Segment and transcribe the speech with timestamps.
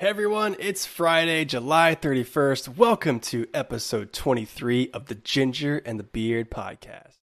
[0.00, 2.76] Hey everyone, it's Friday, July 31st.
[2.76, 7.16] Welcome to episode 23 of the Ginger and the Beard podcast.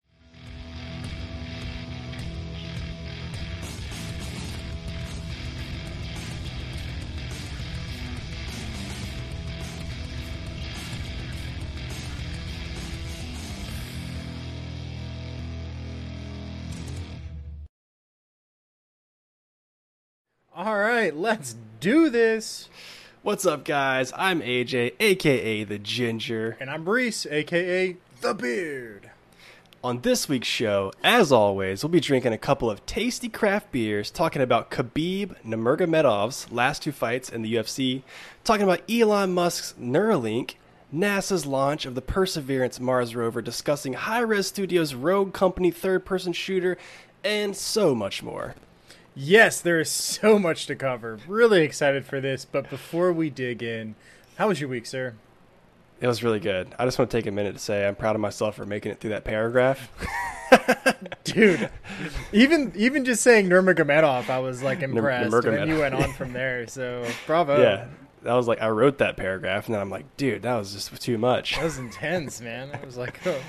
[20.54, 22.70] All right, let's do this.
[23.22, 24.14] What's up, guys?
[24.16, 26.58] I'm AJ, aka the Ginger.
[26.60, 29.10] And I'm Reese, aka The Beard.
[29.84, 34.10] On this week's show, as always, we'll be drinking a couple of tasty craft beers,
[34.10, 38.02] talking about Khabib Nurmagomedov's last two fights in the UFC,
[38.44, 40.56] talking about Elon Musk's Neuralink,
[40.94, 46.78] NASA's launch of the Perseverance Mars rover, discussing Hi-Rez Studios' Rogue Company third-person shooter,
[47.24, 48.56] and so much more.
[49.16, 51.20] Yes, there is so much to cover.
[51.28, 53.96] Really excited for this, but before we dig in,
[54.38, 55.14] how was your week, sir?
[56.02, 56.76] It was really good.
[56.78, 58.92] I just want to take a minute to say I'm proud of myself for making
[58.92, 59.90] it through that paragraph.
[61.24, 61.70] Dude,
[62.34, 65.34] even even just saying Nurmagomedov, I was like impressed.
[65.34, 67.62] and then you went on from there, so bravo.
[67.62, 67.88] yeah,
[68.24, 71.02] that was like I wrote that paragraph, and then I'm like, dude, that was just
[71.02, 71.56] too much.
[71.56, 72.70] That was intense, man.
[72.74, 73.40] I was like, oh,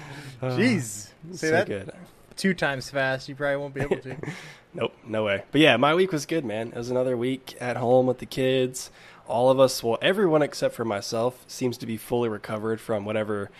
[0.40, 1.08] Uh, jeez.
[1.32, 1.90] Say so that good.
[2.36, 4.16] two times fast, you probably won't be able to.
[4.76, 5.42] Nope, no way.
[5.52, 6.68] But yeah, my week was good, man.
[6.68, 8.90] It was another week at home with the kids.
[9.26, 13.50] All of us, well, everyone except for myself, seems to be fully recovered from whatever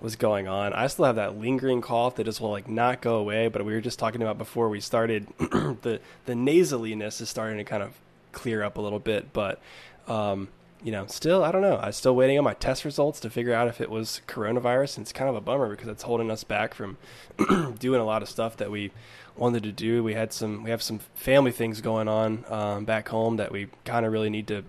[0.00, 0.72] was going on.
[0.72, 3.46] I still have that lingering cough that just will like not go away.
[3.46, 7.64] But we were just talking about before we started, the the nasaliness is starting to
[7.64, 7.92] kind of
[8.32, 9.32] clear up a little bit.
[9.32, 9.60] But
[10.08, 10.48] um,
[10.82, 11.78] you know, still, I don't know.
[11.78, 14.98] I'm still waiting on my test results to figure out if it was coronavirus.
[14.98, 16.96] And it's kind of a bummer because it's holding us back from
[17.78, 18.90] doing a lot of stuff that we
[19.36, 20.02] wanted to do.
[20.02, 23.68] We had some, we have some family things going on um, back home that we
[23.84, 24.64] kind of really need to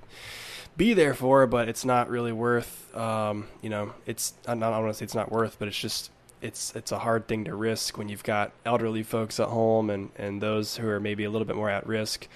[0.77, 2.95] be there for, but it's not really worth.
[2.95, 5.79] Um, you know, it's I'm not, I want to say it's not worth, but it's
[5.79, 9.89] just it's it's a hard thing to risk when you've got elderly folks at home
[9.89, 12.27] and and those who are maybe a little bit more at risk.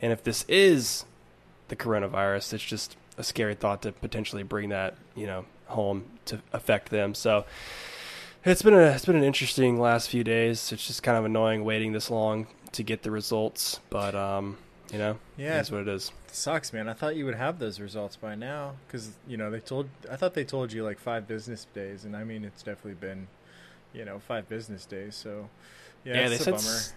[0.00, 1.04] And if this is
[1.68, 6.40] the coronavirus, it's just a scary thought to potentially bring that you know home to
[6.52, 7.14] affect them.
[7.14, 7.44] So
[8.44, 10.72] it's been a it's been an interesting last few days.
[10.72, 14.56] It's just kind of annoying waiting this long to get the results, but um,
[14.92, 15.54] you know, Yeah.
[15.56, 16.10] that's what it is.
[16.28, 16.88] Sucks, man.
[16.88, 19.88] I thought you would have those results by now because you know they told.
[20.10, 23.28] I thought they told you like five business days, and I mean it's definitely been,
[23.92, 25.14] you know, five business days.
[25.14, 25.48] So,
[26.04, 26.68] yeah, Yeah, they it's a said bummer.
[26.76, 26.94] s-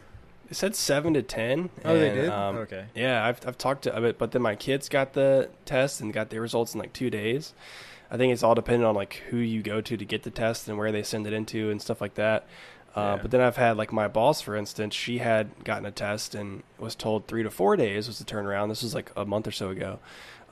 [0.47, 1.69] They said seven to ten.
[1.83, 2.29] Oh, they did?
[2.29, 2.85] Um, Okay.
[2.95, 6.29] Yeah, I've I've talked to it, but then my kids got the test and got
[6.29, 7.53] their results in like two days.
[8.11, 10.67] I think it's all dependent on like who you go to to get the test
[10.67, 12.45] and where they send it into and stuff like that.
[12.95, 13.21] Uh, Yeah.
[13.21, 16.63] But then I've had like my boss, for instance, she had gotten a test and
[16.77, 18.69] was told three to four days was the turnaround.
[18.69, 19.99] This was like a month or so ago,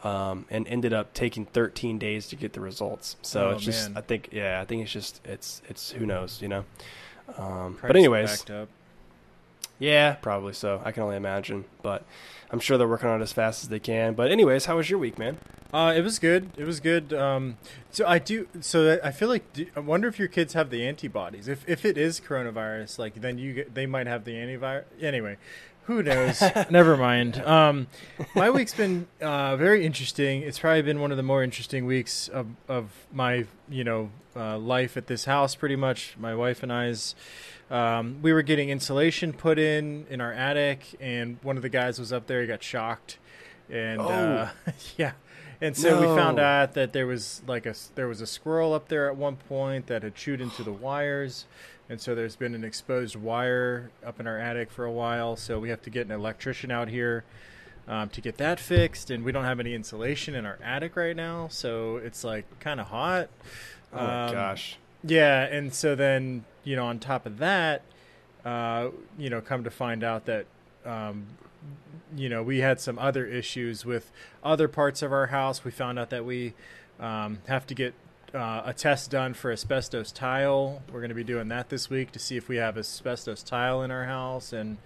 [0.03, 3.15] um, and ended up taking 13 days to get the results.
[3.21, 3.97] So Oh, it's just, man.
[3.97, 6.65] I think, yeah, I think it's just, it's, it's who knows, you know.
[7.37, 8.43] Um, but anyways,
[9.79, 10.81] yeah, probably so.
[10.83, 12.03] I can only imagine, but
[12.53, 14.13] I'm sure they're working on it as fast as they can.
[14.13, 15.39] But anyways, how was your week, man?
[15.73, 16.51] Uh, it was good.
[16.55, 17.11] It was good.
[17.11, 17.57] Um,
[17.89, 18.47] so I do.
[18.61, 21.47] So I feel like do, I wonder if your kids have the antibodies.
[21.47, 24.83] If if it is coronavirus, like then you get, they might have the antivirus.
[25.01, 25.37] Anyway,
[25.85, 26.43] who knows?
[26.69, 27.39] Never mind.
[27.39, 27.87] Um,
[28.35, 30.43] my week's been uh, very interesting.
[30.43, 34.59] It's probably been one of the more interesting weeks of of my you know uh,
[34.59, 35.55] life at this house.
[35.55, 37.15] Pretty much, my wife and I's.
[37.73, 41.97] Um, we were getting insulation put in in our attic, and one of the guys
[41.99, 42.41] was up there.
[42.41, 43.17] He got shocked,
[43.69, 44.47] and uh,
[44.97, 45.13] yeah.
[45.59, 48.89] And so we found out that there was like a there was a squirrel up
[48.89, 51.45] there at one point that had chewed into the wires,
[51.89, 55.35] and so there's been an exposed wire up in our attic for a while.
[55.35, 57.23] So we have to get an electrician out here
[57.87, 61.15] um, to get that fixed, and we don't have any insulation in our attic right
[61.15, 63.29] now, so it's like kind of hot.
[63.93, 64.77] Oh Um, gosh.
[65.05, 67.81] Yeah, and so then you know on top of that,
[68.45, 70.45] uh, you know, come to find out that
[70.85, 71.25] um,
[72.15, 74.11] you know we had some other issues with
[74.43, 75.63] other parts of our house.
[75.63, 76.53] We found out that we
[76.99, 77.93] um, have to get
[78.33, 80.81] uh, a test done for asbestos tile.
[80.91, 83.81] We're going to be doing that this week to see if we have asbestos tile
[83.81, 84.77] in our house, and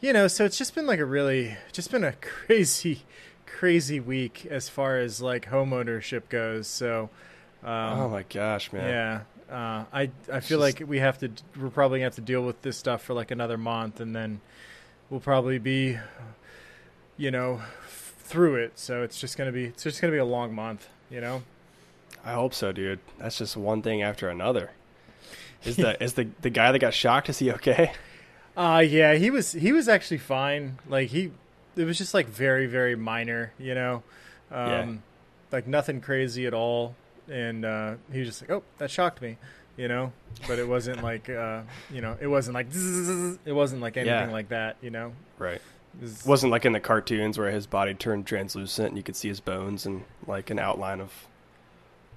[0.00, 3.02] you know, so it's just been like a really, just been a crazy,
[3.46, 6.66] crazy week as far as like homeownership goes.
[6.66, 7.10] So.
[7.60, 8.88] Um, oh my gosh, man.
[8.88, 9.20] yeah.
[9.50, 12.42] Uh, I I feel just- like we have to we're probably gonna have to deal
[12.42, 14.40] with this stuff for like another month, and then
[15.10, 15.98] we'll probably be,
[17.16, 17.54] you know,
[17.86, 18.78] f- through it.
[18.78, 21.42] So it's just gonna be it's just gonna be a long month, you know.
[22.24, 22.98] I hope so, dude.
[23.18, 24.70] That's just one thing after another.
[25.64, 27.28] Is the is the the guy that got shocked?
[27.30, 27.92] Is he okay?
[28.56, 30.78] Uh yeah, he was he was actually fine.
[30.88, 31.30] Like he,
[31.76, 34.02] it was just like very very minor, you know.
[34.50, 34.94] Um, Yeah.
[35.52, 36.94] Like nothing crazy at all.
[37.30, 39.36] And uh, he was just like, oh, that shocked me,
[39.76, 40.12] you know?
[40.46, 44.28] But it wasn't like, uh, you know, it wasn't like, zzz, it wasn't like anything
[44.28, 44.32] Yeah.
[44.32, 45.12] like that, you know?
[45.38, 45.60] Right.
[46.00, 49.16] It was- wasn't like in the cartoons where his body turned translucent and you could
[49.16, 51.12] see his bones and like an outline of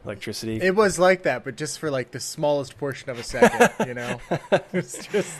[0.05, 0.59] electricity.
[0.61, 3.93] It was like that, but just for like the smallest portion of a second, you
[3.93, 4.19] know?
[4.73, 5.37] It's just,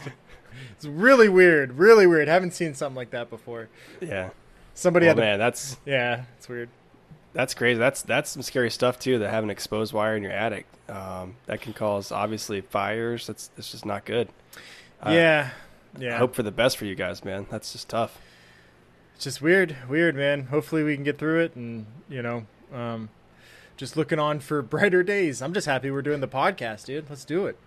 [0.75, 2.27] it's really weird, really weird.
[2.27, 3.69] Haven't seen something like that before.
[4.01, 4.29] yeah.
[4.73, 6.69] Somebody Oh had to, man, that's yeah, it's weird.
[7.33, 7.79] That's crazy.
[7.79, 9.19] That's that's some scary stuff too.
[9.19, 13.27] That having exposed wire in your attic, um, that can cause obviously fires.
[13.27, 14.29] That's that's just not good.
[15.01, 15.49] I- yeah,
[15.97, 16.17] I yeah.
[16.17, 17.47] hope for the best for you guys, man.
[17.49, 18.19] That's just tough.
[19.15, 20.45] It's just weird, weird, man.
[20.47, 23.09] Hopefully we can get through it, and you know, um,
[23.77, 25.41] just looking on for brighter days.
[25.41, 27.09] I'm just happy we're doing the podcast, dude.
[27.09, 27.57] Let's do it.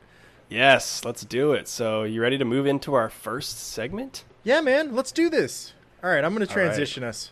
[0.49, 1.69] Yes, let's do it.
[1.69, 4.25] So, you ready to move into our first segment?
[4.45, 4.95] Yeah, man.
[4.95, 5.73] Let's do this.
[6.03, 6.67] All right, I'm going to All right.
[6.67, 7.31] transition us.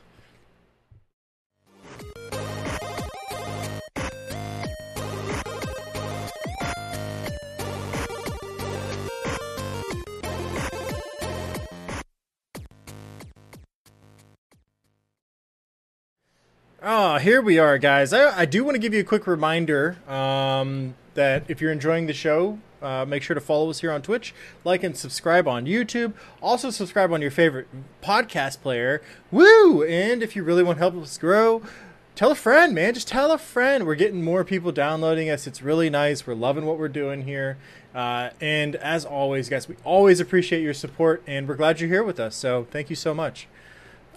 [16.84, 18.12] Oh, here we are, guys.
[18.12, 22.08] I, I do want to give you a quick reminder um, that if you're enjoying
[22.08, 24.34] the show, uh, make sure to follow us here on Twitch,
[24.64, 26.12] like and subscribe on YouTube.
[26.40, 27.68] Also, subscribe on your favorite
[28.02, 29.00] podcast player.
[29.30, 29.84] Woo!
[29.84, 31.62] And if you really want to help us grow,
[32.16, 32.94] tell a friend, man.
[32.94, 33.86] Just tell a friend.
[33.86, 35.46] We're getting more people downloading us.
[35.46, 36.26] It's really nice.
[36.26, 37.58] We're loving what we're doing here.
[37.94, 42.02] Uh, and as always, guys, we always appreciate your support, and we're glad you're here
[42.02, 42.34] with us.
[42.34, 43.46] So thank you so much.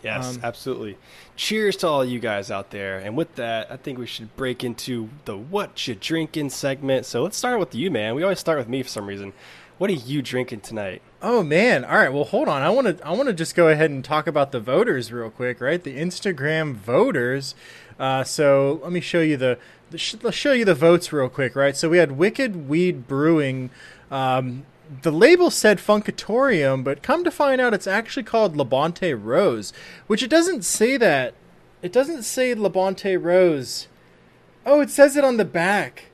[0.05, 0.97] Yes, Um, absolutely.
[1.35, 2.99] Cheers to all you guys out there.
[2.99, 7.05] And with that, I think we should break into the what you drinking segment.
[7.05, 8.15] So let's start with you, man.
[8.15, 9.33] We always start with me for some reason.
[9.77, 11.01] What are you drinking tonight?
[11.21, 11.83] Oh man!
[11.83, 12.13] All right.
[12.13, 12.61] Well, hold on.
[12.61, 13.05] I want to.
[13.05, 15.83] I want to just go ahead and talk about the voters real quick, right?
[15.83, 17.55] The Instagram voters.
[17.99, 19.57] Uh, so let me show you the.
[19.91, 21.75] the sh- let's show you the votes real quick, right?
[21.75, 23.69] So we had Wicked Weed Brewing.
[24.09, 24.65] Um,
[25.01, 29.73] the label said Funkatorium, but come to find out, it's actually called Labonte Rose,
[30.07, 31.33] which it doesn't say that.
[31.81, 33.87] It doesn't say Labonte Rose.
[34.65, 36.05] Oh, it says it on the back.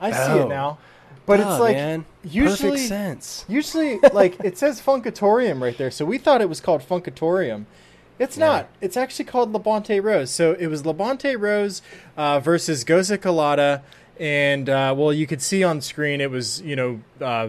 [0.00, 0.42] I see Oh.
[0.46, 0.78] it now.
[1.26, 2.06] But it's like man.
[2.24, 3.44] usually perfect sense.
[3.48, 7.66] Usually, like it says Funkatorium right there, so we thought it was called Funkatorium.
[8.18, 8.46] It's Yeah.
[8.46, 8.68] not.
[8.80, 10.30] It's actually called Labonte Rose.
[10.30, 11.82] So it was Labonte Rose
[12.16, 13.82] uh, versus Goza Colada,
[14.18, 17.48] and uh, well, you could see on screen it was you know, uh,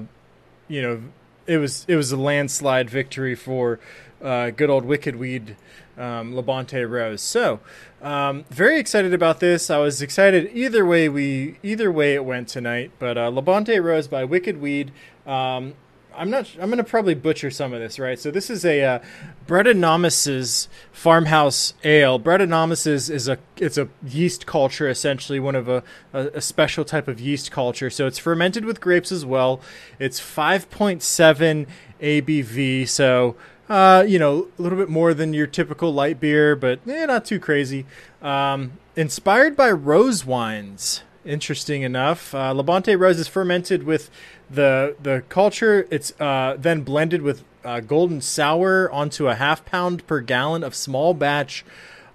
[0.69, 1.01] you know,
[1.45, 3.79] it was it was a landslide victory for
[4.23, 5.57] uh, good old Wicked Weed
[5.97, 7.21] um, Labonte Rose.
[7.21, 7.59] So
[8.01, 9.69] um, very excited about this.
[9.69, 12.91] I was excited either way we either way it went tonight.
[12.99, 14.91] But uh, Labonte Rose by Wicked Weed.
[15.25, 15.73] Um,
[16.15, 16.49] I'm not.
[16.59, 18.19] I'm gonna probably butcher some of this, right?
[18.19, 18.99] So this is a uh,
[19.47, 22.19] Brettanomyces farmhouse ale.
[22.19, 25.83] Brettanomyces is a it's a yeast culture, essentially one of a,
[26.13, 27.89] a a special type of yeast culture.
[27.89, 29.61] So it's fermented with grapes as well.
[29.97, 31.67] It's 5.7
[32.01, 33.35] ABV, so
[33.69, 37.25] uh, you know a little bit more than your typical light beer, but eh, not
[37.25, 37.85] too crazy.
[38.21, 41.03] Um, inspired by rose wines.
[41.25, 44.09] Interesting enough, uh, Labonte Rose is fermented with
[44.49, 45.85] the the culture.
[45.91, 50.73] It's uh, then blended with uh, golden sour onto a half pound per gallon of
[50.73, 51.65] small batch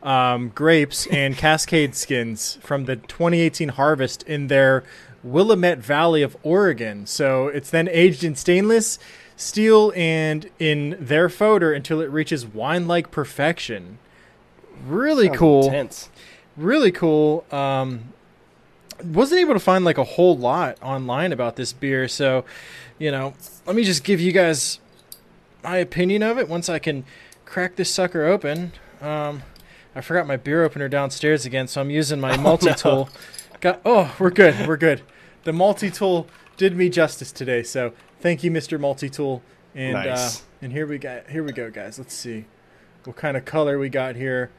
[0.02, 4.84] um, grapes and cascade skins from the 2018 harvest in their
[5.22, 7.06] Willamette Valley of Oregon.
[7.06, 8.98] So it's then aged in stainless
[9.36, 13.98] steel and in their foeder until it reaches wine-like perfection.
[14.86, 16.08] Really Sounds cool Intense.
[16.56, 17.44] really cool.
[17.50, 18.13] Um,
[19.06, 22.44] wasn't able to find like a whole lot online about this beer, so
[22.98, 23.34] you know,
[23.66, 24.78] let me just give you guys
[25.62, 27.04] my opinion of it once I can
[27.44, 28.72] crack this sucker open.
[29.00, 29.42] Um,
[29.94, 33.08] I forgot my beer opener downstairs again, so I'm using my multi tool.
[33.60, 35.02] Got oh, we're good, we're good.
[35.44, 39.42] The multi tool did me justice today, so thank you, Mister Multi Tool.
[39.74, 40.40] And Nice.
[40.40, 41.98] uh, and here we got here we go, guys.
[41.98, 42.44] Let's see
[43.04, 44.50] what kind of color we got here.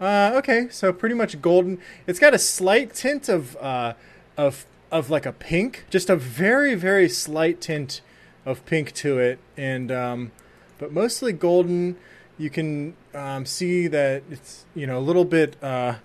[0.00, 1.80] Uh, okay, so pretty much golden.
[2.06, 3.94] It's got a slight tint of uh,
[4.36, 8.00] of of like a pink, just a very very slight tint
[8.46, 10.32] of pink to it, and um,
[10.78, 11.96] but mostly golden.
[12.38, 15.96] You can um, see that it's you know a little bit uh,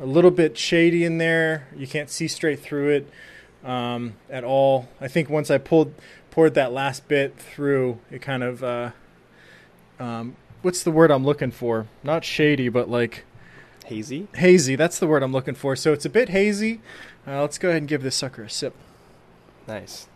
[0.00, 1.68] a little bit shady in there.
[1.76, 3.10] You can't see straight through it
[3.64, 4.88] um, at all.
[5.00, 5.94] I think once I pulled
[6.32, 8.90] poured that last bit through, it kind of uh,
[10.00, 11.86] um, what's the word I'm looking for?
[12.02, 13.24] Not shady, but like
[13.86, 14.26] Hazy.
[14.34, 14.76] hazy.
[14.76, 15.76] That's the word I'm looking for.
[15.76, 16.80] So it's a bit hazy.
[17.26, 18.74] Uh, let's go ahead and give this sucker a sip.
[19.66, 20.08] Nice.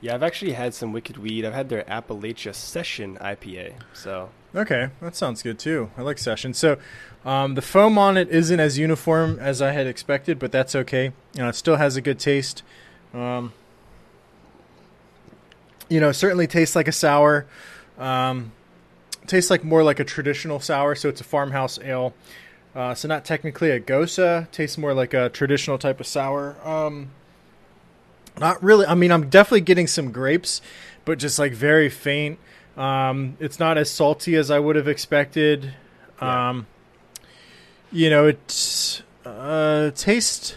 [0.00, 1.44] Yeah, I've actually had some Wicked Weed.
[1.44, 3.74] I've had their Appalachia Session IPA.
[3.92, 5.90] So Okay, that sounds good too.
[5.98, 6.54] I like session.
[6.54, 6.78] So,
[7.26, 11.12] um, the foam on it isn't as uniform as I had expected, but that's okay.
[11.34, 12.62] You know, it still has a good taste.
[13.12, 13.52] Um,
[15.90, 17.44] you know, certainly tastes like a sour.
[17.98, 18.52] Um,
[19.26, 22.14] tastes like more like a traditional sour, so it's a farmhouse ale.
[22.74, 24.50] Uh, so not technically a gose.
[24.52, 26.56] Tastes more like a traditional type of sour.
[26.62, 27.10] Um,
[28.38, 28.86] not really.
[28.86, 30.60] I mean, I'm definitely getting some grapes,
[31.04, 32.38] but just like very faint.
[32.76, 35.72] Um, it's not as salty as I would have expected.
[36.20, 36.50] Yeah.
[36.50, 36.66] Um,
[37.90, 40.56] you know, it uh, tastes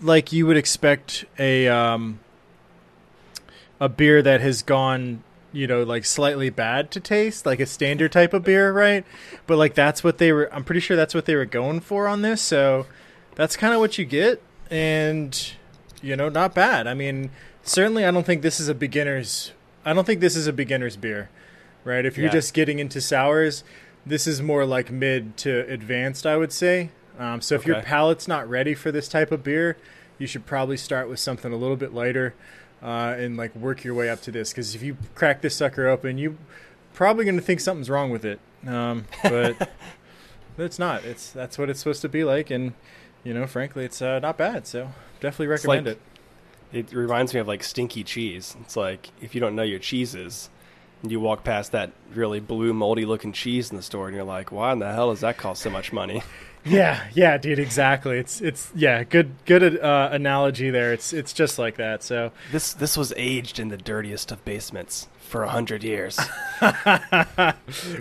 [0.00, 2.20] like you would expect a um,
[3.80, 5.23] a beer that has gone,
[5.54, 9.06] you know, like slightly bad to taste, like a standard type of beer, right?
[9.46, 10.52] But like that's what they were.
[10.52, 12.42] I'm pretty sure that's what they were going for on this.
[12.42, 12.86] So
[13.36, 15.52] that's kind of what you get, and
[16.02, 16.86] you know, not bad.
[16.86, 17.30] I mean,
[17.62, 19.52] certainly, I don't think this is a beginner's.
[19.84, 21.30] I don't think this is a beginner's beer,
[21.84, 22.04] right?
[22.04, 22.32] If you're Yeah.
[22.32, 23.64] just getting into sours,
[24.04, 26.90] this is more like mid to advanced, I would say.
[27.18, 29.76] Um, so if your palate's not ready for this type of beer,
[30.18, 32.34] you should probably start with something a little bit lighter
[32.84, 34.50] uh, and like work your way up to this.
[34.50, 36.36] Because if you crack this sucker open, you
[36.92, 38.38] probably going to think something's wrong with it.
[38.66, 39.70] Um, but
[40.58, 41.04] it's not.
[41.04, 42.74] It's that's what it's supposed to be like, and
[43.24, 44.66] you know, frankly, it's uh, not bad.
[44.66, 46.00] So definitely recommend like- it.
[46.72, 48.56] It reminds me of like stinky cheese.
[48.60, 50.50] It's like if you don't know your cheeses,
[51.02, 54.24] and you walk past that really blue, moldy looking cheese in the store, and you're
[54.24, 56.22] like, "Why in the hell does that cost so much money?"
[56.64, 58.18] Yeah, yeah, dude, exactly.
[58.18, 60.92] It's it's yeah, good good uh, analogy there.
[60.92, 62.02] It's it's just like that.
[62.02, 66.18] So This this was aged in the dirtiest of basements for a hundred years.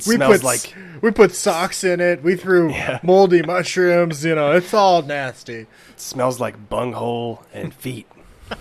[0.05, 2.23] We smells put like we put socks in it.
[2.23, 2.99] We threw Yeah.
[3.03, 4.23] moldy mushrooms.
[4.23, 5.61] You know, it's all nasty.
[5.61, 5.67] it
[5.99, 8.07] smells like bunghole and feet.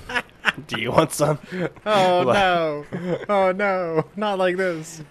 [0.66, 1.38] Do you want some?
[1.86, 2.84] Oh no!
[3.28, 4.04] Oh no!
[4.16, 5.02] Not like this.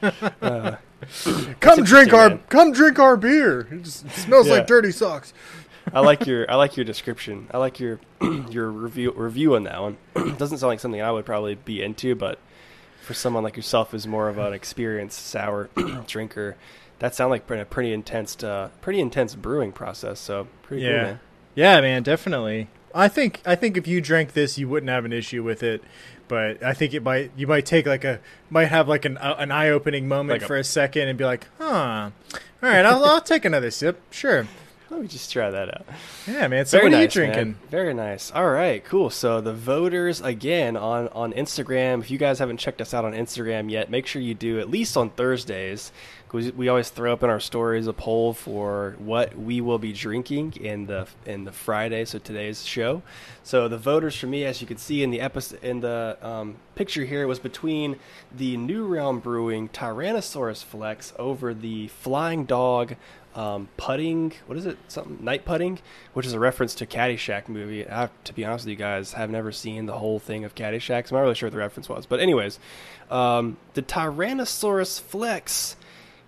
[0.42, 0.76] Uh,
[1.60, 2.40] Come drink our man.
[2.50, 3.68] come drink our beer.
[3.72, 4.54] It, just, it smells Yeah.
[4.56, 5.34] like dirty socks.
[5.94, 7.48] I like your I like your description.
[7.52, 8.00] I like your
[8.50, 9.98] your review review on that one.
[10.16, 12.40] It doesn't sound like something I would probably be into, but
[13.02, 15.70] for someone like yourself who's more of an experienced sour
[16.08, 16.56] drinker,
[17.00, 20.20] that sounds like a pretty intense uh, pretty intense brewing process.
[20.20, 21.04] So pretty cool, Yeah.
[21.04, 21.20] man.
[21.56, 22.68] Yeah, man, definitely.
[22.94, 25.84] I think I think if you drank this, you wouldn't have an issue with it.
[26.32, 29.36] But I think it might you might take like a might have like an uh,
[29.38, 32.10] an eye opening moment Like a- for a second and be like, huh.
[32.64, 34.00] All right, I'll, I'll take another sip.
[34.12, 34.48] Sure.
[34.92, 35.86] Let me just try that out.
[36.28, 36.66] Yeah, man.
[36.66, 37.44] So Very what are you nice, drinking?
[37.52, 37.56] man.
[37.70, 38.30] Very nice.
[38.32, 39.10] All right, cool.
[39.10, 42.02] So the voters again on on Instagram.
[42.02, 44.70] If you guys haven't checked us out on Instagram yet, make sure you do at
[44.70, 45.92] least on Thursdays.
[46.28, 49.92] 'cause we always throw up in our stories a poll for what we will be
[49.92, 52.06] drinking in the in the Friday.
[52.06, 53.02] So today's show.
[53.44, 56.56] So the voters for me, as you can see in the episode in the um,
[56.76, 57.98] picture here, was between
[58.34, 62.96] the New Realm Brewing Tyrannosaurus Flex over the Flying Dog
[63.36, 64.34] um, putting.
[64.46, 64.78] What is it?
[64.88, 65.80] Something night putting,
[66.14, 67.88] which is a reference to Caddyshack movie.
[67.90, 71.08] I, to be honest with you guys, have never seen the whole thing of Caddyshack,
[71.08, 72.06] so I'm not really sure what the reference was.
[72.06, 72.60] But anyways,
[73.10, 75.76] um, the Tyrannosaurus Flex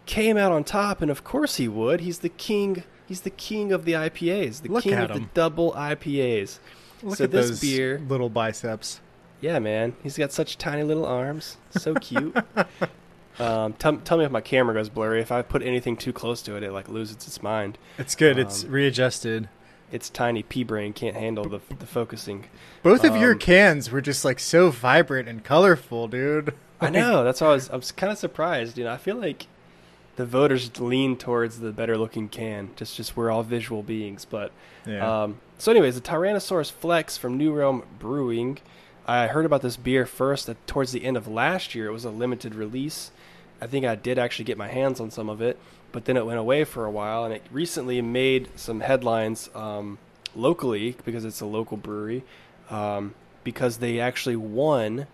[0.05, 2.01] came out on top, and of course he would.
[2.01, 2.83] He's the king.
[3.07, 6.59] He's the king of the IPAs, the Look king of the double IPAs.
[7.01, 9.01] Look so at this those beer, little biceps.
[9.41, 12.35] yeah, man, he's got such tiny little arms, so cute.
[13.39, 15.21] um, tell, tell me if my camera goes blurry.
[15.21, 17.77] If I put anything too close to it, it like loses its mind.
[17.97, 18.37] It's good.
[18.37, 19.49] it's Um, readjusted.
[19.91, 22.45] Its tiny pea brain can't handle the the focusing.
[22.81, 26.53] Both of your um, cans were just like so vibrant and colorful, dude.
[26.81, 27.23] I know.
[27.23, 27.69] That's why I was.
[27.69, 28.77] I was kind of surprised.
[28.77, 29.45] You know, I feel like
[30.15, 32.69] the voters lean towards the better looking can.
[32.75, 34.25] Just, just we're all visual beings.
[34.25, 34.51] But
[34.85, 35.23] Yeah.
[35.23, 38.57] um, so, anyways, the Tyrannosaurus Flex from New Realm Brewing.
[39.07, 41.87] I heard about this beer first at, towards the end of last year.
[41.87, 43.11] It was a limited release.
[43.63, 45.57] I think I did actually get my hands on some of it,
[45.93, 49.99] but then it went away for a while, and it recently made some headlines um,
[50.35, 52.25] locally because it's a local brewery.
[52.69, 53.15] Um,
[53.45, 55.07] because they actually won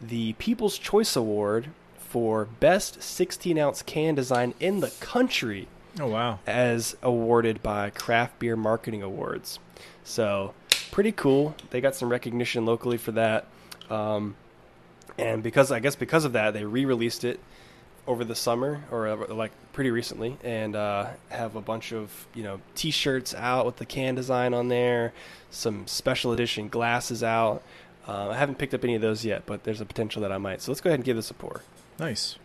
[0.00, 5.68] the People's Choice Award for best 16 ounce can design in the country
[6.00, 6.38] oh wow.
[6.46, 9.58] as awarded by Craft Beer Marketing Awards.
[10.04, 10.54] So,
[10.90, 11.54] pretty cool.
[11.68, 13.46] They got some recognition locally for that.
[13.90, 14.36] Um,
[15.18, 17.40] and because I guess because of that, they re-released it
[18.06, 22.42] over the summer or uh, like pretty recently, and uh, have a bunch of you
[22.42, 25.12] know T-shirts out with the can design on there,
[25.50, 27.62] some special edition glasses out.
[28.06, 30.38] Uh, I haven't picked up any of those yet, but there's a potential that I
[30.38, 30.60] might.
[30.60, 31.62] So let's go ahead and give this a pour.
[31.98, 32.36] Nice.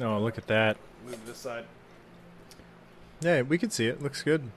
[0.00, 0.76] Oh, look at that.
[1.04, 1.64] Move this side.
[3.20, 4.02] Yeah, we can see it.
[4.02, 4.50] Looks good.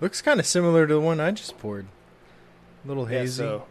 [0.00, 1.86] Looks kind of similar to the one I just poured.
[2.84, 3.64] A little Yeah, so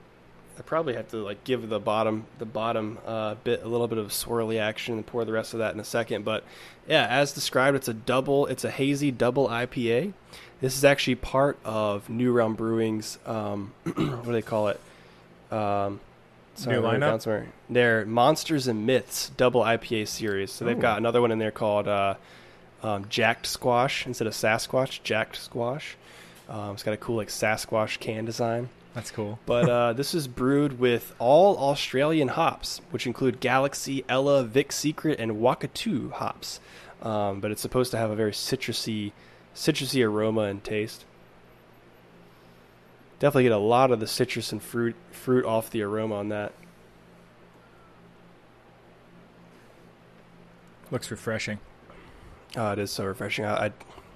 [0.58, 3.98] I probably have to like give the bottom the bottom uh, bit a little bit
[3.98, 6.26] of swirly action and pour the rest of that in a second.
[6.26, 6.44] But
[6.88, 8.46] yeah, as described, it's a double.
[8.48, 10.14] It's a hazy double IPA.
[10.62, 14.80] This is actually part of New Realm Brewing's um, what do they call it?
[15.52, 16.00] Um,
[16.56, 17.00] sorry, New I wrote it lineup?
[17.00, 17.48] down somewhere.
[17.70, 20.52] Their Monsters and Myths double IPA series.
[20.52, 20.82] So they've Ooh.
[20.82, 22.16] got another one in there called uh,
[22.84, 25.02] um, Jacked Squash instead of Sasquatch.
[25.04, 25.98] Jacked Squash.
[26.48, 28.70] Um, it's got a cool like Sasquatch can design.
[28.94, 29.40] That's cool.
[29.46, 35.20] But uh, this is brewed with all Australian hops, which include Galaxy, Ella, Vic Secret,
[35.20, 36.60] and Wakatu hops.
[37.02, 39.12] Um, but it's supposed to have a very citrusy,
[39.56, 41.06] citrusy aroma and taste.
[43.20, 46.54] Definitely get a lot of the citrus and fruit fruit off the aroma on that.
[50.92, 51.60] Looks refreshing.
[52.56, 53.46] Oh, it is so refreshing.
[53.46, 53.72] I, I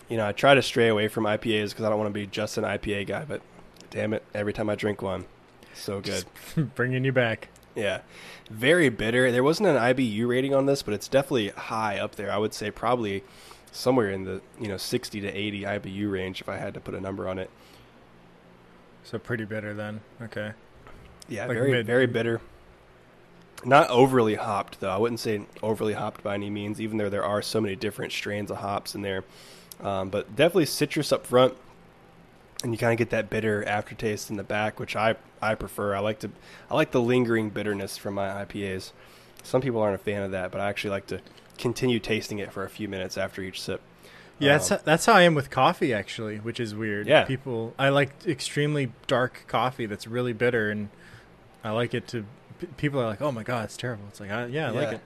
[0.09, 2.27] you know, I try to stray away from IPAs because I don't want to be
[2.27, 3.25] just an IPA guy.
[3.25, 3.41] But
[3.89, 5.25] damn it, every time I drink one,
[5.73, 6.25] so good.
[6.75, 7.49] Bringing you back.
[7.75, 8.01] Yeah.
[8.49, 9.31] Very bitter.
[9.31, 12.31] There wasn't an IBU rating on this, but it's definitely high up there.
[12.31, 13.23] I would say probably
[13.71, 16.95] somewhere in the, you know, 60 to 80 IBU range if I had to put
[16.95, 17.49] a number on it.
[19.03, 20.01] So pretty bitter then.
[20.21, 20.53] Okay.
[21.29, 22.41] Yeah, Like very mid- very bitter.
[23.65, 24.89] Not overly hopped though.
[24.91, 28.11] I wouldn't say overly hopped by any means, even though there are so many different
[28.11, 29.23] strains of hops in there.
[29.81, 31.53] Um, but definitely citrus up front,
[32.63, 35.95] and you kind of get that bitter aftertaste in the back, which I I prefer.
[35.95, 36.31] I like to
[36.69, 38.91] I like the lingering bitterness from my IPAs.
[39.43, 41.21] Some people aren't a fan of that, but I actually like to
[41.57, 43.81] continue tasting it for a few minutes after each sip.
[44.39, 47.07] Yeah, Um, that's, how, that's how I am with coffee actually, which is weird.
[47.07, 47.23] Yeah.
[47.25, 50.89] People, I like extremely dark coffee that's really bitter, and
[51.63, 52.25] I like it to.
[52.77, 55.01] People are like, "Oh my god, it's terrible." It's like, I, yeah, I like it.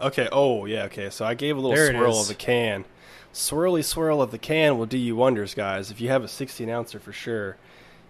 [0.00, 0.28] Okay.
[0.32, 0.84] Oh, yeah.
[0.84, 1.10] Okay.
[1.10, 2.84] So I gave a little There swirl of the can.
[3.32, 5.90] Swirly swirl of the can will do you wonders, guys.
[5.90, 7.56] If you have a 16 ouncer for sure,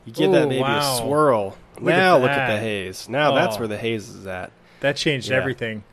[0.07, 0.79] you give that baby wow.
[0.79, 1.57] a swirl.
[1.79, 3.09] Look at now look at the haze.
[3.09, 3.61] Now that's Oh.
[3.61, 4.51] where the haze is at.
[4.81, 5.37] That changed Yeah.
[5.37, 5.85] everything.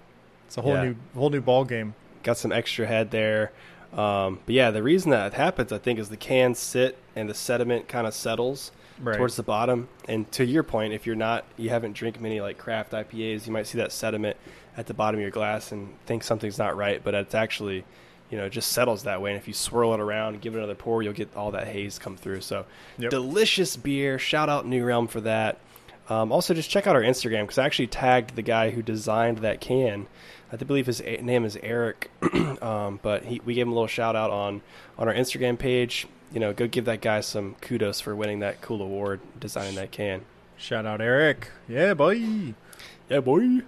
[0.47, 0.83] It's a whole Yeah.
[0.85, 1.93] new, whole new ball game.
[2.23, 3.51] Got some extra head there.
[3.93, 7.33] Um, but yeah, the reason that happens, I think, is the cans sit and the
[7.33, 8.71] sediment kind of settles
[9.01, 9.17] Right.
[9.17, 9.89] towards the bottom.
[10.07, 13.51] And to your point, if you're not, you haven't drank many like craft IPAs, you
[13.53, 14.37] might see that sediment
[14.77, 17.83] at the bottom of your glass and think something's not right, but it's actually,
[18.29, 19.31] you know, it just settles that way.
[19.31, 21.67] And if you swirl it around and give it another pour, you'll get all that
[21.67, 22.41] haze come through.
[22.41, 22.65] So
[22.97, 23.11] Yep.
[23.11, 24.19] delicious beer.
[24.19, 25.57] Shout out New Realm for that.
[26.09, 29.39] Um, also, just check out our Instagram because I actually tagged the guy who designed
[29.39, 30.07] that can.
[30.51, 32.09] I believe his name is Eric,
[32.61, 34.61] um, but he, we gave him a little shout out on
[34.97, 36.07] on our Instagram page.
[36.31, 39.91] You know, go give that guy some kudos for winning that cool award, designing that
[39.91, 40.21] can.
[40.55, 41.49] Shout out Eric.
[41.67, 42.53] Yeah, boy.
[43.09, 43.61] Yeah, boy.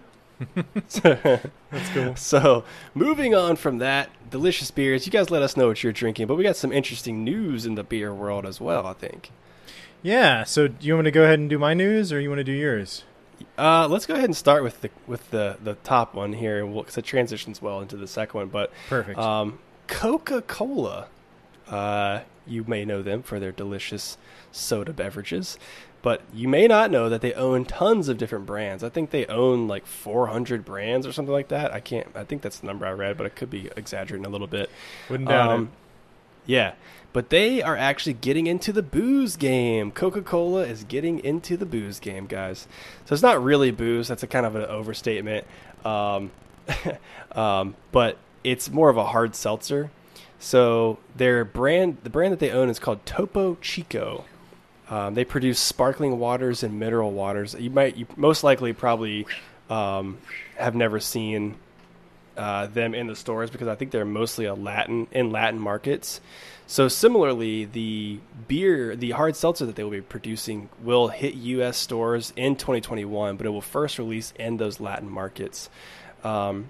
[0.56, 1.40] That's cool.
[2.16, 5.06] So, moving on from that, delicious beers.
[5.06, 7.76] You guys let us know what you're drinking, but we got some interesting news in
[7.76, 8.86] the beer world as well.
[8.88, 9.32] I think.
[10.02, 10.44] Yeah.
[10.44, 12.40] So, do you want me to go ahead and do my news, or you want
[12.40, 13.04] to do yours?
[13.58, 16.98] Uh, let's go ahead and start with the with the the top one here, because
[16.98, 18.48] it transitions well into the second one.
[18.48, 19.18] But Perfect.
[19.20, 21.08] um, Coca Cola,
[21.70, 24.18] uh, you may know them for their delicious
[24.52, 25.58] soda beverages,
[26.02, 28.84] but you may not know that they own tons of different brands.
[28.84, 31.74] I think they own like 400 brands or something like that.
[31.74, 32.08] I can't.
[32.16, 34.70] I think that's the number I read, but I could be exaggerating a little bit.
[35.10, 35.72] Wouldn't doubt Um,
[36.46, 36.74] yeah,
[37.12, 39.92] but they are actually getting into the booze game.
[39.92, 42.68] Coca Cola is getting into the booze game, guys.
[43.06, 44.08] So it's not really booze.
[44.08, 45.46] That's a kind of an overstatement.
[45.84, 46.32] Um,
[47.34, 49.92] um, but it's more of a hard seltzer.
[50.40, 54.24] So their brand, the brand that they own, is called Topo Chico.
[54.90, 57.56] Um, they produce sparkling waters and mineral waters.
[57.58, 59.28] You might, you most likely, probably
[59.70, 60.18] um,
[60.58, 61.56] have never seen
[62.36, 66.22] uh, them in the stores because I think they're mostly a Latin in Latin markets.
[66.66, 71.78] So similarly, the beer, the hard seltzer that they will be producing will hit U.S.
[71.78, 75.70] stores in 2021, but it will first release in those Latin markets.
[76.24, 76.70] Um,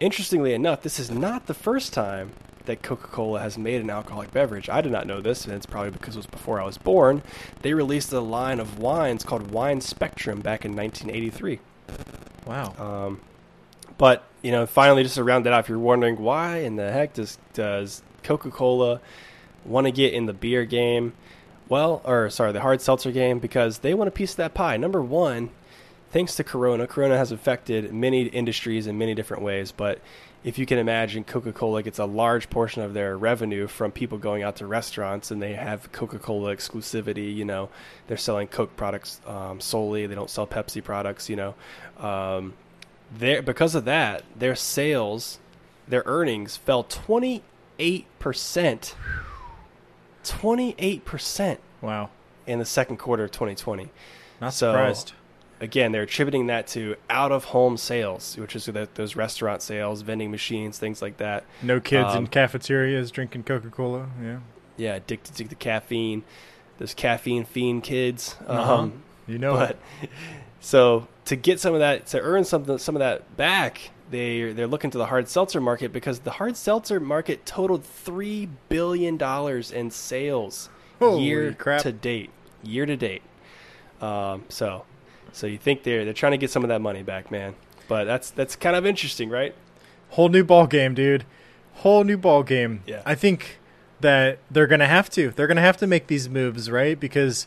[0.00, 2.32] interestingly enough, this is not the first time
[2.66, 4.68] that Coca-Cola has made an alcoholic beverage.
[4.68, 7.22] I did not know this, and it's probably because it was before I was born.
[7.62, 11.60] They released a line of wines called Wine Spectrum back in 1983.
[12.46, 12.74] Wow.
[12.78, 13.20] Um,
[13.98, 16.92] but you know, finally, just to round that off, if you're wondering why in the
[16.92, 19.00] heck does does Coca Cola
[19.64, 21.14] want to get in the beer game?
[21.68, 24.76] Well, or sorry, the hard seltzer game because they want a piece of that pie.
[24.76, 25.50] Number one,
[26.10, 29.72] thanks to Corona, Corona has affected many industries in many different ways.
[29.72, 30.00] But
[30.46, 34.16] if you can imagine, Coca Cola gets a large portion of their revenue from people
[34.16, 37.34] going out to restaurants and they have Coca Cola exclusivity.
[37.34, 37.68] You know,
[38.06, 41.54] they're selling Coke products um, solely, they don't sell Pepsi products, you know.
[41.98, 42.54] Um,
[43.18, 45.40] there because of that, their sales,
[45.88, 47.42] their earnings fell 28%.
[50.24, 52.10] 28% Wow.
[52.46, 53.90] in the second quarter of 2020.
[54.40, 55.12] Not So, surprised.
[55.60, 60.30] Again, they're attributing that to out of home sales, which is those restaurant sales, vending
[60.30, 61.44] machines, things like that.
[61.62, 64.08] No kids in Um, cafeterias drinking Coca Cola.
[64.22, 64.38] Yeah,
[64.76, 66.24] Yeah, addicted to the caffeine.
[66.78, 68.36] Those caffeine fiend kids.
[68.46, 68.74] Uh-huh.
[68.74, 69.54] Um, you know.
[69.54, 69.78] but
[70.60, 74.66] so to get some of that, to earn some some of that back, they they're
[74.66, 79.72] looking to the hard seltzer market because the hard seltzer market totaled three billion dollars
[79.72, 81.82] in sales Holy year crap.
[81.82, 82.30] to date.
[82.62, 83.22] Year to date.
[84.00, 84.84] Um, so,
[85.36, 87.54] so you think they're they're trying to get some of that money back, man?
[87.88, 89.54] But that's that's kind of interesting, right?
[90.10, 91.24] Whole new ball game, dude.
[91.74, 92.82] Whole new ball game.
[92.86, 93.02] Yeah.
[93.04, 93.58] I think
[94.00, 95.30] that they're gonna have to.
[95.30, 96.98] They're gonna have to make these moves, right?
[96.98, 97.46] Because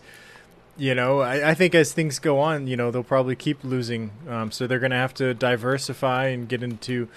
[0.77, 4.11] you know, I, I think as things go on, you know, they'll probably keep losing.
[4.29, 7.07] Um, so they're gonna have to diversify and get into,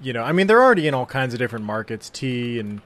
[0.00, 2.82] you know, I mean, they're already in all kinds of different markets, tea and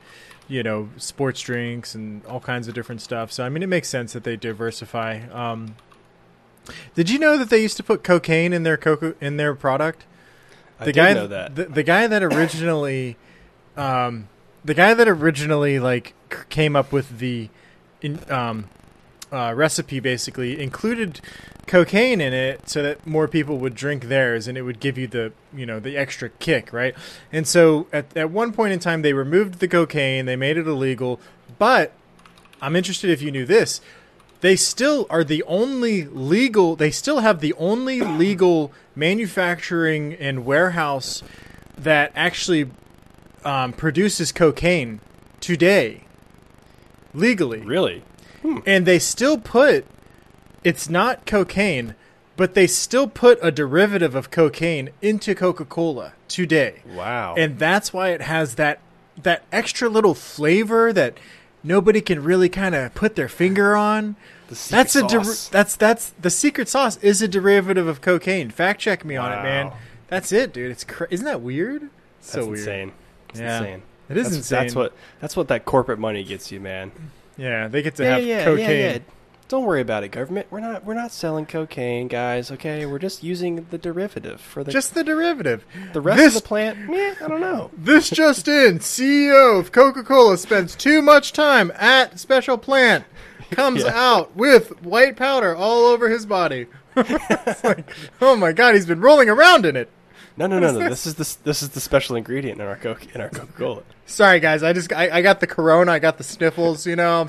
[0.48, 3.30] you know, sports drinks and all kinds of different stuff.
[3.30, 5.28] So I mean, it makes sense that they diversify.
[5.30, 5.74] Um,
[6.94, 10.04] did you know that they used to put cocaine in their coca in their product?
[10.81, 11.54] I the did guy know that.
[11.54, 13.16] The, the guy that originally
[13.76, 14.28] um
[14.64, 16.14] the guy that originally like
[16.48, 17.48] came up with the
[18.02, 18.68] in, um
[19.33, 21.20] uh, recipe basically included
[21.66, 25.07] cocaine in it so that more people would drink theirs and it would give you
[25.07, 26.94] the you know the extra kick right
[27.31, 30.66] and so at, at one point in time they removed the cocaine they made it
[30.66, 31.20] illegal
[31.59, 31.92] but
[32.62, 33.83] i'm interested if you knew this
[34.40, 41.22] they still are the only legal they still have the only legal manufacturing and warehouse
[41.77, 42.70] that actually
[43.44, 45.01] um, produces cocaine
[45.40, 46.05] today
[47.14, 48.03] legally really?
[48.66, 49.85] and they still put
[50.64, 51.94] it's not cocaine
[52.37, 57.35] but they still put a derivative of cocaine into coca-cola today Wow.
[57.37, 58.79] and that's why it has that
[59.20, 61.18] that extra little flavor that
[61.62, 64.16] nobody can really kind of put their finger on
[64.49, 65.49] the that's a sauce.
[65.49, 68.51] that's that's the secret sauce is a derivative of cocaine.
[68.51, 69.73] Fact check me on it, man.
[70.09, 70.71] That's it, dude.
[70.71, 71.83] It's cra- isn't that weird?
[72.21, 72.59] That's so weird.
[72.61, 72.92] insane.
[73.31, 73.59] It's Yeah.
[73.59, 73.83] insane.
[74.09, 74.59] It is that's, insane.
[74.61, 76.92] That's what that's what that corporate money gets you, man.
[77.37, 79.05] Yeah, they get to yeah, have yeah, cocaine.
[79.48, 80.46] Don't worry about it, government.
[80.50, 82.50] We're not we're not selling cocaine, guys.
[82.50, 85.64] Okay, we're just using the derivative for the Just the derivative.
[85.94, 86.78] the rest this- of the plant.
[86.90, 87.70] Yeah, I don't know.
[87.76, 93.04] This just in: CEO of Coca-Cola spends too much time at special plant.
[93.50, 93.92] Comes Yeah.
[93.94, 96.66] out with white powder all over his body.
[96.96, 99.88] It's like, oh my god, he's been rolling around in it.
[100.37, 100.88] No, no, no, no.
[100.90, 103.82] This is the this is the special ingredient in our Coke in our Coca Cola.
[104.04, 104.62] Sorry, guys.
[104.62, 105.92] I just I, I got the corona.
[105.92, 106.87] I got the sniffles.
[106.87, 107.28] You know, I'm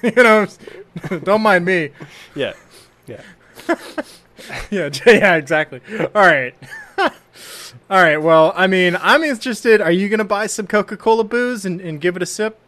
[0.16, 0.46] you know.
[1.24, 1.90] Don't mind me.
[2.34, 2.54] Yeah,
[3.06, 3.22] yeah.
[4.70, 5.80] Yeah, yeah, exactly.
[6.14, 6.54] All right.
[6.98, 8.16] All right.
[8.16, 9.80] Well, I mean, I'm interested.
[9.80, 12.58] Are you going to buy some Coca Cola booze and, and give it a sip?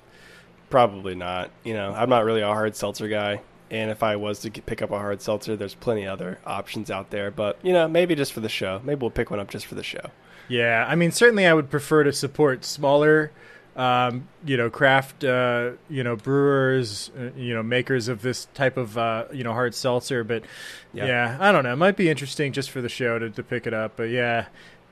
[0.70, 1.50] Probably not.
[1.64, 3.40] You know, I'm not really a hard seltzer guy.
[3.70, 6.90] And if I was to get, pick up a hard seltzer, there's plenty other options
[6.90, 7.30] out there.
[7.30, 8.80] But you know, maybe just for the show.
[8.84, 10.10] Maybe we'll pick one up just for the show.
[10.48, 10.84] Yeah.
[10.88, 13.32] I mean, certainly I would prefer to support smaller,
[13.76, 18.76] um, you know, craft, uh, you know, brewers, uh, you know, makers of this type
[18.76, 20.24] of, uh, you know, hard seltzer.
[20.24, 20.44] But
[20.92, 21.06] Yeah.
[21.06, 21.37] yeah.
[21.40, 21.72] I don't know.
[21.72, 23.92] It might be interesting just for the show to, to pick it up.
[23.96, 24.46] But yeah.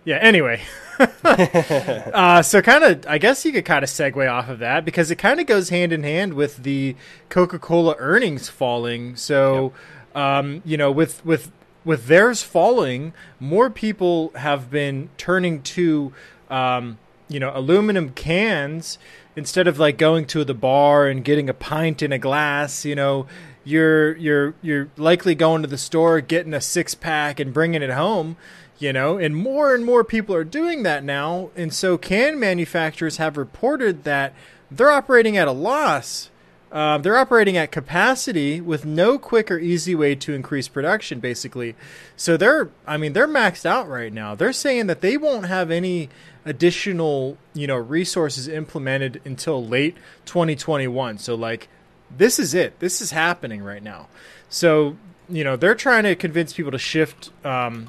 [0.05, 0.17] Yeah.
[0.17, 0.63] Anyway.
[1.25, 5.11] uh, so kind of, I guess you could kind of segue off of that because
[5.11, 6.97] it kind of goes hand in hand with the
[7.29, 9.17] Coca-Cola earnings falling.
[9.17, 9.73] So,
[10.15, 11.53] um, you know, with with
[11.85, 16.13] with theirs falling, more people have been turning to,
[16.51, 16.99] um,
[17.31, 18.99] you know, aluminum cans
[19.37, 22.85] instead of like going to the bar and getting a pint in a glass.
[22.85, 23.27] You know,
[23.65, 27.91] you're you're you're likely going to the store, getting a six pack, and bringing it
[27.91, 28.37] home
[28.81, 33.19] you know and more and more people are doing that now and so can manufacturers
[33.19, 34.33] have reported that
[34.71, 36.31] they're operating at a loss
[36.73, 41.75] uh, they're operating at capacity with no quick or easy way to increase production basically.
[42.17, 44.35] So they're i mean they're maxed out right now.
[44.35, 46.09] They're saying that they won't have any
[46.45, 51.69] additional you know resources implemented until late 2021 so like
[52.17, 52.79] this is it.
[52.81, 54.09] This is happening right now.
[54.49, 54.97] So
[55.29, 57.89] you know they're trying to convince people to shift um,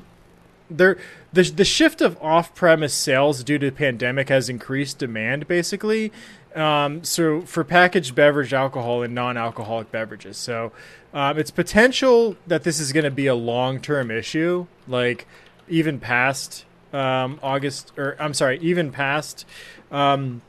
[0.69, 0.97] there
[1.33, 6.11] the the shift of off premise sales due to the pandemic has increased demand basically.
[6.55, 10.73] Um, so for packaged beverage alcohol and non-alcoholic beverages, so
[11.13, 15.27] um, it's potential that this is going to be a long-term issue, like
[15.69, 19.45] even past um, August or I'm sorry, even past
[19.91, 20.41] um,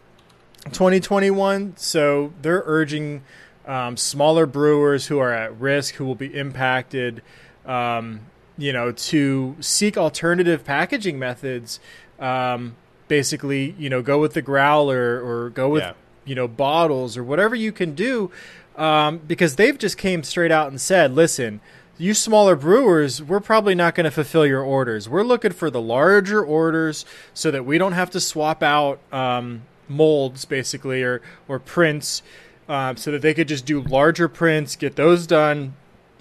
[0.67, 1.75] 2021.
[1.77, 3.23] So they're urging
[3.67, 7.23] um, smaller brewers who are at risk, who will be impacted,
[7.65, 8.21] um,
[8.59, 11.81] you know, to seek alternative packaging methods.
[12.19, 12.77] Um,
[13.17, 15.93] basically, you know, go with the growler or go with Yeah.
[16.25, 18.31] you know bottles or whatever you can do,
[18.75, 21.61] um, because they've just came straight out and said, listen.
[21.99, 25.09] you smaller brewers, we're probably not going to fulfill your orders.
[25.11, 29.63] We're looking for the larger orders so that we don't have to swap out um,
[29.89, 32.23] molds, basically, or or prints,
[32.67, 35.75] um, so that they could just do larger prints, get those done,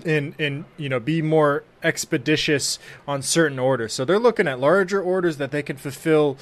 [0.06, 2.78] and and you know be more expeditious
[3.08, 3.92] on certain orders.
[3.94, 6.38] So they're looking at larger orders that they can fulfill,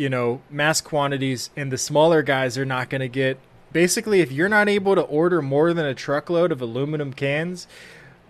[0.00, 3.38] you know, mass quantities, and the smaller guys are not going to get.
[3.70, 7.66] Basically, if you're not able to order more than a truckload of aluminum cans,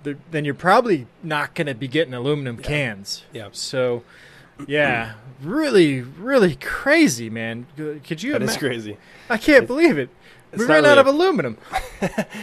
[0.02, 3.22] the- then you're probably not going to be getting aluminum cans.
[3.32, 3.50] Yeah.
[3.52, 4.02] So,
[4.66, 7.66] yeah, really, really crazy, man.
[7.76, 8.32] Could you?
[8.32, 8.96] That is ima- crazy.
[9.28, 10.10] I can't believe it.
[10.52, 11.56] We ran out really of aluminum.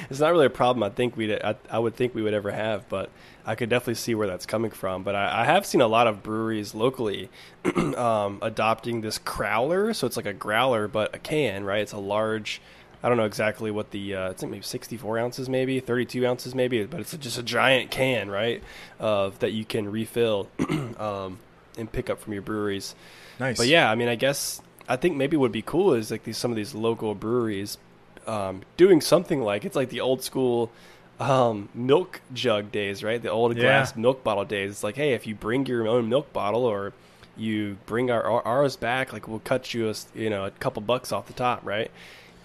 [0.10, 2.52] it's not really a problem I think we I, I would think we would ever
[2.52, 3.10] have, but
[3.48, 5.04] I could definitely see where that's coming from.
[5.04, 7.30] But I, I have seen a lot of breweries locally
[7.76, 11.82] um, adopting this crowler, so it's like a growler but a can, right?
[11.82, 12.62] It's a large.
[13.02, 16.54] I don't know exactly what the uh, it's like maybe 64 ounces, maybe 32 ounces,
[16.54, 18.62] maybe, but it's just a giant can, right?
[19.00, 20.50] Of that you can refill
[21.00, 21.40] um,
[21.78, 22.96] and pick up from your breweries.
[23.40, 23.58] Nice.
[23.58, 26.24] But yeah, I mean, I guess I think maybe what would be cool is like
[26.24, 27.78] these some of these local breweries
[28.26, 30.70] um, doing something like it's like the old school
[31.20, 33.22] um, milk jug days, right?
[33.22, 33.64] The old Yeah.
[33.64, 34.72] glass milk bottle days.
[34.72, 36.94] It's like, hey, if you bring your own milk bottle or
[37.36, 40.82] you bring our, our ours back, like we'll cut you a you know a couple
[40.82, 41.92] bucks off the top, right?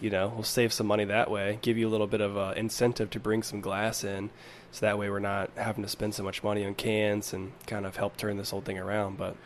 [0.00, 1.58] You know, we'll save some money that way.
[1.62, 4.30] Give you a little bit of uh, incentive to bring some glass in,
[4.72, 7.86] so that way we're not having to spend so much money on cans and kind
[7.86, 9.16] of help turn this whole thing around.
[9.16, 9.36] But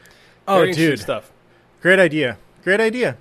[0.48, 0.98] Oh, dude.
[1.00, 1.30] stuff.
[1.82, 2.38] Great idea.
[2.64, 3.16] Great idea.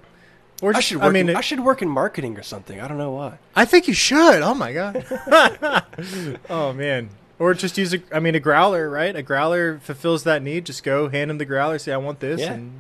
[0.62, 1.12] Or I should work.
[1.14, 2.80] mean, in, it- I should work in marketing or something.
[2.80, 3.40] I don't know why.
[3.56, 4.42] I think you should.
[4.42, 5.06] Oh my god.
[6.50, 7.10] oh man.
[7.38, 8.00] Or just use a.
[8.14, 9.14] I mean, a growler, right?
[9.16, 10.66] A growler fulfills that need.
[10.66, 11.78] Just go hand him the growler.
[11.78, 12.54] Say, I want this, Yeah.
[12.54, 12.72] and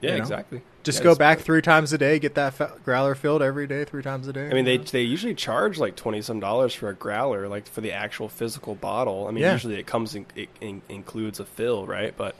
[0.00, 0.62] Yeah, You know, exactly.
[0.82, 2.18] just Yeah, go back three times a day.
[2.18, 4.48] Get that fa- growler filled every day, three times a day.
[4.50, 7.80] I mean, they they usually charge like twenty some dollars for a growler, like for
[7.82, 9.28] the actual physical bottle.
[9.28, 9.52] I mean, Yeah.
[9.52, 12.12] usually it comes in, it in, includes a fill, right?
[12.16, 12.34] But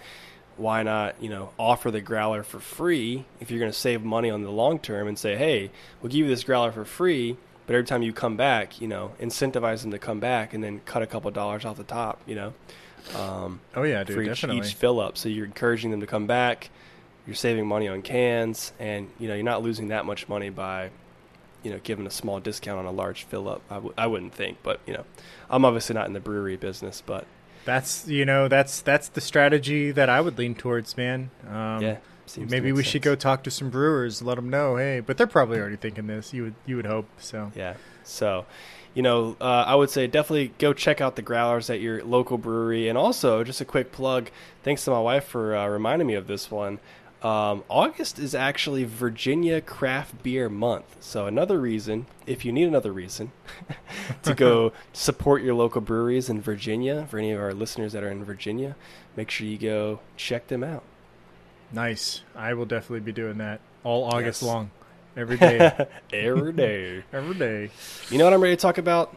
[0.56, 4.30] why not, you know, offer the growler for free if you're going to save money
[4.30, 7.36] on the long term and say, hey, we'll give you this growler for free,
[7.66, 10.80] but every time you come back, you know, incentivize them to come back and then
[10.84, 12.54] cut a couple dollars off the top, you know.
[13.14, 14.66] Um, oh yeah, dude, for each, definitely.
[14.66, 15.18] each fill up.
[15.18, 16.70] So you're encouraging them to come back.
[17.26, 20.90] You're saving money on cans, and you know you're not losing that much money by,
[21.62, 23.62] you know, giving a small discount on a large fill up.
[23.70, 25.04] I w- I wouldn't think, but you know,
[25.50, 27.26] I'm obviously not in the brewery business, but
[27.64, 31.30] That's you know that's that's the strategy that I would lean towards, man.
[31.48, 31.96] Um, yeah,
[32.36, 35.00] Maybe we should go talk to some brewers, let them know, hey.
[35.00, 36.32] But they're probably already thinking this.
[36.32, 37.52] You would you would hope so.
[37.54, 37.74] Yeah.
[38.02, 38.46] So,
[38.92, 42.38] you know, uh, I would say definitely go check out the growlers at your local
[42.38, 42.88] brewery.
[42.88, 44.30] And also, just a quick plug
[44.62, 46.78] thanks to my wife for uh, reminding me of this one.
[47.24, 50.96] Um, August is actually Virginia Craft Beer Month.
[51.00, 53.32] So, another reason, if you need another reason,
[54.24, 58.10] to go support your local breweries in Virginia, for any of our listeners that are
[58.10, 58.76] in Virginia,
[59.16, 60.82] make sure you go check them out.
[61.72, 62.20] Nice.
[62.36, 64.48] I will definitely be doing that all August Yes.
[64.48, 64.70] long,
[65.16, 67.04] every day, Every day.
[67.12, 67.70] every day.
[68.10, 69.16] You know what I'm ready to talk about?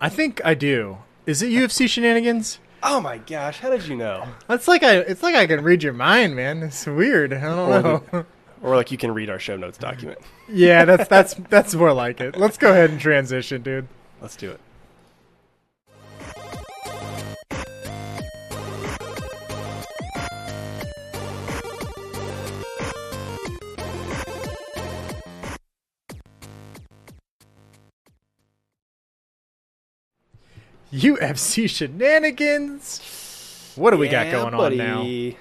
[0.00, 0.98] I think I do.
[1.26, 2.60] Is it UFC shenanigans?
[2.82, 4.26] Oh my gosh, how did you know?
[4.48, 6.62] It's like I it's like I can read your mind, man.
[6.62, 7.32] It's weird.
[7.32, 8.26] I don't Or know.
[8.62, 10.18] Or like you can read our show notes document.
[10.46, 12.36] yeah, that's that's that's more like it.
[12.36, 13.88] Let's go ahead and transition, dude.
[14.20, 14.60] Let's do it.
[30.92, 33.00] UFC shenanigans.
[33.76, 34.80] What do we got going buddy.
[34.80, 35.36] on now?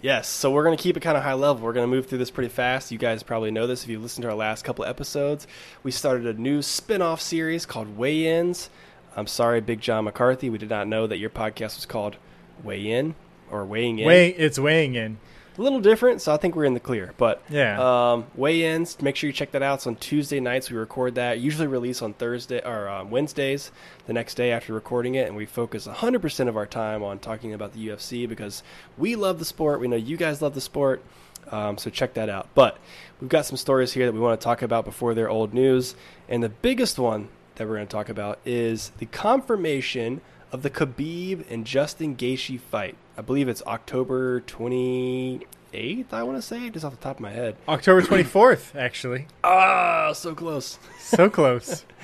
[0.00, 1.64] Yes, so we're going to keep it kind of high level.
[1.64, 2.92] We're going to move through this pretty fast.
[2.92, 5.46] You guys probably know this if you listened to our last couple episodes.
[5.82, 8.70] We started a new spin off series called Weigh Ins.
[9.16, 10.50] I'm sorry, Big John McCarthy.
[10.50, 12.16] We did not know that your podcast was called
[12.62, 13.16] Weigh In
[13.50, 14.06] or Weighing In.
[14.06, 15.18] Weighing, it's weighing in.
[15.58, 17.12] A little different, so I think we're in the clear.
[17.16, 18.12] But Yeah.
[18.12, 19.00] um, weigh-ins.
[19.02, 19.74] Make sure you check that out.
[19.78, 20.70] It's on Tuesday nights.
[20.70, 21.40] We record that.
[21.40, 23.70] Usually release on Thursday or um, Wednesdays,
[24.06, 27.52] the next day after recording it, and we focus 100% of our time on talking
[27.52, 28.62] about the UFC because
[28.96, 29.80] we love the sport.
[29.80, 31.02] We know you guys love the sport.
[31.50, 32.48] Um, so check that out.
[32.54, 32.76] But
[33.20, 35.94] we've got some stories here that we want to talk about before they're old news,
[36.28, 40.20] and the biggest one that we're going to talk about is the confirmation
[40.52, 42.96] of the Khabib and Justin Gaethje fight.
[43.16, 47.30] I believe it's October 28th, I want to say, just off the top of my
[47.30, 47.56] head.
[47.68, 49.26] October 24th, actually.
[49.44, 50.78] Ah, so close.
[50.98, 51.84] So close.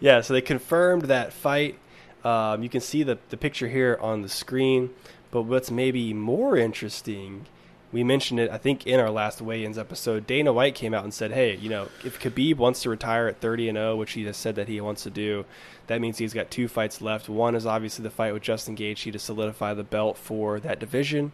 [0.00, 1.78] Yeah, so they confirmed that fight.
[2.24, 4.90] Um, you can see the, the picture here on the screen.
[5.30, 7.46] But what's maybe more interesting
[7.92, 10.26] we mentioned it, I think, in our last weigh-ins episode.
[10.26, 13.40] Dana White came out and said, "Hey, you know, if Khabib wants to retire at
[13.40, 15.44] 30 and 0, which he has said that he wants to do,
[15.88, 17.28] that means he's got two fights left.
[17.28, 21.32] One is obviously the fight with Justin Gaethje to solidify the belt for that division.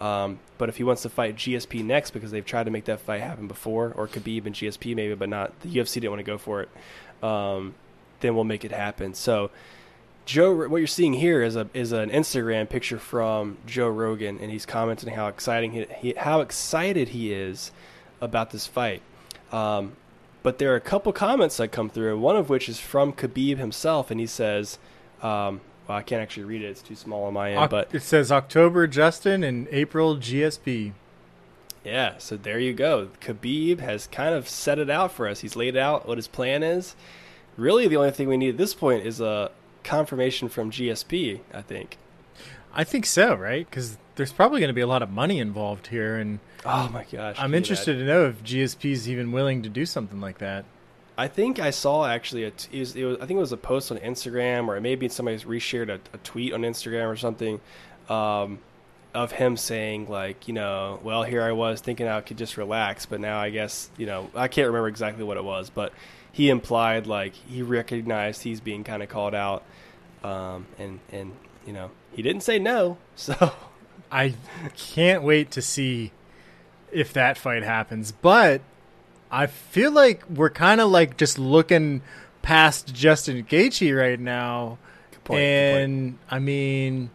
[0.00, 3.00] Um, but if he wants to fight GSP next, because they've tried to make that
[3.00, 6.24] fight happen before, or Khabib and GSP maybe, but not the UFC didn't want to
[6.24, 6.70] go for it,
[7.22, 7.74] um,
[8.20, 9.14] then we'll make it happen.
[9.14, 9.50] So."
[10.30, 14.48] Joe, what you're seeing here is a is an Instagram picture from Joe Rogan, and
[14.48, 17.72] he's commenting how exciting he, he how excited he is
[18.20, 19.02] about this fight.
[19.50, 19.96] Um,
[20.44, 23.58] but there are a couple comments that come through, one of which is from Khabib
[23.58, 24.78] himself, and he says,
[25.20, 27.92] um, "Well, I can't actually read it; it's too small on my end." Oc- but
[27.92, 30.92] it says October Justin and April GSP.
[31.84, 33.08] yeah, so there you go.
[33.20, 35.40] Khabib has kind of set it out for us.
[35.40, 36.94] He's laid out what his plan is.
[37.56, 39.50] Really, the only thing we need at this point is a
[39.82, 41.40] confirmation from GSP.
[41.52, 41.98] I think.
[42.72, 43.68] I think so, right?
[43.68, 47.04] Because there's probably going to be a lot of money involved here, and Oh my
[47.10, 47.36] gosh!
[47.38, 50.64] I'm interested to know if GSP is even willing to do something like that.
[51.16, 53.52] I think I saw actually a t- it was, it was, I think it was
[53.52, 57.60] a post on Instagram or maybe somebody's reshared a, a tweet on Instagram or something
[58.08, 58.58] um,
[59.12, 63.04] of him saying like you know well here I was thinking I could just relax
[63.04, 65.92] but now I guess you know I can't remember exactly what it was but
[66.32, 69.62] he implied like he recognized he's being kind of called out
[70.22, 71.32] um, and and
[71.66, 73.52] you know he didn't say no so
[74.10, 74.34] I
[74.76, 76.12] can't wait to see
[76.92, 78.60] if that fight happens, but
[79.30, 82.02] I feel like we're kind of like just looking
[82.42, 84.78] past Justin Gaethje right now,
[85.12, 85.84] good point, good point.
[85.84, 87.10] and I mean,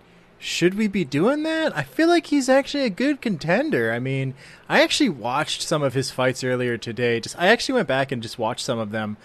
[0.46, 1.76] should we be doing that?
[1.76, 3.92] I feel like he's actually a good contender.
[3.92, 4.36] I mean,
[4.70, 7.20] I actually watched some of his fights earlier today.
[7.20, 9.18] Just I actually went back and just watched some of them,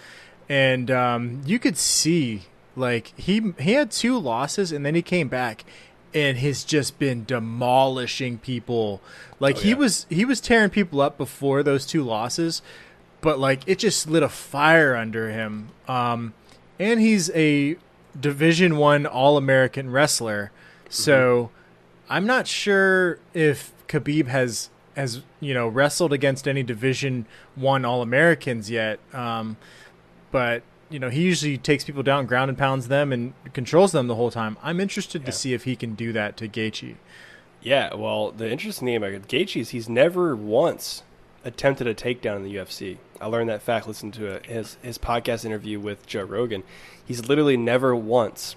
[0.49, 2.43] and um, you could see
[2.75, 5.63] like he he had two losses, and then he came back.
[6.13, 8.99] And has just been demolishing people.
[9.39, 12.61] Like Oh, he was he was tearing people up before those two losses,
[13.21, 15.69] but like it just lit a fire under him.
[15.87, 16.33] Um,
[16.77, 17.77] and he's a
[18.19, 20.51] Division One All American wrestler,
[20.91, 21.49] so
[22.09, 27.25] I'm not sure if Khabib has has you know wrestled against any Division
[27.55, 28.99] One All Americans yet.
[29.13, 29.57] Um,
[30.31, 34.07] but you know he usually takes people down, ground and pounds them, and controls them
[34.07, 34.57] the whole time.
[34.61, 35.25] I'm interested Yeah.
[35.27, 36.95] to see if he can do that to Gaethje.
[37.63, 41.03] Yeah, well, the interesting thing about Gaethje is he's never once
[41.45, 42.97] attempted a takedown in the UFC.
[43.19, 46.63] I learned that fact listening to a, his his podcast interview with Joe Rogan.
[47.05, 48.55] He's literally never once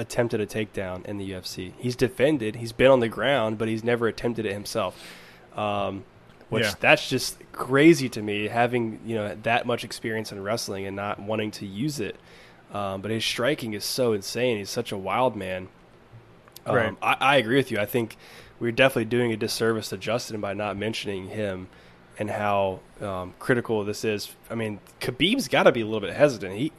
[0.00, 1.72] attempted a takedown in the UFC.
[1.78, 4.96] He's defended, he's been on the ground, but he's never attempted it himself.
[5.56, 6.04] Um,
[6.48, 6.74] which Yeah.
[6.80, 11.20] that's just crazy to me, having you know that much experience in wrestling and not
[11.20, 12.16] wanting to use it.
[12.72, 14.58] Um, but his striking is so insane.
[14.58, 15.68] He's such a wild man.
[16.66, 16.96] Um, Right.
[17.02, 17.78] I, I agree with you.
[17.78, 18.16] I think
[18.58, 21.68] we're definitely doing a disservice to Justin by not mentioning him
[22.18, 24.34] and how um, critical this is.
[24.50, 26.54] I mean, Khabib's got to be a little bit hesitant.
[26.56, 26.72] He,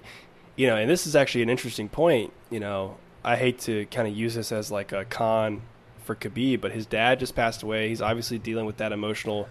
[0.55, 2.31] you know, and this is actually an interesting point.
[2.49, 5.61] You know, I hate to kind of use this as like a con
[6.03, 7.89] for Khabib, but his dad just passed away.
[7.89, 9.47] He's obviously dealing with that emotional,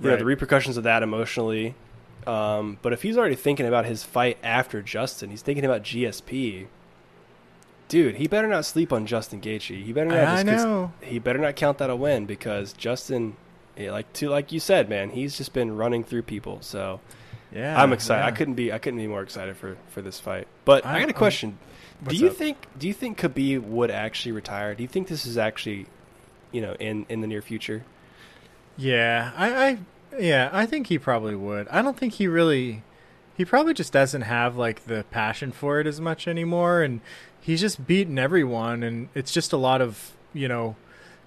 [0.00, 1.74] you know, the repercussions of that emotionally.
[2.26, 6.66] Um, but if he's already thinking about his fight after Justin, he's thinking about GSP.
[7.86, 9.84] Dude, he better not sleep on Justin Gaethje.
[9.84, 10.18] He better not.
[10.18, 10.92] I just know.
[11.02, 13.36] He better not count that a win because Justin,
[13.76, 16.58] yeah, like to like you said, man, he's just been running through people.
[16.62, 17.00] So
[17.52, 18.24] Yeah, I'm excited.
[18.24, 18.72] I couldn't be.
[18.72, 20.48] I couldn't be more excited for for this fight.
[20.64, 21.50] But I, I- got a question.
[21.50, 21.56] do
[22.00, 22.34] what's you up?
[22.34, 22.56] think?
[22.78, 24.74] Do you think Khabib would actually retire?
[24.74, 25.86] Do you think this is actually,
[26.52, 27.84] you know, in in the near future?
[28.76, 29.78] Yeah, I, I
[30.18, 31.68] yeah, I think he probably would.
[31.68, 32.82] I don't think he really
[33.36, 37.00] he probably just doesn't have like the passion for it as much anymore and
[37.40, 40.76] he's just beaten everyone and it's just a lot of, you know,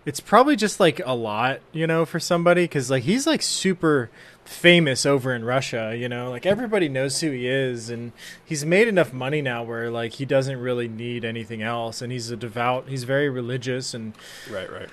[0.06, 4.10] it's probably just like a lot, you know, for somebody cuz like he's like super
[4.48, 8.88] famous over in Russia, you know, like everybody knows who he is and he's made
[8.88, 12.88] enough money now where like he doesn't really need anything else and he's a devout,
[12.88, 14.14] he's very religious and
[14.50, 14.88] Right, right.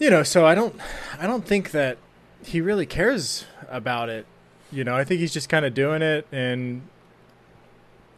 [0.00, 0.74] you know so i don't
[1.18, 1.96] i don't think that
[2.44, 4.26] he really cares about it
[4.72, 6.82] you know i think he's just kind of doing it and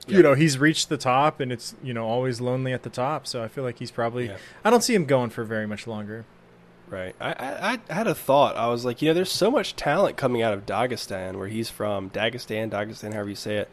[0.06, 0.22] you Yeah.
[0.22, 3.42] know he's reached the top and it's you know always lonely at the top so
[3.44, 4.36] i feel like he's probably Yeah.
[4.64, 6.24] i don't see him going for very much longer
[6.90, 7.14] Right.
[7.20, 8.56] I, I, I had a thought.
[8.56, 11.70] I was like, you know, there's so much talent coming out of Dagestan, where he's
[11.70, 12.10] from.
[12.10, 13.70] Dagestan, Dagestan, however you say it.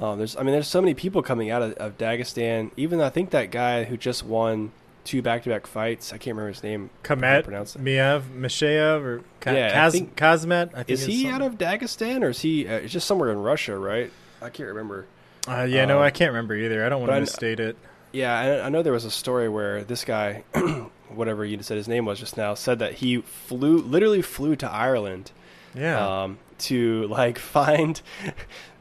[0.00, 2.70] Um, there's, I mean, there's so many people coming out of, of Dagestan.
[2.76, 4.70] Even I think that guy who just won
[5.04, 6.12] two back-to-back fights.
[6.12, 6.90] I can't remember his name.
[7.02, 7.82] Can't pronounce it.
[7.82, 10.70] Miev, Misheyev, or Ka- Yeah, I think- Kazmet.
[10.74, 11.30] I think Is he something.
[11.30, 12.68] out of Dagestan, or is he?
[12.68, 14.12] Uh, it's just somewhere in Russia, right?
[14.42, 15.06] I can't remember.
[15.48, 16.84] Uh, yeah, no, um, I can't remember either.
[16.84, 17.76] I don't want to misstate it.
[18.12, 20.44] Yeah, I, I know there was a story where this guy
[21.14, 24.70] whatever you said his name was just now, said that he flew, literally flew to
[24.70, 25.32] Ireland,
[25.74, 26.22] Yeah.
[26.24, 28.00] um, to like find.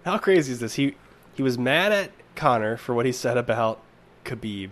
[0.06, 0.76] how crazy is this?
[0.76, 0.96] He
[1.36, 3.80] he was mad at Conor for what he said about
[4.26, 4.70] Khabib,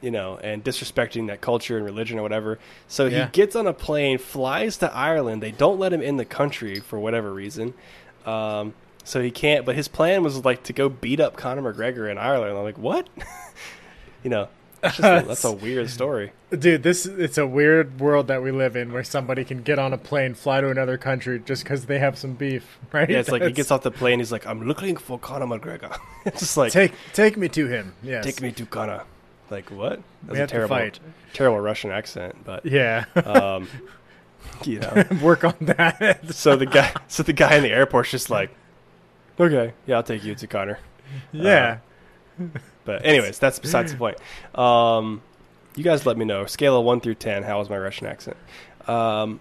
[0.00, 2.58] you know, and disrespecting that culture and religion or whatever.
[2.88, 3.26] So Yeah.
[3.26, 5.42] he gets on a plane, flies to Ireland.
[5.42, 7.74] They don't let him in the country for whatever reason.
[8.26, 9.64] Um, so he can't.
[9.64, 12.56] But his plan was like to go beat up Conor McGregor in Ireland.
[12.58, 13.08] I'm like, what?
[14.24, 14.48] you know,
[14.80, 16.32] that's, a, that's a weird story.
[16.56, 19.92] Dude, this it's a weird world that we live in where somebody can get on
[19.92, 23.08] a plane, fly to another country just because they have some beef, right?
[23.08, 24.18] Yeah, it's like he gets off the plane.
[24.18, 25.98] He's like, I'm looking for Conor McGregor.
[26.26, 27.94] it's just like, take take me to him.
[28.02, 28.24] Yes.
[28.24, 29.04] take me to Conor.
[29.50, 30.00] Like what?
[30.24, 30.90] That's a terrible,
[31.32, 33.04] terrible Russian accent, but Yeah.
[33.24, 33.68] um,
[34.64, 35.04] you know.
[35.22, 36.34] Work on that.
[36.34, 38.50] So the guy, so the guy in the airport's just like,
[39.40, 40.78] okay, yeah, I'll take you to Conor.
[41.32, 41.78] yeah.
[42.88, 44.16] But anyways, that's besides the point.
[44.54, 45.20] Um,
[45.76, 46.46] you guys let me know.
[46.46, 47.42] Scale of one through ten.
[47.42, 48.38] How was my Russian accent?
[48.86, 49.40] Um,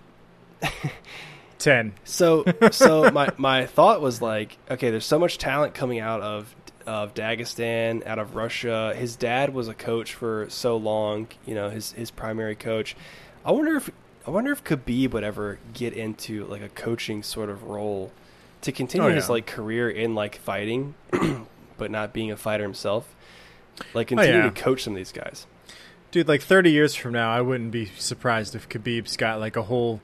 [1.59, 1.93] Ten.
[2.03, 6.53] so so my my thought was like, okay, there's so much talent coming out of
[6.85, 8.93] of Dagestan, out of Russia.
[8.97, 11.29] His dad was a coach for so long.
[11.45, 12.97] You know, his his primary coach.
[13.45, 13.89] I wonder if
[14.27, 18.11] I wonder if Khabib would ever get into like a coaching sort of role
[18.61, 20.95] to continue Oh, his like career in like fighting,
[21.77, 23.15] but not being a fighter himself.
[23.93, 24.49] Like Oh, continue yeah.
[24.49, 25.45] to coach some of these guys.
[26.11, 29.63] Dude, like 30 years from now, I wouldn't be surprised if Khabib's got like a
[29.63, 30.01] whole,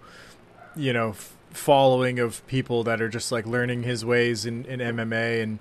[0.76, 4.80] you know, f- following of people that are just like learning his ways in, in
[4.80, 5.60] MMA and,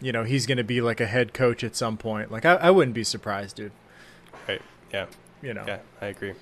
[0.00, 2.30] you know, he's going to be like a head coach at some point.
[2.32, 3.72] Like, I, I wouldn't be surprised, dude.
[4.48, 4.60] Right.
[4.92, 5.06] Yeah.
[5.42, 5.64] You know.
[5.66, 6.32] Yeah, I agree.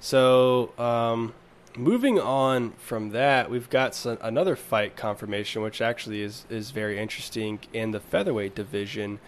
[0.00, 1.34] So, um,
[1.76, 6.98] moving on from that, we've got some, another fight confirmation, which actually is, is very
[6.98, 9.18] interesting in the featherweight division.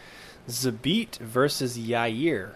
[0.49, 2.51] Zabit versus Yair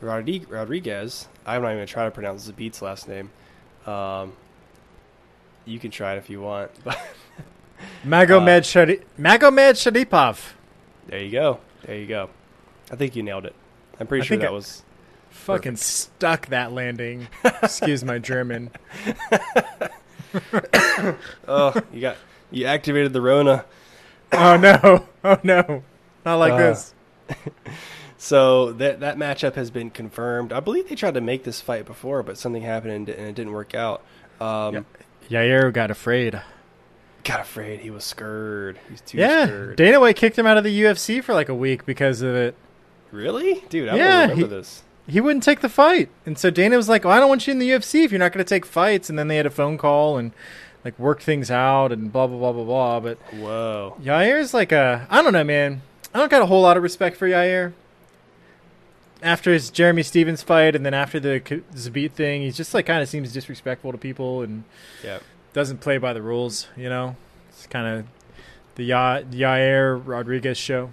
[0.00, 1.28] Rodriguez.
[1.46, 3.30] I'm not even going to try to pronounce Zabit's last name.
[3.86, 4.32] Um,
[5.64, 6.70] you can try it if you want.
[8.06, 10.52] Magomed, Shari- Magomed Sharipov.
[11.08, 11.58] there you go.
[11.84, 12.30] There you go.
[12.90, 13.54] I think you nailed it.
[13.98, 14.82] I'm pretty I sure that I- was.
[15.30, 17.26] Fucking stuck that landing.
[17.44, 18.70] Excuse my German.
[21.48, 22.16] Oh, you got
[22.50, 23.64] you activated the Rona.
[24.32, 25.06] Oh, no.
[25.24, 25.84] Oh, no.
[26.24, 26.94] Not like Uh, this.
[28.18, 30.52] So that that matchup has been confirmed.
[30.52, 33.52] I believe they tried to make this fight before, but something happened and, it didn't
[33.52, 34.02] work out.
[34.40, 34.86] Um,
[35.28, 35.42] Yeah.
[35.42, 36.40] Yair got afraid.
[37.24, 38.78] Got afraid he was scared.
[38.88, 39.46] He's too Yeah.
[39.46, 39.76] scared.
[39.76, 42.54] Dana White kicked him out of the UFC for like a week because of it.
[43.10, 43.88] Really, dude?
[43.88, 44.82] I Yeah, remember he- this.
[45.08, 46.08] he wouldn't take the fight.
[46.24, 48.18] And so Dana was like, well, I don't want you in the UFC if you're
[48.20, 49.10] not going to take fights.
[49.10, 50.32] And then they had a phone call and
[50.84, 53.00] like worked things out and blah, blah, blah, blah, blah.
[53.00, 53.96] But Whoa.
[54.02, 55.82] Yair's like a, I don't know, man.
[56.14, 57.72] I don't got a whole lot of respect for Yair.
[59.22, 61.40] After his Jeremy Stephens fight and then after the
[61.74, 64.64] Zabit thing, he's just like kind of seems disrespectful to people and
[65.04, 65.18] Yeah.
[65.52, 67.16] doesn't play by the rules, you know?
[67.48, 68.06] It's kind of
[68.74, 70.90] the Ya- Yair Rodriguez show,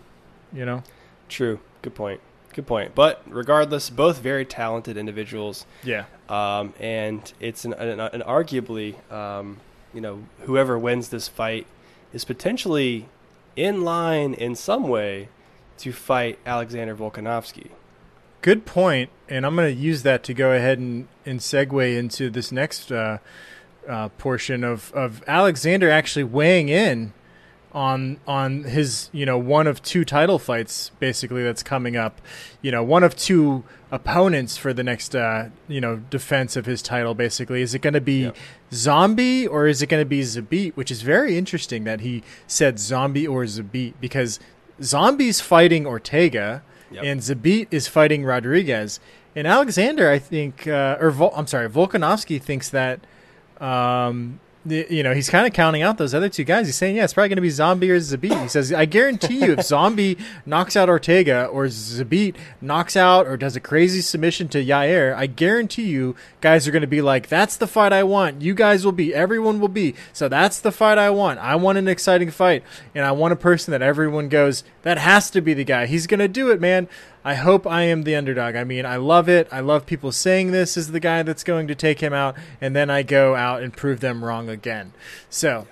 [0.53, 0.83] you know?
[1.27, 1.59] True.
[1.81, 2.21] Good point.
[2.53, 2.93] Good point.
[2.93, 5.65] But regardless, both very talented individuals.
[5.83, 6.05] Yeah.
[6.29, 9.57] um, and it's an, an, an arguably, um,
[9.93, 11.65] you know, whoever wins this fight
[12.13, 13.07] is potentially
[13.55, 15.29] in line in some way
[15.79, 17.69] to fight Alexander Volkanovski.
[18.41, 22.29] Good point, and I'm going to use that to go ahead and, and segue into
[22.29, 23.17] this next uh,
[23.87, 27.13] uh, portion of, of Alexander actually weighing in
[27.71, 32.19] on on his you know one of two title fights basically that's coming up,
[32.61, 36.81] you know one of two opponents for the next uh, you know defense of his
[36.81, 37.61] title basically.
[37.61, 38.37] Is it going to be Yep.
[38.71, 40.73] Zombie or is it going to be Zabit?
[40.75, 44.39] Which is very interesting that he said Zombie or Zabit because
[44.81, 47.03] Zombie's fighting Ortega Yep.
[47.03, 48.99] and Zabit is fighting Rodriguez.
[49.35, 52.99] And Alexander, I think, uh, or Vol- I'm sorry, Volkanovski thinks that,
[53.61, 56.67] um, you know, he's kind of counting out those other two guys.
[56.67, 58.41] He's saying, yeah, it's probably going to be Zombie or Zabit.
[58.41, 63.37] He says, I guarantee you, if Zombie knocks out Ortega or Zabit knocks out or
[63.37, 67.29] does a crazy submission to Yair, I guarantee you, guys are going to be like,
[67.29, 68.41] that's the fight I want.
[68.41, 69.95] You guys will be, everyone will be.
[70.11, 71.39] So that's the fight I want.
[71.39, 75.29] I want an exciting fight, and I want a person that everyone goes, that has
[75.31, 75.85] to be the guy.
[75.85, 76.89] He's going to do it, man.
[77.29, 78.55] I hope I am the underdog.
[78.55, 79.47] I mean, I love it.
[79.51, 82.75] I love people saying this is the guy that's going to take him out, and
[82.75, 84.93] then I go out and prove them wrong again.
[85.29, 85.67] So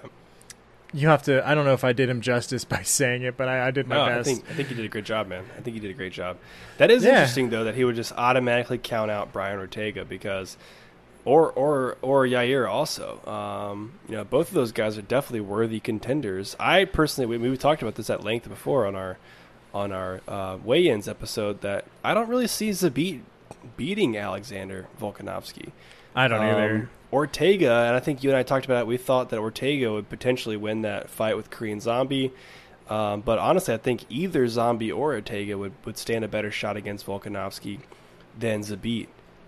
[0.94, 1.48] you have to.
[1.48, 3.88] I don't know if I did him justice by saying it, but I, I did
[3.88, 4.30] my No, I best.
[4.30, 5.46] think I think you did a great job, man.
[5.58, 6.38] I think you did a great job.
[6.78, 7.12] That is Yeah.
[7.12, 10.58] interesting though that he would just automatically count out Brian Ortega because,
[11.26, 13.20] or or or Yair also.
[13.26, 16.56] Um, you know, both of those guys are definitely worthy contenders.
[16.60, 19.18] I personally, we we talked about this at length before on our
[19.74, 23.22] on our uh, weigh-ins episode that I don't really see Zabit
[23.76, 25.72] beating Alexander Volkanovski.
[26.16, 26.76] I don't either.
[26.76, 28.88] Um, Ortega, and I think you and I talked about it.
[28.88, 32.34] We thought that Ortega would potentially win that fight with Korean Zombie.
[32.90, 36.76] Um, but honestly, I think either Zombie or Ortega would, would stand a better shot
[36.76, 37.80] against Volkanovski
[38.38, 39.08] than Zabit.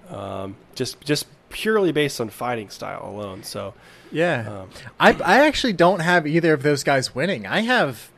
[0.09, 3.43] Um, just just purely based on fighting style alone.
[3.43, 3.73] So
[4.11, 7.45] Yeah, um, I I actually don't have either of those guys winning.
[7.45, 8.09] I have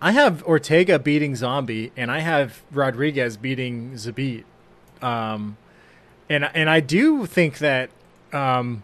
[0.00, 4.44] I have Ortega beating Zombie, and I have Rodriguez beating Zabit.
[5.02, 5.56] Um,
[6.28, 7.90] and and I do think that
[8.32, 8.82] um,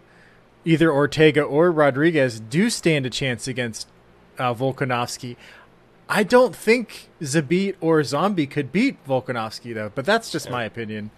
[0.64, 3.88] either Ortega or Rodriguez do stand a chance against
[4.38, 5.36] uh, Volkanovski.
[6.08, 10.52] I don't think Zabit or Zombie could beat Volkanovski though, but that's just Yeah.
[10.52, 11.10] my opinion.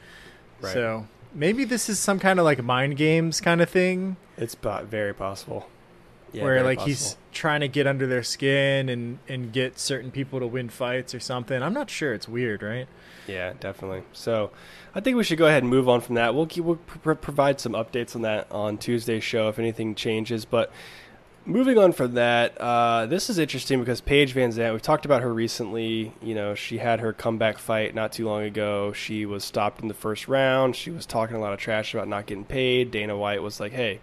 [0.61, 0.73] Right.
[0.73, 5.15] So maybe this is some kind of like mind games kind of thing it's very
[5.15, 5.69] possible.
[6.37, 6.89] Yeah, where like possible.
[6.89, 11.15] he's trying to get under their skin and and get certain people to win fights
[11.15, 11.63] or something.
[11.63, 12.13] I'm not sure.
[12.13, 12.87] It's weird, right?
[13.27, 14.03] Yeah, definitely.
[14.13, 14.51] So,
[14.95, 16.35] I think we should go ahead and move on from that.
[16.35, 20.45] We'll keep, we'll pr- provide some updates on that on Tuesday's show if anything changes.
[20.45, 20.71] But
[21.45, 24.73] moving on from that, uh, this is interesting because Paige Van Zant.
[24.73, 26.13] We've talked about her recently.
[26.23, 28.93] You know, she had her comeback fight not too long ago.
[28.93, 30.77] She was stopped in the first round.
[30.77, 32.91] She was talking a lot of trash about not getting paid.
[32.91, 34.01] Dana White was like, "Hey."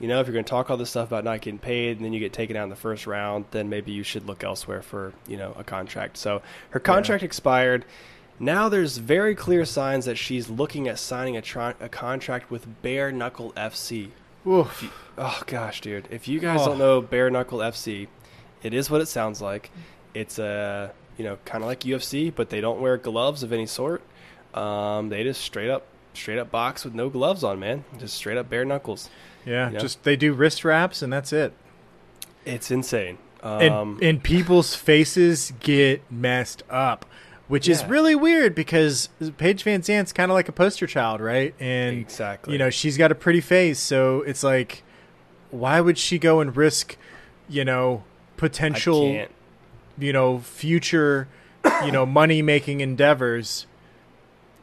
[0.00, 2.04] You know, if you're going to talk all this stuff about not getting paid and
[2.06, 4.80] then you get taken out in the first round, then maybe you should look elsewhere
[4.82, 6.16] for, you know, a contract.
[6.16, 6.40] So
[6.70, 7.84] her contract expired.
[8.38, 12.66] Now there's very clear signs that she's looking at signing a, tron- a contract with
[12.80, 14.08] Bare Knuckle FC.
[14.46, 14.90] Oof.
[15.18, 16.08] Oh gosh, dude!
[16.10, 16.68] If you guys Oh.
[16.68, 18.08] don't know Bare Knuckle FC,
[18.62, 19.70] it is what it sounds like.
[20.14, 23.66] It's a you know kind of like UFC, but they don't wear gloves of any
[23.66, 24.00] sort.
[24.54, 25.84] Um, they just straight up
[26.14, 27.84] straight up box with no gloves on, man.
[27.98, 29.10] Just straight up bare knuckles.
[29.46, 29.78] Yeah, Yeah.
[29.78, 31.52] just they do wrist wraps and that's it.
[32.44, 33.18] It's insane.
[33.42, 37.06] And Um, and people's faces get messed up,
[37.48, 41.54] which is really weird because Paige Van Zant's kind of like a poster child, right?
[41.58, 42.52] And exactly.
[42.52, 44.82] you know she's got a pretty face, so it's like,
[45.50, 46.96] why would she go and risk,
[47.48, 48.04] you know,
[48.36, 49.26] potential,
[49.98, 51.26] you know, future,
[51.84, 53.66] you know, money making endeavors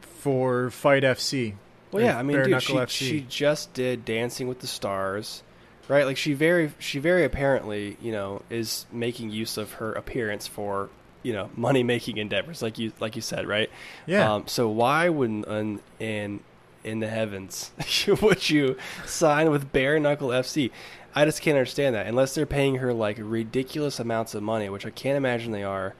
[0.00, 1.54] for Fight FC?
[1.90, 5.42] Well, yeah, I mean, dude, she, she just did Dancing with the Stars,
[5.88, 6.04] right?
[6.04, 10.90] Like she very, she very apparently, you know, is making use of her appearance for,
[11.22, 13.70] you know, money making endeavors, like you, like you said, right?
[14.06, 14.34] Yeah.
[14.34, 16.40] Um, so why wouldn't in in
[16.84, 17.72] in the heavens
[18.22, 20.70] would you sign with Bare Knuckle FC?
[21.14, 24.86] I just can't understand that unless they're paying her like ridiculous amounts of money, which
[24.86, 25.94] I can't imagine they are.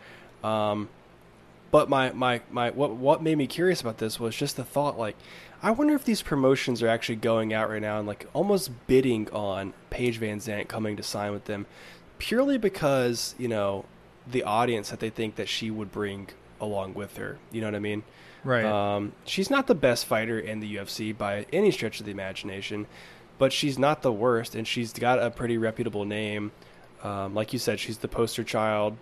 [0.44, 0.88] Um,
[1.70, 4.98] but my, my, my what what made me curious about this was just the thought
[4.98, 5.16] like
[5.62, 9.28] I wonder if these promotions are actually going out right now and like almost bidding
[9.30, 11.66] on Paige Van Zant coming to sign with them
[12.18, 13.84] purely because, you know,
[14.30, 16.28] the audience that they think that she would bring
[16.60, 17.38] along with her.
[17.50, 18.02] You know what I mean?
[18.44, 18.64] right.
[18.64, 22.86] Um, she's not the best fighter in the UFC by any stretch of the imagination,
[23.38, 26.52] but she's not the worst, and she's got a pretty reputable name.
[27.02, 28.96] Um, like you said, she's the poster child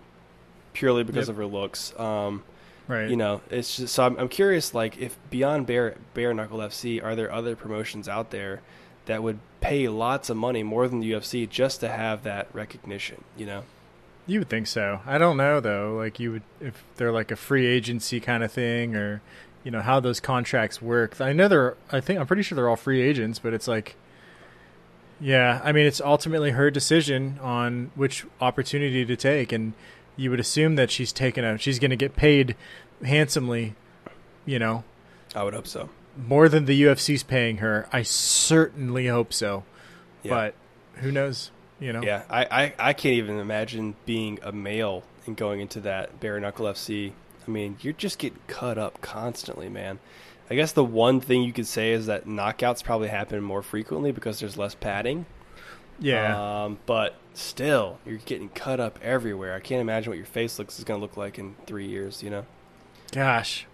[0.73, 1.33] purely because Yep.
[1.33, 1.97] of her looks.
[1.99, 2.43] Um,
[2.87, 3.09] right.
[3.09, 7.03] you know, it's just so I'm, I'm curious, like if beyond Bare Bare Knuckle FC,
[7.03, 8.61] are there other promotions out there
[9.05, 13.23] that would pay lots of money more than the UFC just to have that recognition?
[13.37, 13.63] You know,
[14.27, 14.99] You would think so.
[15.05, 15.95] I don't know though.
[15.97, 19.21] Like you would if they're like a free agency kind of thing or
[19.63, 21.19] you know how those contracts work.
[21.19, 23.95] I know they're I think I'm pretty sure they're all free agents, but it's like
[25.19, 29.73] yeah, I mean it's ultimately her decision on which opportunity to take and
[30.17, 32.55] you would assume that she's taken a she's going to get paid
[33.03, 33.75] handsomely,
[34.45, 34.83] you know,
[35.35, 35.89] I would hope so.
[36.17, 37.87] more than the UFC's paying her.
[37.93, 39.63] I certainly hope so.
[40.23, 40.31] Yeah.
[40.31, 40.55] But
[40.95, 42.01] who knows, you know.
[42.01, 46.39] Yeah, I, I, I can't even imagine being a male and going into that bare
[46.39, 47.13] knuckle FC.
[47.47, 49.99] I mean, you're just getting cut up constantly, man.
[50.49, 54.11] I guess the one thing you could say is that knockouts probably happen more frequently
[54.11, 55.25] because there's less padding.
[55.99, 56.63] Yeah.
[56.65, 59.53] Um, but still, you're getting cut up everywhere.
[59.55, 62.23] I can't imagine what your face looks is going to look like in three years.
[62.23, 62.45] You know?
[63.11, 63.65] Gosh.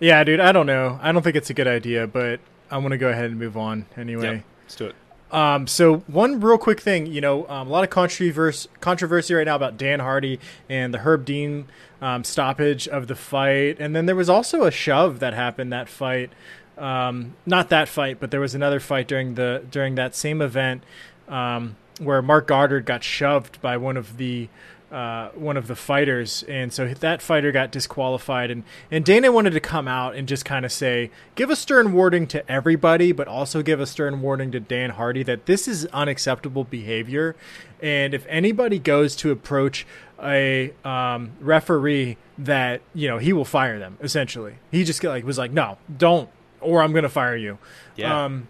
[0.00, 0.98] Yeah, dude, I don't know.
[1.02, 2.40] I don't think it's a good idea, but
[2.70, 4.36] I'm going to go ahead and move on anyway.
[4.36, 4.94] Yep, let's do it.
[5.30, 9.44] Um, so one real quick thing, you know, um, a lot of controversy controversy right
[9.44, 10.40] now about Dan Hardy
[10.70, 11.66] and the Herb Dean
[12.00, 15.88] um, stoppage of the fight, and then there was also a shove that happened that
[15.88, 16.30] fight.
[16.78, 20.82] Um, not that fight, but there was another fight during the during that same event
[21.28, 24.48] um, where Marc Goddard got shoved by one of the
[24.90, 28.50] uh, one of the fighters, and so that fighter got disqualified.
[28.50, 31.92] And and Dana wanted to come out and just kind of say, give a stern
[31.92, 35.84] warning to everybody, but also give a stern warning to Dan Hardy that this is
[35.86, 37.36] unacceptable behavior.
[37.82, 39.86] And if anybody goes to approach
[40.22, 43.98] a um, referee, that you know he will fire them.
[44.00, 47.58] Essentially, he just like was like, no, don't or I'm going to fire you.
[47.96, 48.24] Yeah.
[48.24, 48.48] Um,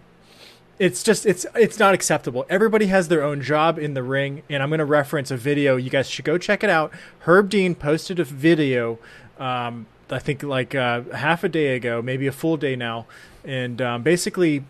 [0.79, 2.45] it's just it's it's not acceptable.
[2.49, 5.75] Everybody has their own job in the ring, and I'm going to reference a video.
[5.75, 6.91] You guys should go check it out.
[7.19, 8.97] Herb Dean posted a video,
[9.37, 13.05] um, I think like uh, half a day ago, maybe a full day now,
[13.43, 14.63] and um, basically,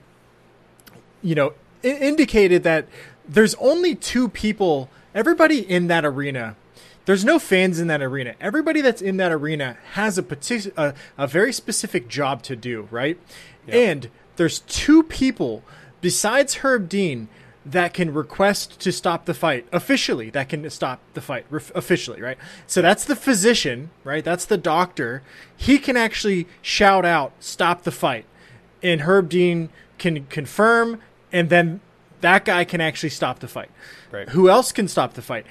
[1.22, 1.54] you know,
[1.84, 2.88] I- indicated that
[3.28, 4.90] there's only two people.
[5.14, 6.56] Everybody in that arena.
[7.06, 8.36] There's no fans in that arena.
[8.40, 12.88] Everybody that's in that arena has a partic- a, a very specific job to do,
[12.92, 13.18] right?
[13.68, 15.64] And there's two people
[16.02, 17.28] besides Herb Dean
[17.66, 20.30] that can request to stop the fight officially.
[20.30, 22.38] That can stop the fight officially, right?
[22.66, 24.24] So that's the physician, right?
[24.24, 25.22] That's the doctor.
[25.56, 28.26] He can actually shout out, "Stop the fight,"
[28.82, 31.82] and Herb Dean can confirm, and then
[32.22, 33.70] that guy can actually stop the fight.
[34.12, 34.30] Right.
[34.30, 35.46] Who else can stop the fight?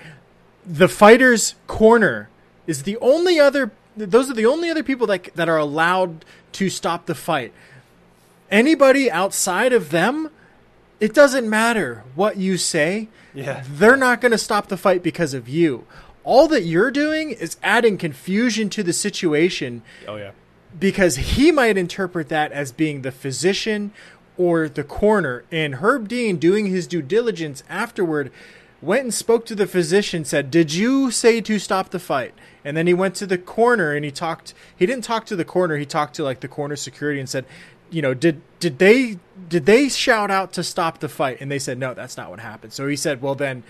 [0.66, 2.28] The fighter's corner
[2.66, 3.70] is the only other.
[3.96, 7.52] Those are the only other people that that are allowed to stop the fight.
[8.50, 10.30] Anybody outside of them,
[11.00, 13.08] it doesn't matter what you say.
[13.34, 13.62] Yeah.
[13.68, 15.84] They're not going to stop the fight because of you.
[16.24, 20.32] All that you're doing is adding confusion to the situation Oh yeah.
[20.78, 23.92] because he might interpret that as being the physician
[24.36, 25.44] or the coroner.
[25.50, 28.30] And Herb Dean, doing his due diligence afterward,
[28.82, 32.34] went and spoke to the physician, said, Did you say to stop the fight?
[32.64, 34.52] And then he went to the corner and he talked.
[34.76, 37.46] He didn't talk to the corner He talked to like the corner security and said,
[37.90, 39.18] you know, did did they
[39.48, 41.38] did they shout out to stop the fight?
[41.40, 42.72] And they said, no, that's not what happened.
[42.72, 43.62] So he said, well then,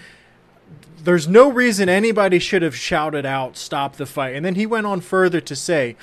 [1.03, 4.35] there's no reason anybody should have shouted out stop the fight.
[4.35, 5.97] And then he went on further to say,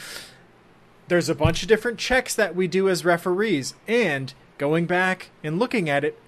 [1.07, 5.59] there's a bunch of different checks that we do as referees, and going back and
[5.59, 6.19] looking at it,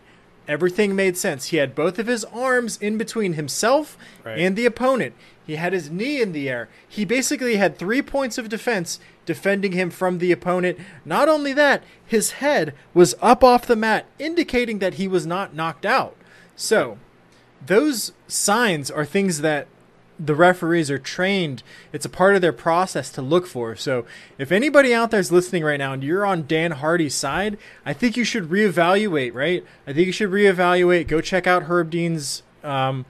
[0.47, 1.47] everything made sense.
[1.47, 4.37] He had both of his arms in between himself Right.
[4.39, 5.15] and the opponent.
[5.45, 6.69] He had his knee in the air.
[6.87, 10.79] He basically had three points of defense defending him from the opponent.
[11.05, 15.53] Not only that, his head was up off the mat, indicating that he was not
[15.53, 16.15] knocked out.
[16.55, 16.97] So,
[17.63, 19.67] those signs are things that
[20.19, 21.61] the referees are trained
[21.93, 24.03] it's a part of their process to look for so
[24.39, 27.55] if anybody out there is listening right now and you're on dan hardy's side
[27.85, 31.91] i think you should reevaluate right i think you should reevaluate go check out herb
[31.91, 33.05] dean's um,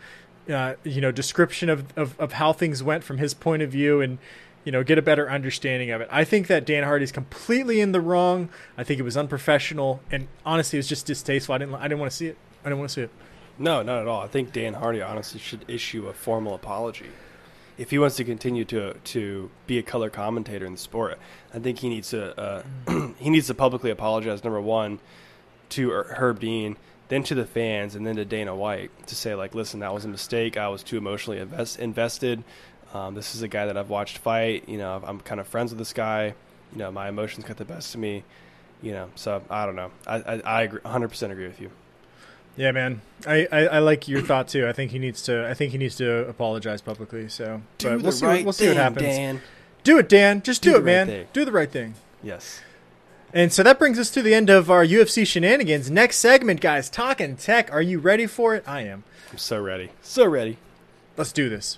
[0.49, 4.01] uh, you know description of, of, of how things went from his point of view
[4.01, 4.18] and
[4.68, 7.93] you know get a better understanding of it i think that dan hardy's completely in
[7.93, 11.74] the wrong i think it was unprofessional and honestly it was just distasteful i didn't
[11.76, 13.09] i didn't want to see it i didn't want to see it
[13.57, 14.22] No, not at all.
[14.22, 17.07] I think Dan Hardy honestly should issue a formal apology
[17.78, 21.18] if he wants to continue to to be a color commentator in the sport.
[21.55, 22.61] I think he needs to uh,
[23.18, 24.43] he needs to publicly apologize.
[24.43, 24.99] Number one
[25.70, 29.55] to Herb Dean, then to the fans, and then to Dana White to say like,
[29.55, 30.55] listen, that was a mistake.
[30.55, 32.43] I was too emotionally invest- invested.
[32.93, 34.67] Um, this is a guy that I've watched fight.
[34.67, 36.33] You know, I'm kind of friends with this guy.
[36.73, 38.23] You know, my emotions got the best of me.
[38.81, 39.91] You know, so I don't know.
[40.05, 41.71] I I, I agree, 100% agree with you.
[42.55, 43.01] Yeah, man.
[43.25, 44.67] I, I, I like your thought too.
[44.67, 45.47] I think he needs to.
[45.47, 47.27] I think he needs to apologize publicly.
[47.29, 48.25] So, but we'll see.
[48.25, 49.01] what- we'll see what happens.
[49.05, 49.41] Dan.
[49.83, 50.41] Do it, Dan.
[50.41, 51.07] Just do, Do it, right man.
[51.07, 51.27] thing.
[51.33, 51.93] Do the right thing.
[52.21, 52.61] Yes.
[53.33, 55.89] And so that brings us to the end of our UFC shenanigans.
[55.91, 56.89] Next segment, guys.
[56.89, 57.71] Talking tech.
[57.71, 58.63] Are you ready for it?
[58.67, 59.03] I am.
[59.31, 59.89] I'm so ready.
[60.01, 60.57] So ready.
[61.15, 61.77] Let's do this.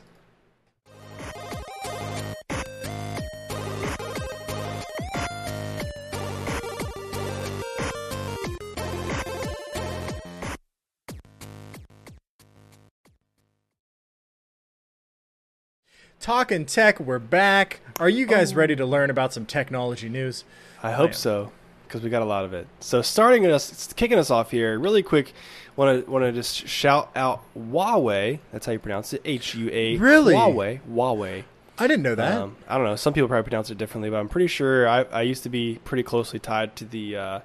[16.19, 17.79] Talking tech, we're back.
[17.97, 20.43] Are you guys ready to learn about some technology news?
[20.83, 21.53] I hope so
[21.87, 22.67] because we got a lot of it.
[22.81, 25.31] So starting us, kicking us off here, really quick.
[25.77, 28.39] Want to want to just shout out Huawei.
[28.51, 29.21] That's how you pronounce it.
[29.23, 29.95] H U A.
[29.95, 30.33] Really?
[30.33, 30.81] Huawei.
[30.91, 31.45] Huawei.
[31.77, 32.33] I didn't know that.
[32.33, 32.97] Um, I don't know.
[32.97, 35.79] Some people probably pronounce it differently, but I'm pretty sure I, I used to be
[35.85, 37.39] pretty closely tied to the uh,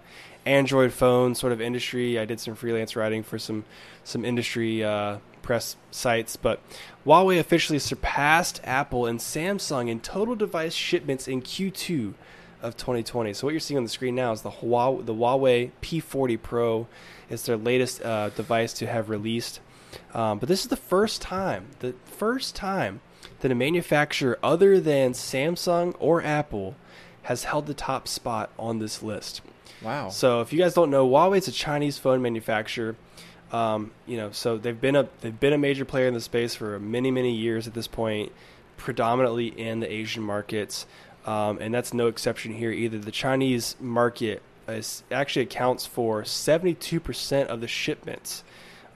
[0.47, 2.19] Android phone sort of industry.
[2.19, 3.65] I did some freelance writing for some
[4.03, 6.61] some industry uh, press sites, but
[7.07, 12.15] Huawei officially surpassed Apple and Samsung in total device shipments in Q2
[12.63, 13.35] of 2020.
[13.35, 16.87] So what you're seeing on the screen now is the Huawei, the Huawei P40 Pro.
[17.29, 19.61] It's their latest uh, device to have released.
[20.13, 23.01] Um, but this is the first time, the first time
[23.41, 26.75] that a manufacturer other than Samsung or Apple
[27.25, 29.41] has held the top spot on this list.
[29.85, 30.09] Wow.
[30.09, 32.97] So if you guys don't know, Huawei is a Chinese phone manufacturer.
[33.53, 36.55] Um, you know, so they've been a they've been a major player in the space
[36.55, 38.33] for many many years at this point,
[38.77, 40.87] predominantly in the Asian markets,
[41.25, 42.99] um, and that's no exception here either.
[42.99, 48.43] The Chinese market is, actually accounts for seventy two percent of the shipments.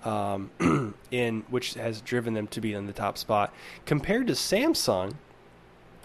[0.04, 0.50] Um,
[1.10, 3.52] in which has driven them to be in the top spot
[3.84, 5.14] compared to Samsung,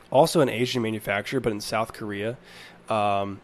[0.10, 2.36] also an Asian manufacturer, but in South Korea.
[2.90, 3.40] Um,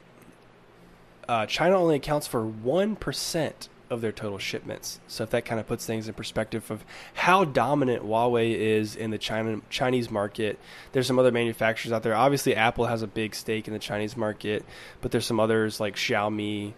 [1.29, 4.99] uh, China only accounts for one percent of their total shipments.
[5.07, 9.11] So if that kind of puts things in perspective of how dominant Huawei is in
[9.11, 10.59] the China Chinese market,
[10.91, 12.15] there's some other manufacturers out there.
[12.15, 14.65] Obviously, Apple has a big stake in the Chinese market,
[15.01, 16.73] but there's some others like Xiaomi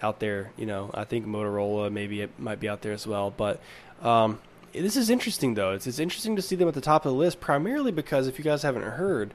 [0.00, 0.52] out there.
[0.56, 3.32] You know, I think Motorola maybe it might be out there as well.
[3.36, 3.60] But
[4.00, 4.40] um,
[4.72, 5.72] this is interesting though.
[5.72, 8.38] It's it's interesting to see them at the top of the list, primarily because if
[8.38, 9.34] you guys haven't heard,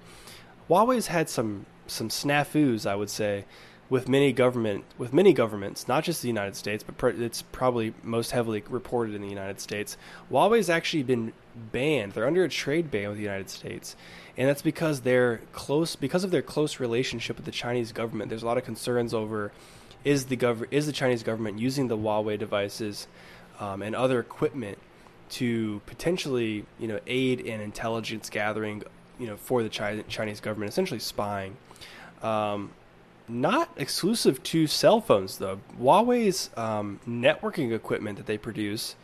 [0.70, 3.44] Huawei's had some some snafus, I would say
[3.94, 7.94] with many government with many governments, not just the United States, but pr- it's probably
[8.02, 9.98] most heavily reported in the United States.
[10.32, 11.32] Huawei's actually been
[11.72, 12.14] banned.
[12.14, 13.96] They're under a trade ban with the United States,
[14.36, 18.30] and that's because they're close because of their close relationship with the Chinese government.
[18.30, 19.52] There's a lot of concerns over
[20.04, 23.06] is the gov- is the Chinese government using the Huawei devices
[23.60, 24.80] um, and other equipment
[25.38, 28.82] to potentially you know aid in intelligence gathering
[29.20, 31.58] you know for the Chinese government, essentially spying.
[32.24, 32.72] Um,
[33.28, 35.60] not exclusive to cell phones though.
[35.80, 38.96] Huawei's um, networking equipment that they produce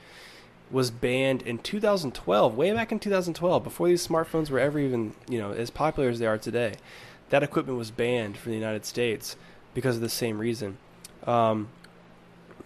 [0.71, 5.39] was banned in 2012, way back in 2012, before these smartphones were ever even you
[5.39, 6.75] know as popular as they are today.
[7.29, 9.35] That equipment was banned from the United States
[9.73, 10.77] because of the same reason.
[11.25, 11.69] Um,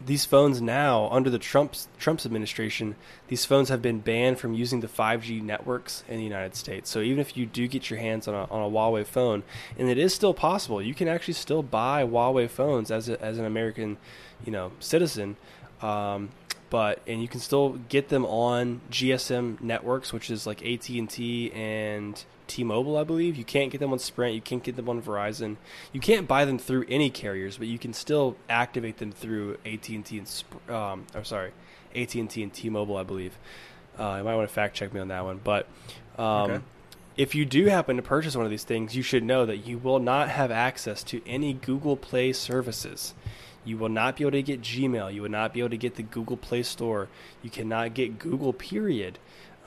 [0.06, 2.96] these phones now, under the Trump's Trump's administration,
[3.28, 6.90] these phones have been banned from using the 5G networks in the United States.
[6.90, 9.44] So even if you do get your hands on a, on a Huawei phone,
[9.78, 13.38] and it is still possible, you can actually still buy Huawei phones as a, as
[13.40, 13.98] an American,
[14.46, 15.38] you know, citizen.
[15.82, 16.30] Um,
[16.70, 21.10] but and you can still get them on GSM networks, which is like AT and
[21.10, 22.24] T and
[22.54, 23.36] T-Mobile, I believe.
[23.36, 24.36] You can't get them on Sprint.
[24.36, 25.58] You can't get them on Verizon.
[25.92, 29.90] You can't buy them through any carriers, but you can still activate them through AT
[29.90, 31.52] and T and um, or sorry,
[31.96, 33.38] AT and T and T-Mobile, I believe.
[33.98, 35.68] Uh, you might want to fact check me on that one, but.
[36.18, 36.60] Um, okay.
[37.16, 39.78] If you do happen to purchase one of these things, you should know that you
[39.78, 43.14] will not have access to any Google Play services.
[43.66, 45.14] You will not be able to get Gmail.
[45.14, 47.10] You will not be able to get the Google Play Store.
[47.44, 49.20] You cannot get Google, period.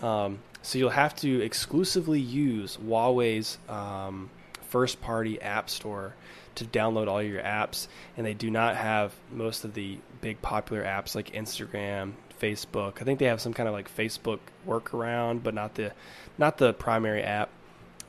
[0.02, 4.28] Um, so you'll have to exclusively use Huawei's um,
[4.68, 6.16] first party app store
[6.56, 7.86] to download all your apps.
[8.16, 13.00] And they do not have most of the big popular apps like Instagram, Facebook.
[13.00, 15.92] I think they have some kind of like Facebook workaround, but not the
[16.36, 17.48] not the primary app.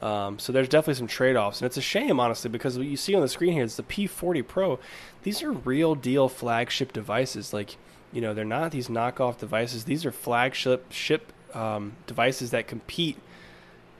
[0.01, 3.14] Um, so there's definitely some trade-offs, and it's a shame, honestly, because what you see
[3.16, 4.80] on the screen here is the P40 Pro.
[5.24, 7.51] These are real deal flagship devices.
[7.51, 7.78] Like,
[8.12, 9.86] you know, they're not these knockoff devices.
[9.86, 13.18] These are flagship ship um, devices that compete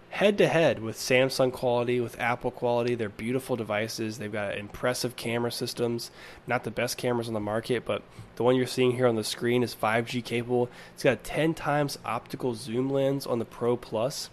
[0.10, 2.96] head to head with Samsung quality, with Apple quality.
[2.96, 4.18] They're beautiful devices.
[4.18, 6.12] They've got impressive camera systems.
[6.46, 8.04] Not the best cameras on the market, but
[8.36, 10.70] the one you're seeing here on the screen is 5G capable.
[10.94, 14.30] It's got a 10 times optical zoom lens on the Pro Plus.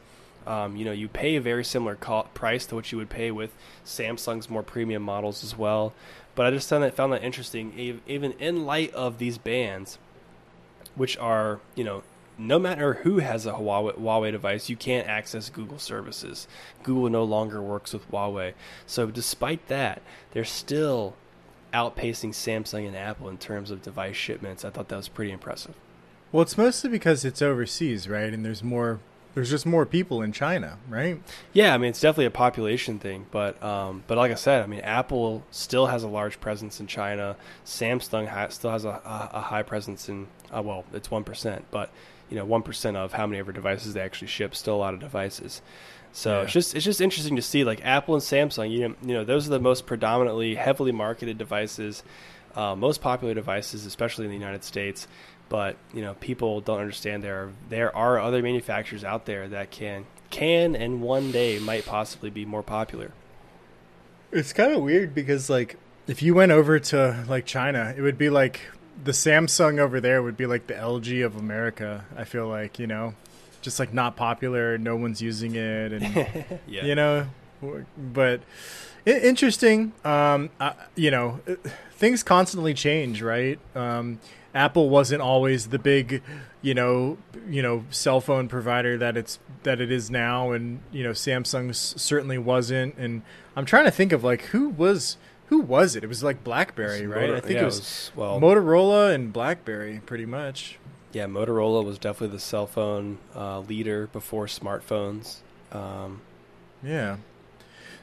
[0.46, 3.30] Um, you know, you pay a very similar co- price to what you would pay
[3.30, 3.54] with
[3.84, 5.94] Samsung's more premium models as well.
[6.34, 9.98] But I just found that found that interesting, even in light of these bands,
[10.96, 12.02] which are you know
[12.38, 16.48] no matter who has a Huawei, Huawei, device, you can't access Google services.
[16.82, 18.54] Google no longer works with Huawei.
[18.86, 21.14] So, despite that, they're still
[21.72, 24.64] outpacing Samsung and Apple in terms of device shipments.
[24.64, 25.74] I thought that was pretty impressive.
[26.32, 28.32] Well, it's mostly because it's overseas, right?
[28.32, 29.00] And there's more.
[29.34, 31.20] There's just more people in China, right?
[31.52, 34.66] Yeah, I mean it's definitely a population thing, but um, but like I said, I
[34.66, 37.36] mean Apple still has a large presence in China.
[37.66, 41.64] Samsung ha- still has a, a, a, high presence in uh, well, it's one percent,
[41.72, 41.90] but
[42.30, 44.54] you know one percent of how many of our devices they actually ship.
[44.54, 45.62] Still a lot of devices.
[46.12, 46.42] So yeah.
[46.42, 48.70] it's just it's just interesting to see like Apple and Samsung.
[48.70, 52.02] You know, you know those are the most predominantly heavily marketed devices,
[52.54, 55.08] uh, most popular devices, especially in the United States.
[55.48, 59.70] But you know people don't understand there are there are other manufacturers out there that
[59.70, 63.12] can can and one day might possibly be more popular.
[64.32, 68.18] It's kind of weird because like if you went over to like China, it would
[68.18, 68.60] be like
[69.02, 72.04] the Samsung over there would be like the LG of America.
[72.16, 73.14] I feel like you know,
[73.62, 76.84] just like not popular, no one's using it, and yeah.
[76.84, 77.26] you know,
[77.96, 78.40] but
[79.06, 79.92] interesting.
[80.04, 81.40] Um, uh, you know,
[81.92, 83.58] things constantly change, right?
[83.74, 84.20] Um,
[84.54, 86.22] Apple wasn't always the big,
[86.62, 87.18] you know,
[87.48, 91.74] you know, cell phone provider that it's that it is now, and you know, Samsung
[91.74, 92.96] certainly wasn't.
[92.96, 93.22] And
[93.56, 95.16] I'm trying to think of like who was
[95.46, 96.04] who was it?
[96.04, 97.22] It was like BlackBerry, right?
[97.22, 100.78] Motor- I think yeah, it, was, it was well Motorola and BlackBerry, pretty much.
[101.12, 105.38] Yeah, Motorola was definitely the cell phone uh, leader before smartphones.
[105.70, 106.22] Um,
[106.82, 107.18] yeah.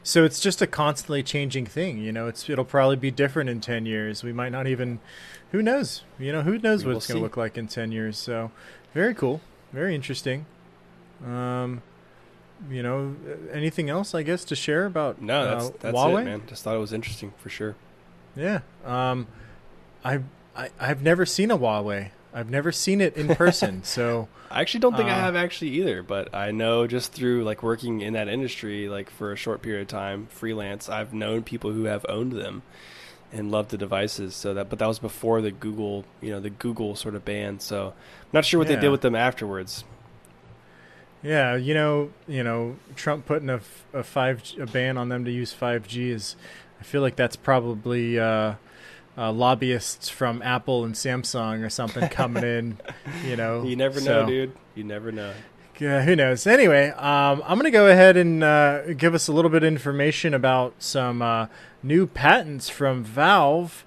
[0.02, 2.26] So it's just a constantly changing thing, you know.
[2.26, 4.24] It's it'll probably be different in ten years.
[4.24, 4.98] We might not even,
[5.52, 6.02] who knows?
[6.18, 8.18] You know, who knows what it's going to look like in ten years?
[8.18, 8.50] So,
[8.94, 9.40] very cool,
[9.72, 10.46] very interesting.
[11.24, 11.82] Um,
[12.70, 13.14] you know,
[13.52, 16.22] anything else I guess to share about no, that's, uh, that's Huawei?
[16.22, 16.42] it, man.
[16.46, 17.74] Just thought it was interesting for sure.
[18.36, 18.60] Yeah.
[18.84, 19.26] Um,
[20.04, 20.20] I,
[20.56, 22.10] I I've never seen a Huawei.
[22.34, 23.82] I've never seen it in person.
[23.84, 27.44] so I actually don't think I Uh, have actually either, but I know just through
[27.44, 31.42] like working in that industry, like for a short period of time, freelance, I've known
[31.42, 32.62] people who have owned them
[33.34, 34.34] and loved the devices.
[34.34, 37.60] So that, but that was before the Google, you know, the Google sort of ban.
[37.60, 39.84] So I'm not sure what they did with them afterwards.
[41.22, 43.60] Yeah, you know, you know, Trump putting a,
[43.92, 46.36] a five a ban on them to use five G is.
[46.80, 48.54] I feel like that's probably uh,
[49.16, 52.78] uh, lobbyists from Apple and Samsung or something coming in.
[53.24, 54.52] You know, You never so- know, dude.
[54.74, 55.32] You never know.
[55.78, 56.46] Yeah, who knows?
[56.46, 59.66] Anyway, um, I'm going to go ahead and uh, give us a little bit of
[59.68, 61.46] information about some uh,
[61.82, 63.84] new patents from Valve.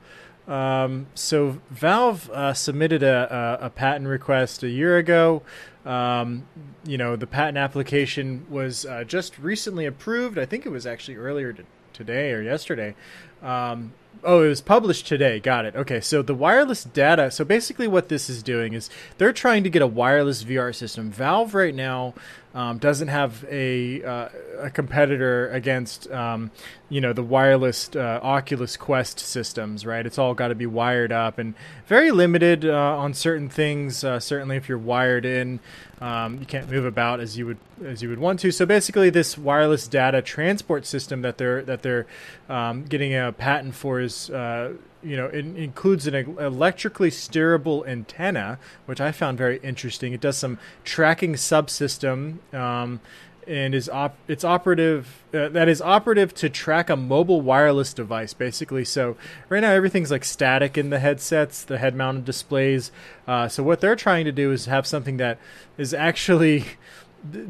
[0.47, 5.41] Um, so, Valve uh, submitted a, a, a patent request a year ago.
[5.85, 6.47] Um,
[6.85, 10.37] you know, the patent application was uh, just recently approved.
[10.37, 11.63] I think it was actually earlier to,
[11.93, 12.95] today or yesterday.
[13.43, 15.39] Um, oh, it was published today.
[15.39, 15.75] Got it.
[15.75, 17.29] Okay, so the wireless data.
[17.29, 21.11] So basically, what this is doing is they're trying to get a wireless VR system.
[21.11, 22.15] Valve right now
[22.55, 24.29] um, doesn't have a uh,
[24.59, 26.51] a competitor against um,
[26.87, 29.85] you know the wireless uh, Oculus Quest systems.
[29.85, 31.53] Right, it's all got to be wired up and
[31.85, 34.05] very limited uh, on certain things.
[34.05, 35.59] Uh, certainly, if you're wired in,
[35.99, 38.51] um, you can't move about as you would as you would want to.
[38.51, 42.07] So basically, this wireless data transport system that they're that they're
[42.47, 44.75] um, getting a patent for is uh,
[45.05, 50.13] you know it includes an electrically steerable antenna, which I found very interesting.
[50.13, 52.37] It does some tracking subsystem.
[52.53, 52.99] Um,
[53.47, 58.33] and is op- it's operative uh, that is operative to track a mobile wireless device
[58.33, 59.15] basically so
[59.49, 62.91] right now everything's like static in the headsets the head mounted displays
[63.27, 65.37] uh, so what they're trying to do is have something that
[65.77, 66.65] is actually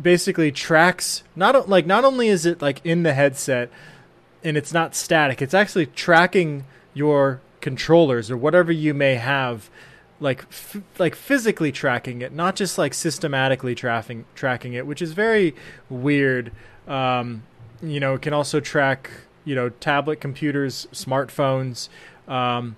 [0.01, 3.69] basically tracks not like not only is it like in the headset
[4.43, 9.72] and it's not static it's actually tracking your controllers or whatever you may have
[10.20, 15.13] like f- like physically tracking it not just like systematically tracking tracking it which is
[15.13, 15.55] very
[15.89, 16.51] weird.
[16.88, 17.41] Um,
[17.82, 19.09] you know it can also track
[19.45, 21.89] you know tablet computers smartphones
[22.28, 22.76] um,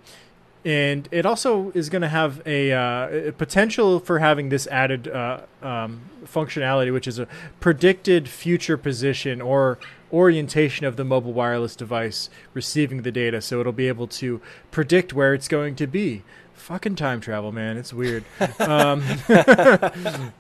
[0.64, 5.08] and it also is going to have a, uh, a potential for having this added
[5.08, 7.28] uh, um, functionality, which is a
[7.60, 9.80] predicted future position or
[10.12, 13.42] orientation of the mobile wireless device receiving the data.
[13.42, 14.42] So it'll be able to
[14.72, 16.24] predict where it's going to be.
[16.54, 17.78] Fucking time travel, man!
[17.78, 18.26] It's weird.
[18.60, 19.04] um,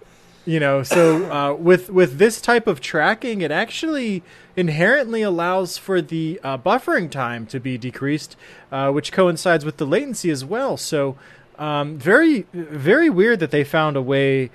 [0.45, 4.23] you know, so uh, with with this type of tracking, it actually
[4.55, 8.35] inherently allows for the uh, buffering time to be decreased,
[8.71, 10.75] uh, which coincides with the latency as well.
[10.75, 11.17] So,
[11.59, 14.49] um, very very weird that they found a way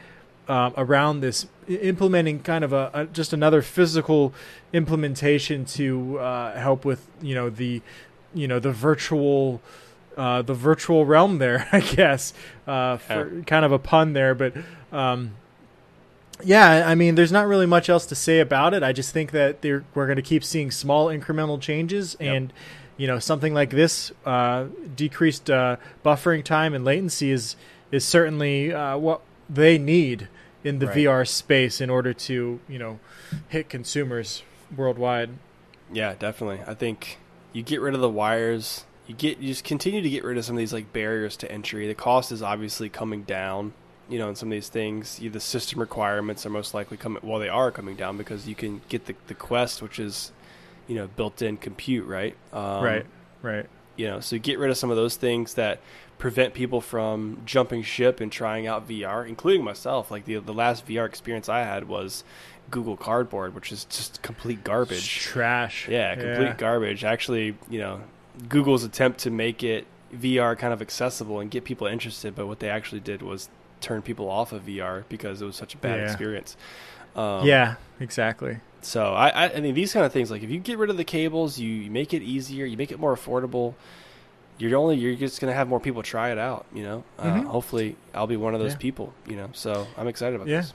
[0.49, 4.33] uh, around this, implementing kind of a, a just another physical
[4.73, 7.83] implementation to uh, help with you know the
[8.35, 9.61] you know the virtual.
[10.15, 12.35] Uh, the virtual realm there, I guess,
[12.67, 14.53] uh, for kind of a pun there, but
[14.93, 15.31] um,
[16.45, 18.83] yeah, I mean, there's not really much else to say about it.
[18.83, 22.35] I just think that they're, we're going to keep seeing small incremental changes, Yep.
[22.37, 22.53] and
[22.99, 27.57] you know, something like this, uh, decreased uh, buffering time and latency is
[27.91, 30.29] is certainly uh, what they need
[30.65, 30.97] in the Right.
[30.97, 32.99] VR space in order to you know
[33.49, 34.43] hit consumers
[34.77, 35.31] worldwide.
[35.93, 36.61] Yeah, definitely.
[36.67, 37.19] I think
[37.53, 38.85] you get rid of the wires.
[39.07, 41.51] You get you just continue to get rid of some of these like barriers to
[41.51, 41.87] entry.
[41.87, 43.73] The cost is obviously coming down.
[44.09, 47.23] You know, in some of these things, you, the system requirements are most likely coming.
[47.23, 50.33] Well, they are coming down because you can get the the Quest, which is
[50.87, 52.37] you know built-in compute, right?
[52.53, 53.07] Um, right,
[53.43, 53.67] right.
[53.97, 55.81] You know, so get rid of some of those things that
[56.23, 60.09] prevent people from jumping ship and trying out VR, including myself.
[60.09, 62.23] Like the the last VR experience I had was
[62.71, 65.19] Google Cardboard, which is just complete It's garbage.
[65.19, 65.89] trash.
[65.89, 67.03] Yeah, complete garbage.
[67.03, 68.03] Actually, you know,
[68.49, 72.61] Google's attempt to make it VR kind of accessible and get people interested, but what
[72.61, 73.51] they actually did was
[73.81, 76.05] turn people off of VR because it was such a bad Yeah.
[76.05, 76.57] experience.
[77.17, 78.59] Um, yeah, exactly.
[78.81, 80.97] So I, I, I mean, these kind of things, like if you get rid of
[80.97, 83.75] the cables, you, you make it easier, you make it more affordable.
[84.71, 86.67] You're only you're just gonna have more people try it out.
[86.73, 87.45] You know, uh, Mhm.
[87.47, 88.79] hopefully I'll be one of those Yeah.
[88.79, 89.13] people.
[89.27, 90.61] You know, so I'm excited about Yeah.
[90.61, 90.73] this.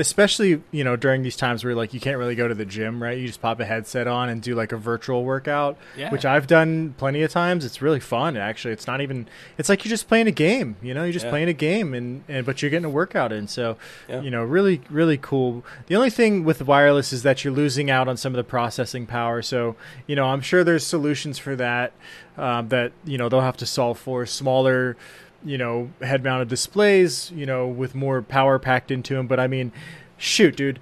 [0.00, 3.02] especially you know during these times where like you can't really go to the gym
[3.02, 6.10] right you just pop a headset on and do like a virtual workout Yeah.
[6.10, 9.26] which i've done plenty of times it's really fun actually it's not even
[9.58, 12.22] it's like you're just playing a game you know you're just playing a game and,
[12.28, 13.76] and but you're getting a workout in so
[14.08, 18.06] you know really really cool the only thing with wireless is that you're losing out
[18.06, 19.74] on some of the processing power so
[20.06, 21.90] you know i'm sure there's solutions for that
[22.38, 24.96] um, that you know they'll have to solve for smaller
[25.44, 29.46] you know head mounted displays you know with more power packed into them but i
[29.46, 29.70] mean
[30.16, 30.80] shoot dude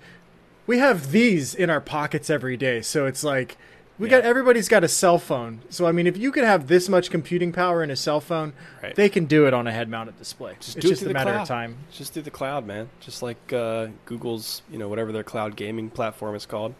[0.67, 3.57] we have these in our pockets every day so it's like
[3.99, 4.19] We Yeah.
[4.21, 5.61] got everybody's got a cell phone.
[5.71, 8.53] So I mean, if you could have this much computing power in a cell phone,
[8.83, 8.95] Right.
[8.95, 10.53] they can do it on a head-mounted display.
[10.61, 11.43] Just it's do it just through a the matter cloud.
[11.43, 11.77] of time.
[11.91, 12.91] Just through the cloud, man.
[13.01, 16.75] Just like uh, Google's, you know, whatever their cloud gaming platform is called.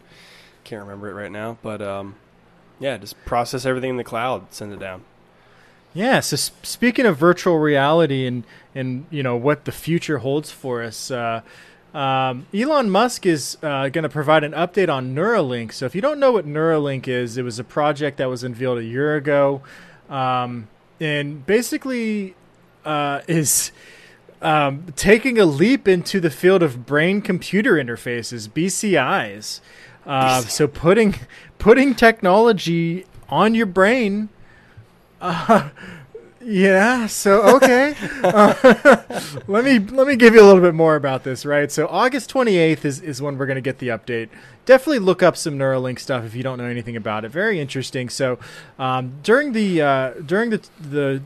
[0.63, 2.17] Can't remember it right now, but um,
[2.79, 5.03] yeah, just process everything in the cloud, send it down.
[5.93, 6.19] Yeah.
[6.19, 8.43] So speaking of virtual reality and
[8.75, 11.41] and you know what the future holds for us, uh,
[11.93, 15.73] um, Elon Musk is uh, going to provide an update on Neuralink.
[15.73, 18.77] So if you don't know what Neuralink is, it was a project that was unveiled
[18.77, 19.63] a year ago,
[20.09, 20.67] um,
[20.99, 22.35] and basically
[22.85, 23.71] uh, is.
[24.39, 29.61] Um, taking a leap into the field of brain-computer interfaces (BCIs),
[30.07, 31.15] uh, so putting
[31.59, 34.29] putting technology on your brain
[35.19, 35.69] uh,
[36.41, 37.07] yeah.
[37.07, 37.95] So okay.
[38.23, 39.03] Uh,
[39.47, 41.45] let me let me give you a little bit more about this.
[41.45, 41.71] Right.
[41.71, 44.29] So August twenty eighth is is when we're going to get the update.
[44.65, 47.29] Definitely look up some Neuralink stuff if you don't know anything about it.
[47.29, 48.09] Very interesting.
[48.09, 48.37] So
[48.77, 51.21] um, during the uh, during the the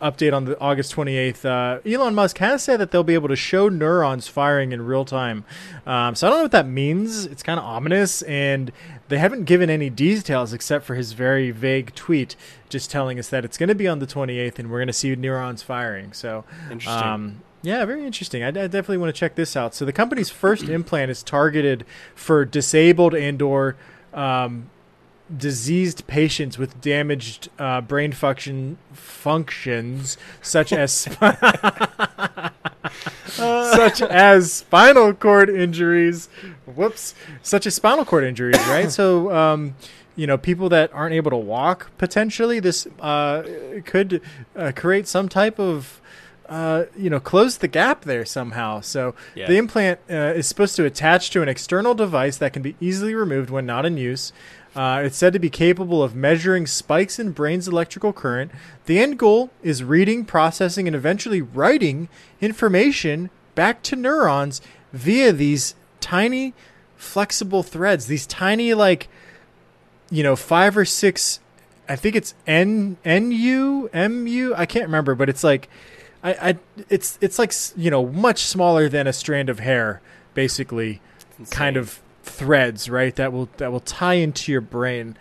[0.00, 3.36] update on the August 28th, uh, Elon Musk has said that they'll be able to
[3.36, 5.44] show neurons firing in real time.
[5.86, 7.26] Um, so I don't know what that means.
[7.26, 8.72] It's kind of ominous, and
[9.08, 12.36] they haven't given any details except for his very vague tweet,
[12.68, 14.92] just telling us that it's going to be on the 28th, and we're going to
[14.92, 16.12] see neurons firing.
[16.12, 17.02] So Interesting.
[17.02, 18.42] um, yeah, very interesting.
[18.42, 19.74] I, I definitely want to check this out.
[19.74, 23.76] So the company's first implant is targeted for disabled and/or
[24.14, 24.70] um,
[25.36, 30.92] diseased patients with damaged uh, brain function functions, such as
[33.26, 36.28] such as spinal cord injuries.
[36.66, 38.90] Whoops, such as spinal cord injuries, right?
[38.90, 39.32] so.
[39.34, 39.74] Um,
[40.16, 43.42] you know, people that aren't able to walk potentially, this uh,
[43.86, 44.20] could
[44.54, 46.00] uh, create some type of
[46.46, 48.80] uh, you know, close the gap there somehow.
[48.80, 49.46] So Yeah.
[49.46, 53.14] the implant uh, is supposed to attach to an external device that can be easily
[53.14, 54.32] removed when not in use.
[54.74, 58.52] Uh, it's said to be capable of measuring spikes in brain's electrical current.
[58.86, 62.08] The end goal is reading, processing, and eventually writing
[62.40, 64.60] information back to neurons
[64.92, 66.54] via these tiny,
[66.96, 68.06] flexible threads.
[68.06, 69.08] These tiny, like,
[70.10, 71.40] you know, five or six.
[71.88, 74.54] I think it's N N U M U.
[74.54, 75.68] I can't remember, but it's like,
[76.22, 76.58] I, I
[76.88, 80.00] it's it's like you know much smaller than a strand of hair,
[80.34, 81.00] basically,
[81.50, 83.14] kind of threads, right?
[83.16, 85.16] That will that will tie into your brain.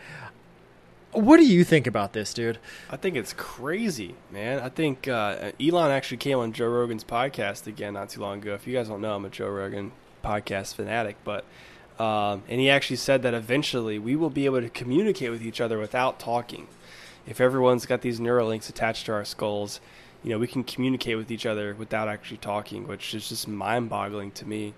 [1.12, 2.60] What do you think about this, dude?
[2.90, 4.60] I think it's crazy, man.
[4.60, 8.54] I think uh, Elon actually came on Joe Rogan's podcast again not too long ago.
[8.54, 9.92] If you guys don't know, I'm a Joe Rogan
[10.24, 11.46] podcast fanatic, but
[11.98, 15.60] um, and he actually said that eventually we will be able to communicate with each
[15.60, 16.68] other without talking.
[17.26, 19.82] If everyone's got these neural links attached to our skulls,
[20.24, 24.32] you know, we can communicate with each other without actually talking, which is just mind-boggling
[24.32, 24.74] to me.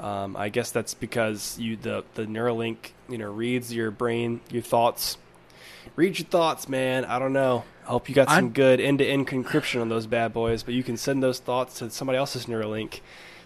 [0.00, 4.62] Um, I guess that's because you the the Neuralink, you know, reads your brain, your
[4.62, 5.18] thoughts
[5.96, 7.04] read your thoughts, man.
[7.04, 7.64] I don't know.
[7.86, 10.82] I hope you got some I'm- good end-to-end encryption on those bad boys, but you
[10.82, 13.00] can send those thoughts to somebody else's Neuralink.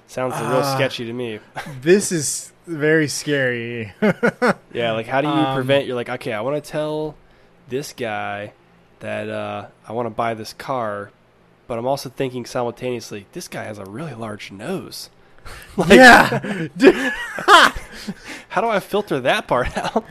[0.08, 0.74] Sounds real Ah.
[0.74, 1.38] sketchy to me.
[1.80, 3.92] This is very scary.
[4.72, 5.86] yeah, like how do you Um, prevent?
[5.86, 7.14] You're like, okay, I want to tell
[7.68, 8.52] this guy
[9.00, 11.10] that uh, I want to buy this car,
[11.66, 15.08] but I'm also thinking simultaneously, this guy has a really large nose.
[15.76, 16.68] like, yeah,
[18.48, 20.04] how do I filter that part out?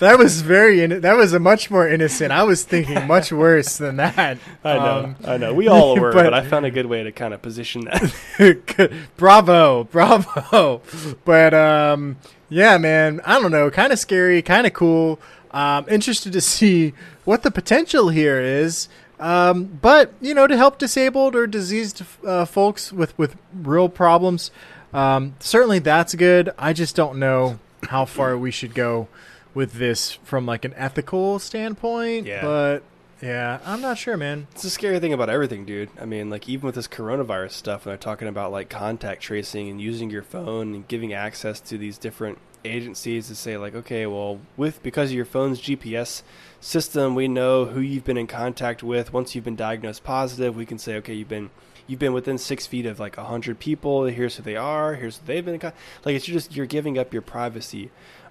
[0.00, 0.82] that was very.
[0.82, 2.32] In- that was a much more innocent.
[2.32, 4.38] I was thinking much worse than that.
[4.64, 5.54] I know, Um, I know.
[5.54, 8.96] We all were, but- but I found a good way to kind of position that.
[9.16, 10.80] bravo, bravo.
[11.24, 12.16] But um,
[12.48, 13.70] yeah, man, I don't know.
[13.70, 15.20] Kind of scary, kind of cool.
[15.50, 18.88] Um, interested to see what the potential here is.
[19.22, 24.50] Um, but you know, to help disabled or diseased uh, folks with with real problems,
[24.92, 26.50] um, certainly that's good.
[26.58, 29.06] I just don't know how far we should go
[29.54, 32.26] with this from like an ethical standpoint.
[32.26, 32.42] Yeah.
[32.42, 32.82] But
[33.22, 34.48] yeah, I'm not sure, man.
[34.50, 35.90] It's a scary thing about everything, dude.
[36.00, 39.68] I mean, like even with this coronavirus stuff, when they're talking about like contact tracing
[39.68, 44.06] and using your phone and giving access to these different agencies to say like, okay,
[44.06, 46.22] well, with because of your phone's GPS
[46.60, 49.12] system, we know who you've been in contact with.
[49.12, 51.50] Once you've been diagnosed positive, we can say, okay, you've been
[51.86, 54.04] you've been within six feet of like a hundred people.
[54.04, 54.94] Here's who they are.
[54.94, 55.72] Here's who they've been in con-.
[56.04, 56.14] like.
[56.14, 57.90] It's just you're giving up your privacy.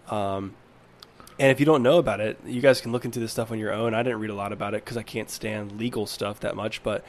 [0.10, 0.56] Um,
[1.40, 3.58] and if you don't know about it, you guys can look into this stuff on
[3.58, 3.96] your own.
[3.96, 6.84] I didn't read a lot about it because I can't stand legal stuff that much.
[6.84, 7.04] But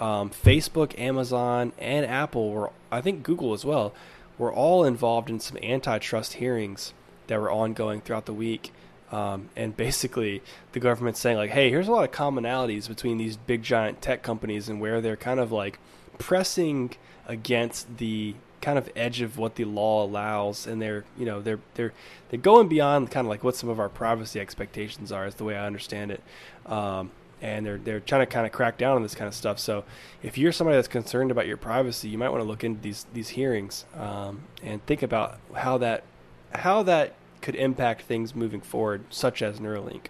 [0.00, 3.92] um, Facebook, Amazon, and Apple were, I think Google as well,
[4.38, 6.92] were all involved in some antitrust hearings
[7.26, 8.72] that were ongoing throughout the week.
[9.10, 13.36] Um, and basically, the government's saying, like, hey, here's a lot of commonalities between these
[13.36, 15.78] big giant tech companies and where they're kind of like
[16.18, 16.94] pressing
[17.26, 21.60] against the kind of edge of what the law allows, and they're you know they're
[21.74, 21.92] they're
[22.28, 25.44] they're going beyond kind of like what some of our privacy expectations are, is the
[25.44, 26.20] way I understand it.
[26.66, 27.12] Um,
[27.42, 29.58] and they're they're trying to kind of crack down on this kind of stuff.
[29.58, 29.84] So
[30.22, 33.06] if you're somebody that's concerned about your privacy, you might want to look into these
[33.12, 36.04] these hearings um, and think about how that
[36.52, 40.06] how that could impact things moving forward, such as Neuralink.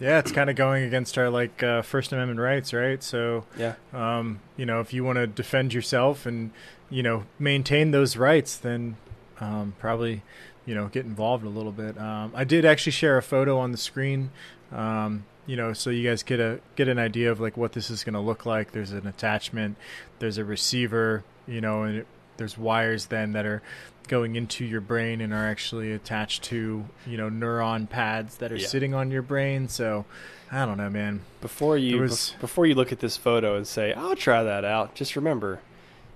[0.00, 3.02] Yeah, it's kind of going against our like uh, First Amendment rights, right?
[3.02, 6.52] So, Yeah, um, you know, if you want to defend yourself and
[6.88, 8.96] you know maintain those rights, then
[9.40, 10.22] um, probably
[10.66, 11.98] you know get involved a little bit.
[11.98, 14.30] Um, I did actually share a photo on the screen,
[14.70, 17.90] um, you know, so you guys get a get an idea of like what this
[17.90, 18.70] is going to look like.
[18.70, 19.76] There's an attachment,
[20.20, 23.62] there's a receiver, you know, and it, there's wires then that are
[24.06, 28.56] going into your brain and are actually attached to you know neuron pads that are
[28.56, 28.66] Yeah.
[28.68, 29.68] sitting on your brain.
[29.68, 30.04] So
[30.52, 31.22] I don't know, man.
[31.40, 34.64] before you was- bef- before you look at this photo and say, "I'll try that
[34.64, 35.60] out," just remember,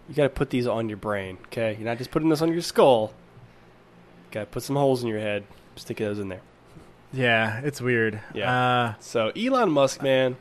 [0.09, 1.39] you got to put these on your brain.
[1.47, 3.13] Okay, you're not just putting this on your skull.
[4.31, 5.45] Got to put some holes in your head.
[5.77, 6.41] Stick those in there.
[7.13, 8.21] Yeah, it's weird.
[8.35, 8.53] Yeah.
[8.53, 10.37] Uh, So Elon Musk, man,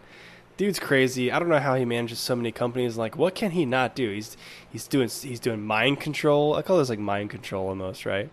[0.58, 1.32] dude's crazy.
[1.32, 2.98] I don't know how he manages so many companies.
[2.98, 4.10] Like, what can he not do?
[4.12, 4.38] He's
[4.72, 6.56] he's doing he's doing mind control.
[6.56, 8.30] I call this like mind control almost, right?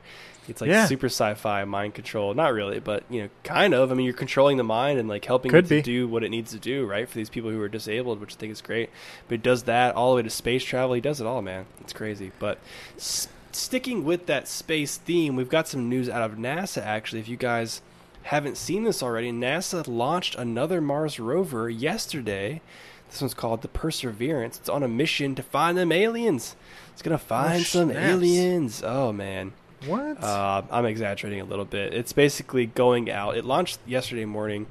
[0.46, 0.86] It's like Yeah.
[0.86, 2.32] super sci-fi mind control.
[2.32, 3.90] Not really, but you know, kind of.
[3.90, 5.82] I mean, you're controlling the mind and like helping Could it to be.
[5.82, 7.06] do what it needs to do, right?
[7.08, 8.88] For these people who are disabled, which I think is great.
[9.28, 10.94] But he does that all the way to space travel.
[10.94, 11.66] He does it all, man.
[11.80, 12.32] It's crazy.
[12.38, 12.58] But
[12.96, 16.80] s- sticking with that space theme, we've got some news out of NASA.
[16.82, 17.82] Actually, if you guys
[18.28, 22.60] haven't seen this already, NASA launched another Mars rover yesterday.
[23.08, 24.58] This one's called the Perseverance.
[24.58, 26.54] It's on a mission to find them aliens.
[26.92, 28.06] It's gonna find some snaps.
[28.06, 28.82] aliens.
[28.84, 29.54] Oh man.
[29.86, 30.22] what?
[30.22, 31.94] Uh, I'm exaggerating a little bit.
[31.94, 33.34] It's basically going out.
[33.34, 34.66] It launched yesterday morning.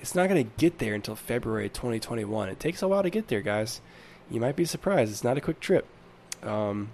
[0.00, 2.48] It's not going to get there until February 2021.
[2.48, 3.80] It takes a while to get there, guys.
[4.30, 5.10] You might be surprised.
[5.10, 5.84] It's not a quick trip.
[6.44, 6.90] Um,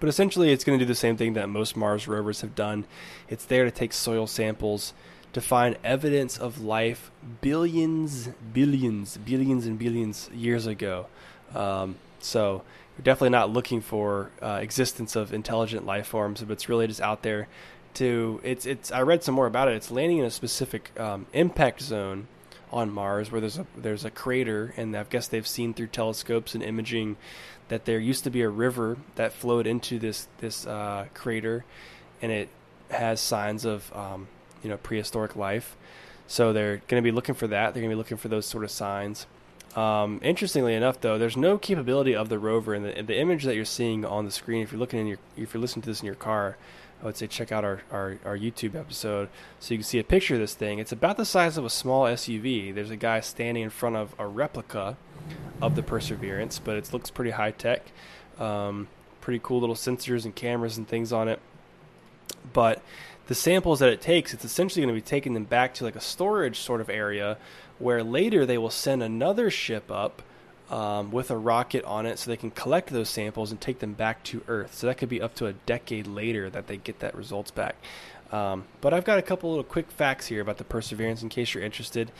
[0.00, 2.86] but essentially, it's going to do the same thing that most Mars rovers have done.
[3.28, 4.94] It's there to take soil samples
[5.34, 7.10] to find evidence of life
[7.40, 11.06] billions, billions, billions, and billions years ago.
[11.54, 12.62] Um, so
[12.96, 17.00] we're definitely not looking for uh, existence of intelligent life forms, but it's really just
[17.00, 17.48] out there
[17.94, 18.40] to.
[18.42, 18.92] It's it's.
[18.92, 19.74] I read some more about it.
[19.74, 22.28] It's landing in a specific um, impact zone
[22.72, 26.54] on Mars where there's a there's a crater, and I guess they've seen through telescopes
[26.54, 27.16] and imaging
[27.68, 31.64] that there used to be a river that flowed into this this uh, crater,
[32.22, 32.48] and it
[32.90, 34.28] has signs of um,
[34.64, 35.76] you know prehistoric life.
[36.26, 37.74] So they're going to be looking for that.
[37.74, 39.26] They're going to be looking for those sort of signs.
[39.76, 43.56] Um, interestingly enough, though, there's no capability of the rover, and the, the image that
[43.56, 44.62] you're seeing on the screen.
[44.62, 46.56] If you're looking in your, if you're listening to this in your car,
[47.02, 50.04] I would say check out our, our, our YouTube episode so you can see a
[50.04, 50.78] picture of this thing.
[50.78, 52.74] It's about the size of a small SUV.
[52.74, 54.96] There's a guy standing in front of a replica
[55.60, 57.82] of the Perseverance, but it looks pretty high tech.
[58.38, 58.88] Um,
[59.20, 61.40] pretty cool little sensors and cameras and things on it.
[62.52, 62.80] But
[63.26, 65.96] the samples that it takes, it's essentially going to be taking them back to like
[65.96, 67.38] a storage sort of area
[67.78, 70.22] where later they will send another ship up
[70.70, 73.92] um, with a rocket on it so they can collect those samples and take them
[73.92, 74.74] back to Earth.
[74.74, 77.76] So that could be up to a decade later that they get that results back.
[78.32, 81.54] Um, but I've got a couple little quick facts here about the Perseverance in case
[81.54, 82.10] you're interested.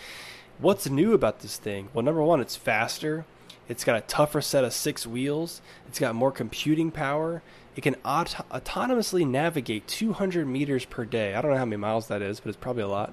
[0.59, 1.89] What's new about this thing?
[1.93, 3.25] Well, number one, it's faster.
[3.69, 5.61] It's got a tougher set of six wheels.
[5.89, 7.43] It's got more computing power.
[7.77, 11.35] It can aut- autonomously navigate 200 meters per day.
[11.35, 13.13] I don't know how many miles that is, but it's probably a lot.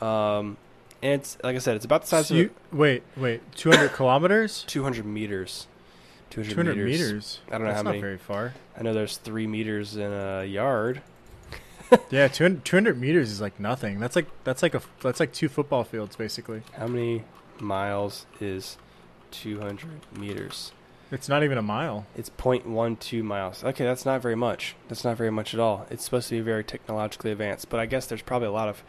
[0.00, 0.56] Um,
[1.02, 3.88] and it's like I said, it's about the size So of you, wait, wait, 200
[3.92, 4.64] kilometers?
[4.66, 5.66] 200 meters.
[6.30, 7.00] 200, 200 meters.
[7.08, 7.40] meters.
[7.48, 7.98] I don't know That's how many.
[7.98, 8.54] not very far.
[8.78, 11.02] I know there's three meters in a yard.
[12.08, 14.00] Yeah, 200, 200 meters is like nothing.
[14.00, 16.62] That's like that's like a that's like two football fields basically.
[16.72, 17.24] How many
[17.60, 18.78] miles is
[19.32, 20.72] 200 meters?
[21.12, 22.06] It's not even a mile.
[22.16, 23.62] It's 0.12 miles.
[23.62, 24.74] Okay, that's not very much.
[24.88, 25.86] That's not very much at all.
[25.90, 28.82] It's supposed to be very technologically advanced, but I guess there's probably a lot of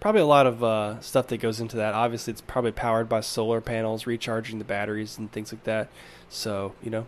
[0.00, 1.92] probably a lot of uh, stuff that goes into that.
[1.92, 5.88] Obviously, it's probably powered by solar panels, recharging the batteries and things like that.
[6.30, 7.06] So, you know,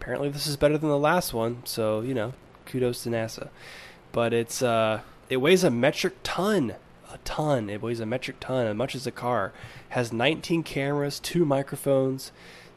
[0.00, 1.62] apparently this is better than the last one.
[1.64, 2.34] So, you know,
[2.66, 3.48] kudos to NASA.
[4.12, 6.74] But it's uh, it weighs a metric ton.
[7.12, 7.68] A ton.
[7.68, 9.52] It weighs a metric ton, as much as a car.
[9.90, 12.30] Has 19 cameras, two microphones.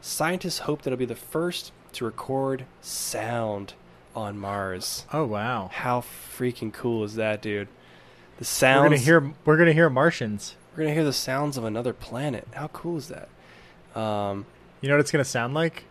[0.04, 3.74] Scientists hope that it'll be the first to record sound
[4.16, 5.06] on Mars.
[5.12, 5.70] Oh wow.
[5.72, 7.68] How freaking cool is that, dude?
[8.38, 8.80] The sounds.
[8.82, 10.56] We're gonna hear we're gonna hear Martians.
[10.72, 12.48] We're gonna hear the sounds of another planet.
[12.54, 13.28] How cool is that?
[13.98, 14.44] Um,
[14.80, 15.84] You know what it's gonna sound like?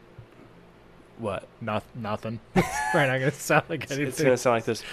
[1.17, 1.47] what?
[1.61, 2.39] Not nothing.
[2.55, 4.07] It's not gonna sound like anything.
[4.07, 4.83] it's gonna sound like this.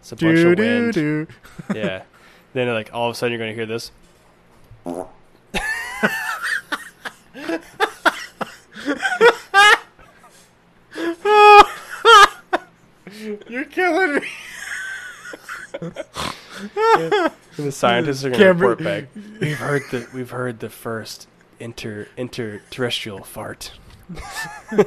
[0.00, 0.92] It's a bunch do of do wind.
[0.92, 1.26] do.
[1.74, 2.02] Yeah.
[2.52, 3.92] Then like all of a sudden you're gonna hear this.
[13.70, 14.28] killing me.
[15.82, 17.28] yeah.
[17.56, 19.04] The scientists are going to report back.
[19.40, 21.28] We've heard the we've heard the first
[21.58, 23.72] inter interterrestrial fart.
[24.72, 24.84] Uh,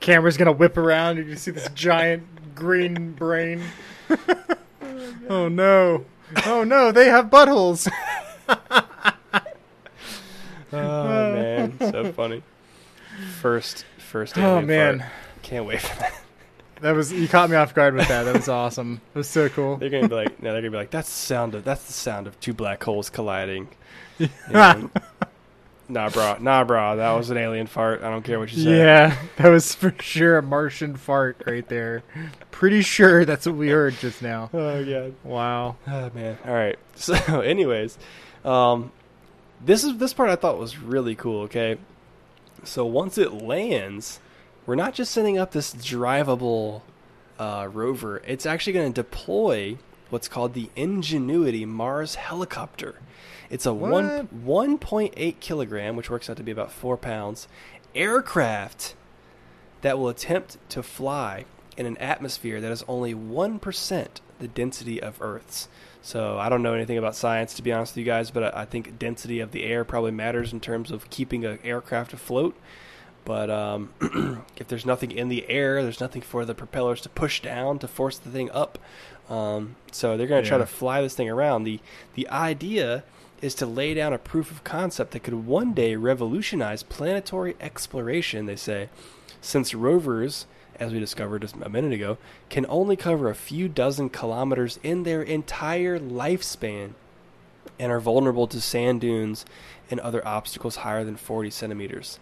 [0.00, 1.16] camera's gonna whip around.
[1.16, 3.62] You're gonna see this giant green brain.
[5.28, 6.04] oh no!
[6.46, 6.90] Oh no!
[6.90, 7.88] They have buttholes.
[10.72, 12.42] oh man, so funny.
[13.40, 14.36] First, first.
[14.38, 15.10] Oh man, fart.
[15.42, 16.20] can't wait for that
[16.80, 18.24] that was you caught me off guard with that.
[18.24, 19.00] That was awesome.
[19.14, 19.76] It was so cool.
[19.76, 21.92] They're gonna be like, no, they're gonna be like, that's the sound of that's the
[21.92, 23.68] sound of two black holes colliding.
[24.48, 24.90] And,
[25.88, 28.02] nah, bro, nah, bro, that was an alien fart.
[28.02, 28.78] I don't care what you say.
[28.78, 32.02] Yeah, that was for sure a Martian fart right there.
[32.50, 34.50] Pretty sure that's what we heard just now.
[34.52, 35.08] Oh yeah.
[35.24, 35.76] Wow.
[35.86, 36.38] Oh man.
[36.46, 36.78] All right.
[37.00, 37.96] So, anyways,
[38.44, 38.92] um,
[39.64, 41.42] this is this part I thought was really cool.
[41.42, 41.78] Okay,
[42.62, 44.20] so once it lands,
[44.70, 46.82] we're not just sending up this drivable
[47.40, 48.22] uh, rover.
[48.24, 49.76] It's actually going to deploy
[50.10, 53.00] what's called the Ingenuity Mars helicopter.
[53.50, 57.48] It's a one one point eight kilogram, which works out to be about four pounds,
[57.96, 58.94] aircraft
[59.80, 65.20] that will attempt to fly in an atmosphere that is only 1% the density of
[65.20, 65.66] Earth's.
[66.00, 68.60] So I don't know anything about science, to be honest with you guys, but I
[68.60, 72.54] I think density of the air probably matters in terms of keeping an aircraft afloat.
[73.24, 73.90] But um,
[74.56, 77.88] if there's nothing in the air, there's nothing for the propellers to push down to
[77.88, 78.78] force the thing up.
[79.28, 81.64] Um, so they're going to try to fly this thing around.
[81.64, 81.80] the
[82.14, 83.04] The idea
[83.40, 88.46] is to lay down a proof of concept that could one day revolutionize planetary exploration.
[88.46, 88.88] They say,
[89.40, 90.46] since rovers,
[90.78, 92.18] as we discovered just a minute ago,
[92.48, 96.92] can only cover a few dozen kilometers in their entire lifespan
[97.78, 99.46] and are vulnerable to sand dunes
[99.90, 102.18] and other obstacles higher than 40 centimeters.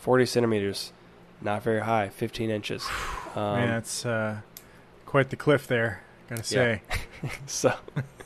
[0.00, 0.92] 40 centimeters,
[1.40, 2.86] not very high, 15 inches.
[3.36, 4.40] Um, Man, that's uh,
[5.06, 6.02] quite the cliff there.
[6.28, 6.82] Gotta say.
[7.46, 7.74] so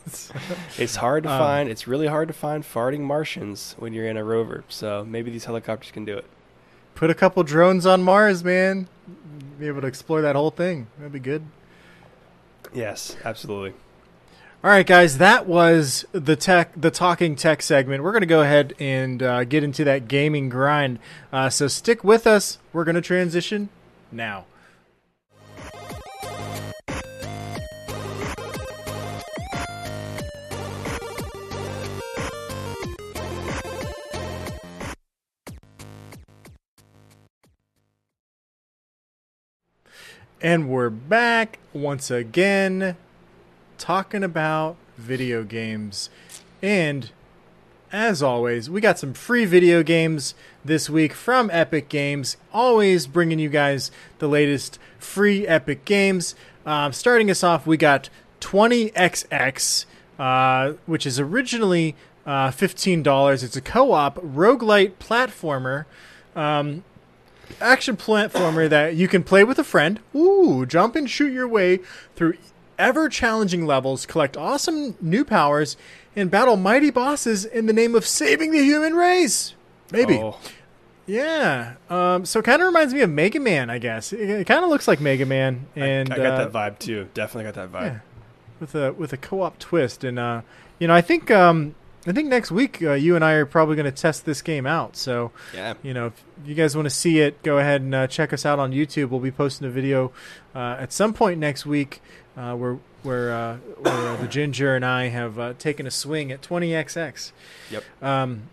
[0.78, 1.68] it's hard to Um, find.
[1.68, 4.64] It's really hard to find farting Martians when you're in a rover.
[4.68, 6.26] So maybe these helicopters can do it.
[6.94, 8.88] Put a couple drones on Mars, man.
[9.58, 10.86] Be able to explore that whole thing.
[10.98, 11.44] That'd be good.
[12.72, 13.74] Yes, absolutely.
[14.64, 18.02] All right, guys, that was the tech, the talking tech segment.
[18.02, 21.00] We're going to go ahead and uh, get into that gaming grind.
[21.30, 22.56] Uh, so stick with us.
[22.72, 23.68] We're going to transition
[24.10, 24.46] now.
[40.40, 42.96] And we're back once again
[43.78, 46.10] talking about video games.
[46.62, 47.10] And
[47.92, 50.34] as always, we got some free video games
[50.64, 52.36] this week from Epic Games.
[52.52, 56.34] Always bringing you guys the latest free Epic games.
[56.66, 58.08] Um, starting us off, we got
[58.40, 59.86] 20XX,
[60.18, 61.94] uh, which is originally
[62.26, 63.42] uh, $15.
[63.42, 65.84] It's a co op roguelite platformer.
[66.34, 66.82] Um,
[67.60, 70.00] action platformer that you can play with a friend.
[70.14, 71.80] Ooh, jump and shoot your way
[72.16, 72.34] through
[72.78, 75.76] ever challenging levels, collect awesome new powers,
[76.16, 79.54] and battle mighty bosses in the name of saving the human race.
[79.92, 80.16] Maybe.
[80.18, 80.38] Oh,
[81.06, 81.74] Yeah.
[81.90, 84.12] Um, so it kind of reminds me of Mega Man, I guess.
[84.12, 86.78] It, it kind of looks like Mega Man, and I, I got uh, that vibe
[86.78, 87.08] too.
[87.14, 87.92] Definitely got that vibe.
[87.92, 87.98] yeah,
[88.60, 90.02] with a with a co-op twist.
[90.04, 90.42] And uh,
[90.78, 91.74] you know, I think um,
[92.06, 94.66] I think next week uh, you and I are probably going to test this game
[94.66, 94.96] out.
[94.96, 95.74] So Yeah.
[95.82, 98.44] you know, if you guys want to see it, go ahead and uh, check us
[98.44, 99.08] out on YouTube.
[99.08, 100.12] We'll be posting a video
[100.54, 102.02] uh, at some point next week
[102.36, 106.32] uh, where where, uh, where uh, the Ginger and I have uh, taken a swing
[106.32, 107.32] at 20XX.
[107.70, 107.84] Yep.
[108.00, 108.44] Um,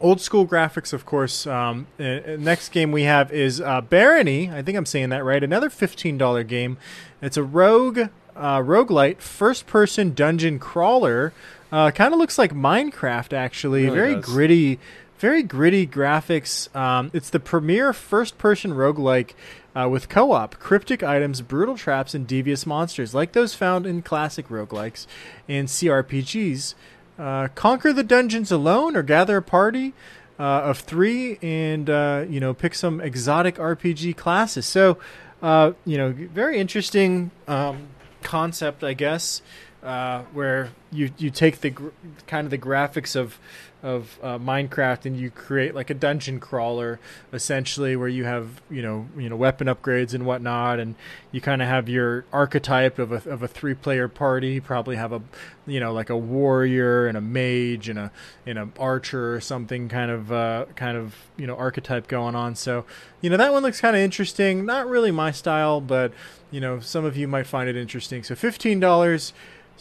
[0.00, 1.46] old school graphics, of course.
[1.46, 4.50] Um, uh, uh, next game we have is uh, Barony.
[4.50, 5.44] I think I'm saying that right.
[5.44, 6.76] Another $15 game.
[7.20, 11.32] It's a rogue uh, roguelite first person dungeon crawler.
[11.72, 13.84] Uh, kind of looks like Minecraft, actually.
[13.84, 14.24] Really Very does.
[14.26, 14.78] gritty,
[15.18, 16.74] very gritty graphics.
[16.76, 19.32] Um, it's the premier first person roguelike
[19.74, 24.02] uh, with co op, cryptic items, brutal traps, and devious monsters, like those found in
[24.02, 25.06] classic roguelikes
[25.48, 26.74] and CRPGs.
[27.18, 29.94] Uh, conquer the dungeons alone or gather a party
[30.38, 34.66] uh, of three and, uh, you know, pick some exotic RPG classes.
[34.66, 34.98] So,
[35.40, 37.88] uh, you know, very interesting um,
[38.22, 39.42] concept, I guess,
[39.82, 41.88] uh, where you, you take the gr-
[42.26, 43.38] kind of the graphics of
[43.82, 47.00] of uh, Minecraft, and you create like a dungeon crawler,
[47.32, 50.94] essentially, where you have you know you know weapon upgrades and whatnot, and
[51.32, 54.50] you kind of have your archetype of a of a three player party.
[54.52, 55.20] You probably have a
[55.66, 58.12] you know like a warrior and a mage and a
[58.46, 62.54] and an archer or something kind of uh, kind of you know archetype going on.
[62.54, 62.84] So
[63.20, 64.64] you know that one looks kind of interesting.
[64.64, 66.12] Not really my style, but
[66.52, 68.22] you know some of you might find it interesting.
[68.22, 69.32] So fifteen dollars.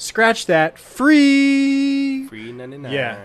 [0.02, 0.80] Scratch that.
[0.80, 2.26] Free.
[2.28, 2.92] Free ninety nine.
[2.92, 3.20] Yeah.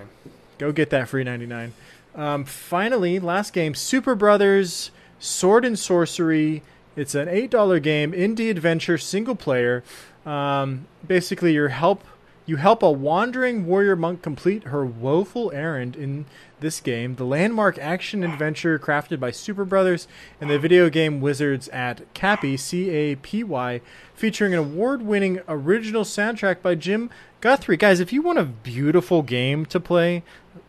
[0.58, 1.72] Go get that free 99.
[2.14, 6.62] Um, finally, last game Superbrothers Sword and Sorcery.
[6.94, 9.84] It's an $8 game, indie adventure, single player.
[10.26, 12.04] Um, basically, your help
[12.46, 16.24] you help a wandering warrior monk complete her woeful errand in
[16.60, 20.06] this game, the landmark action adventure crafted by Superbrothers
[20.40, 23.80] and the video game wizards at Capy, C A P Y,
[24.14, 27.10] featuring an award winning original soundtrack by Jim
[27.40, 27.76] Guthrie.
[27.76, 30.22] Guys, if you want a beautiful game to play,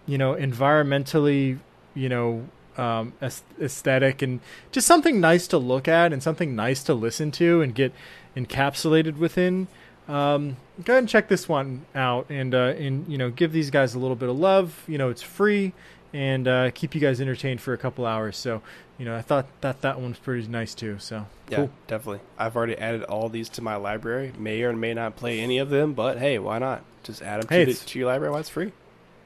[0.05, 1.59] you know, environmentally,
[1.93, 4.39] you know, um, aesthetic and
[4.71, 7.93] just something nice to look at and something nice to listen to and get
[8.35, 9.67] encapsulated within.
[10.07, 13.69] Um, go ahead and check this one out and uh, and you know give these
[13.69, 14.83] guys a little bit of love.
[14.87, 15.73] You know it's free
[16.13, 18.37] and uh, keep you guys entertained for a couple hours.
[18.37, 18.61] So
[18.97, 20.97] you know I thought that that one's pretty nice too.
[20.99, 21.69] So yeah, cool.
[21.87, 22.21] definitely.
[22.37, 24.31] I've already added all these to my library.
[24.37, 26.83] May or may not play any of them, but hey, why not?
[27.03, 28.71] Just add them Hey, to, the, to your library while it's free.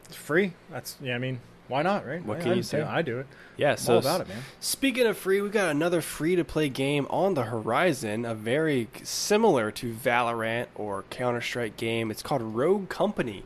[0.06, 0.54] It's free.
[0.72, 1.16] That's yeah.
[1.16, 1.40] I mean,
[1.72, 2.24] why not, right?
[2.24, 2.82] What I- can I you do- say?
[2.82, 3.26] I do it.
[3.58, 4.38] Yeah, so all about it, man.
[4.60, 8.88] Speaking of free, we've got another free to play game on the horizon, a very
[9.04, 12.12] similar to Valorant or Counter Strike game.
[12.12, 13.44] It's called Rogue Company.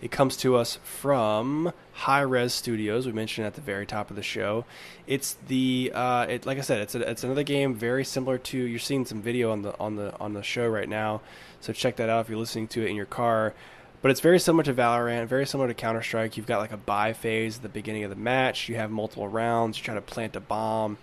[0.00, 3.04] It comes to us from Hi-Rez Studios.
[3.04, 4.64] We mentioned at the very top of the show.
[5.08, 8.56] It's the uh, it, like I said, it's a, it's another game very similar to.
[8.58, 11.20] You're seeing some video on the on the on the show right now,
[11.60, 13.54] so check that out if you're listening to it in your car.
[14.00, 16.36] But it's very similar to Valorant, very similar to Counter Strike.
[16.36, 18.68] You've got like a buy phase at the beginning of the match.
[18.68, 19.76] You have multiple rounds.
[19.76, 20.98] You try to plant a bomb.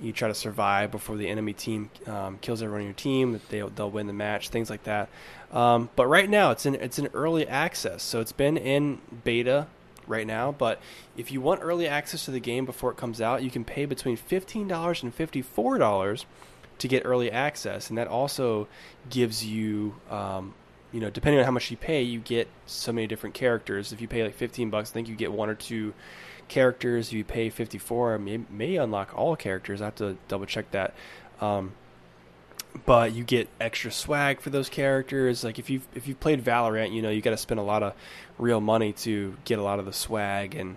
[0.00, 3.40] You try to survive before the enemy team um, kills everyone on your team.
[3.50, 4.48] They'll they'll win the match.
[4.48, 5.08] Things like that.
[5.52, 9.68] Um, but right now it's in it's in early access, so it's been in beta
[10.08, 10.50] right now.
[10.50, 10.80] But
[11.16, 13.84] if you want early access to the game before it comes out, you can pay
[13.84, 16.26] between fifteen dollars and fifty four dollars
[16.78, 18.66] to get early access, and that also
[19.08, 20.52] gives you, um,
[20.92, 23.92] you know, depending on how much you pay, you get so many different characters.
[23.92, 25.94] If you pay like fifteen bucks, I think you get one or two
[26.48, 27.08] characters.
[27.08, 29.80] If you pay fifty four, may may unlock all characters.
[29.80, 30.94] I have to double check that.
[31.40, 31.72] Um,
[32.86, 35.44] but you get extra swag for those characters.
[35.44, 37.82] Like if you if you've played Valorant, you know you got to spend a lot
[37.82, 37.94] of
[38.38, 40.76] real money to get a lot of the swag and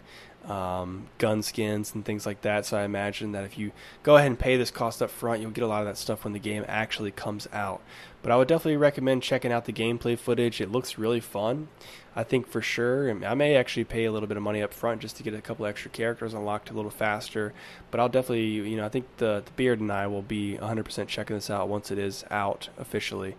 [0.49, 2.65] um, gun skins and things like that.
[2.65, 3.71] So I imagine that if you
[4.03, 6.23] go ahead and pay this cost up front, you'll get a lot of that stuff
[6.23, 7.81] when the game actually comes out.
[8.21, 10.59] But I would definitely recommend checking out the gameplay footage.
[10.59, 11.67] It looks really fun.
[12.15, 13.09] I think for sure.
[13.09, 15.33] and I may actually pay a little bit of money up front just to get
[15.33, 17.53] a couple extra characters unlocked a little faster.
[17.91, 21.07] But I'll definitely, you know, I think the, the Beard and I will be 100%
[21.07, 23.35] checking this out once it is out officially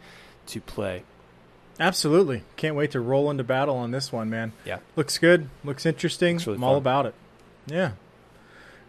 [0.49, 1.05] to play.
[1.79, 2.43] Absolutely.
[2.57, 4.53] Can't wait to roll into battle on this one, man.
[4.65, 4.79] Yeah.
[4.97, 5.49] Looks good.
[5.65, 6.37] Looks interesting.
[6.37, 7.15] Looks really I'm all about it.
[7.67, 7.93] Yeah.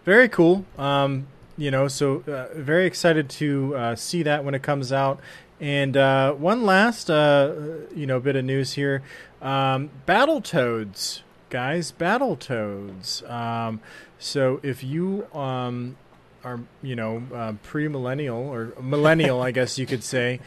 [0.05, 0.65] Very cool.
[0.77, 1.27] Um,
[1.57, 5.19] you know, so uh, very excited to uh, see that when it comes out.
[5.59, 7.53] And uh, one last, uh,
[7.95, 9.01] you know, bit of news here:
[9.41, 13.27] um, Battletoads, guys, Battletoads.
[13.30, 13.81] Um,
[14.19, 15.97] so if you um,
[16.43, 20.39] are, you know, uh, pre-millennial or millennial, I guess you could say,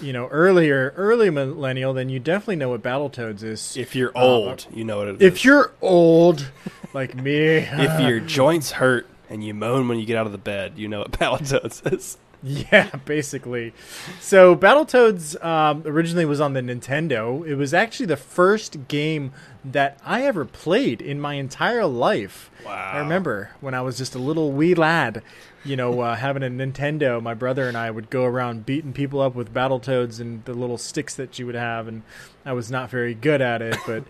[0.00, 3.76] you know, earlier, early millennial, then you definitely know what Battletoads is.
[3.76, 5.22] If you're Uh, old, you know what it is.
[5.22, 6.50] If you're old,
[6.92, 10.38] like me, if your joints hurt and you moan when you get out of the
[10.38, 12.18] bed, you know what Battletoads is.
[12.42, 13.72] Yeah, basically.
[14.20, 17.44] So Battletoads um, originally was on the Nintendo.
[17.44, 19.32] It was actually the first game
[19.72, 22.50] that I ever played in my entire life.
[22.64, 22.92] Wow.
[22.94, 25.22] I remember when I was just a little wee lad,
[25.64, 27.22] you know, uh, having a Nintendo.
[27.22, 30.78] My brother and I would go around beating people up with Battletoads and the little
[30.78, 32.02] sticks that you would have, and
[32.44, 34.04] I was not very good at it, but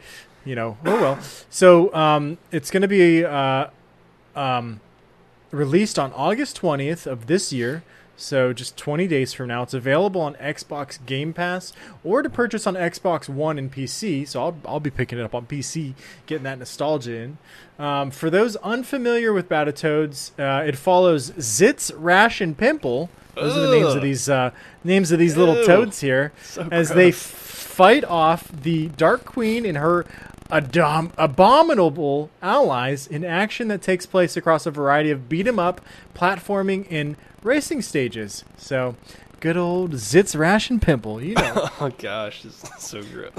[0.45, 1.19] you know, oh well.
[1.51, 3.69] So um, it's going to be uh,
[4.35, 4.81] um,
[5.51, 7.83] released on August 20th of this year.
[8.17, 11.73] So just 20 days from now, it's available on Xbox Game Pass
[12.03, 14.27] or to purchase on Xbox One and PC.
[14.27, 15.93] So I'll, I'll be picking it up on PC,
[16.27, 17.39] getting that nostalgia in.
[17.79, 23.11] Um, for those unfamiliar with Battletoads, uh, it follows Zitz, Rash, and Pimple.
[23.35, 24.51] Those are the names of these uh,
[24.83, 27.23] names of these little toads here, So as they gross.
[27.23, 27.31] f-
[27.77, 30.07] fight off the Dark Queen and her
[30.51, 35.83] adom- abominable allies in action that takes place across a variety of beat 'em up,
[36.15, 38.45] platforming, and racing stages.
[38.57, 38.97] So,
[39.41, 41.69] good old Zitz, Rash, and Pimple, you know.
[41.81, 43.33] Oh gosh, this is so gross.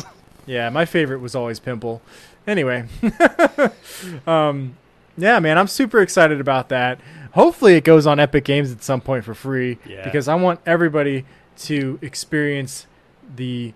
[0.46, 2.02] yeah, my favorite was always Pimple.
[2.46, 2.86] Anyway,
[4.28, 4.78] um,
[5.18, 7.00] yeah, man, I'm super excited about that.
[7.32, 10.04] Hopefully, it goes on Epic Games at some point for free Yeah.
[10.04, 11.26] because I want everybody
[11.60, 12.88] to experience
[13.36, 13.74] the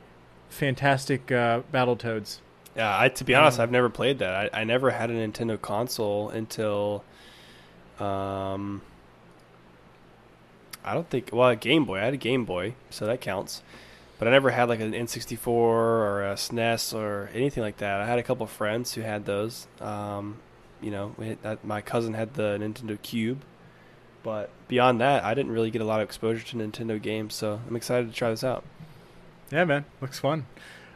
[0.49, 2.38] fantastic uh, Battletoads.
[2.76, 4.53] Yeah, I to be honest, Um, I've never played that.
[4.53, 7.03] I, I never had a Nintendo console until,
[7.99, 8.81] um,
[10.83, 11.29] I don't think.
[11.31, 11.99] Well, a Game Boy.
[11.99, 13.61] I had a Game Boy, so that counts.
[14.19, 18.01] But I never had like an N64 or a SNES or anything like that.
[18.01, 19.67] I had a couple friends who had those.
[19.79, 20.37] Um,
[20.81, 23.41] you know, had, my cousin had the Nintendo Cube,
[24.23, 27.33] but beyond that, I didn't really get a lot of exposure to Nintendo games.
[27.33, 28.63] So I'm excited to try this out.
[29.51, 30.45] Yeah, man, looks fun.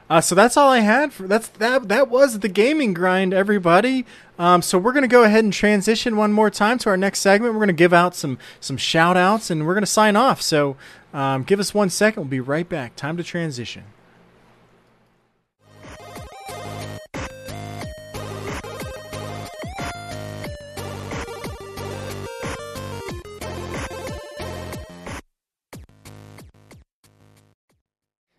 [0.09, 1.11] Uh, so that's all I had.
[1.11, 1.87] For, that's that.
[1.87, 4.05] That was the gaming grind, everybody.
[4.37, 7.53] Um, so we're gonna go ahead and transition one more time to our next segment.
[7.53, 10.41] We're gonna give out some some shout outs and we're gonna sign off.
[10.41, 10.77] So
[11.13, 12.23] um, give us one second.
[12.23, 12.95] We'll be right back.
[12.95, 13.83] Time to transition.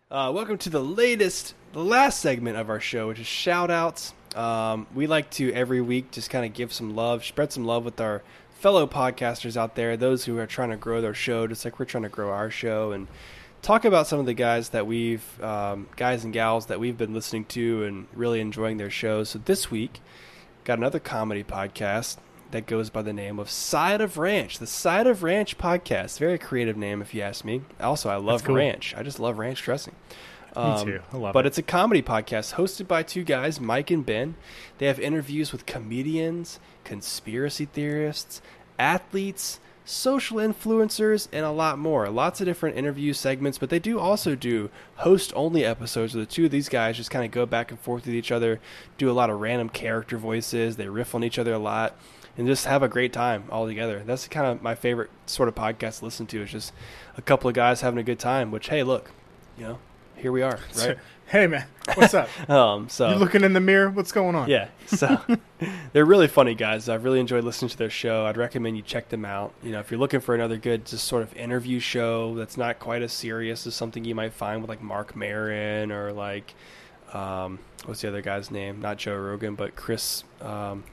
[0.09, 4.13] Uh, welcome to the latest, the last segment of our show, which is shout outs.
[4.37, 7.83] Um, we like to every week just kind of give some love, spread some love
[7.83, 11.65] with our fellow podcasters out there, those who are trying to grow their show, just
[11.65, 13.09] like we're trying to grow our show, and
[13.61, 17.13] talk about some of the guys that we've, um, guys and gals that we've been
[17.13, 19.27] listening to and really enjoying their shows.
[19.31, 19.99] So this week,
[20.63, 22.15] got another comedy podcast
[22.51, 26.19] that goes by the name of Side of Ranch, the Side of Ranch podcast.
[26.19, 27.61] Very creative name, if you ask me.
[27.79, 28.55] Also, I love cool.
[28.55, 28.93] ranch.
[28.97, 29.95] I just love ranch dressing.
[30.55, 31.01] Um, too.
[31.13, 31.49] I love but it.
[31.49, 34.35] it's a comedy podcast hosted by two guys, Mike and Ben.
[34.79, 38.41] They have interviews with comedians, conspiracy theorists,
[38.79, 42.09] athletes, social influencers, and a lot more.
[42.09, 46.31] Lots of different interview segments, but they do also do host only episodes where the
[46.31, 48.59] two of these guys just kind of go back and forth with each other,
[48.97, 51.95] do a lot of random character voices, they riff on each other a lot.
[52.37, 54.03] And just have a great time all together.
[54.05, 56.43] That's kind of my favorite sort of podcast to listen to.
[56.43, 56.73] Is just
[57.17, 58.51] a couple of guys having a good time.
[58.51, 59.11] Which, hey, look,
[59.57, 59.79] you know,
[60.15, 60.97] here we are, right?
[61.27, 61.65] Hey, man,
[61.95, 62.29] what's up?
[62.49, 63.89] Um, so you looking in the mirror?
[63.89, 64.49] What's going on?
[64.49, 65.19] yeah, so
[65.93, 66.87] they're really funny guys.
[66.87, 68.25] I've really enjoyed listening to their show.
[68.25, 69.53] I'd recommend you check them out.
[69.61, 72.79] You know, if you're looking for another good, just sort of interview show that's not
[72.79, 76.53] quite as serious as something you might find with like Marc Maron or like
[77.13, 78.79] um, what's the other guy's name?
[78.79, 80.23] Not Joe Rogan, but Chris.
[80.39, 80.83] Um,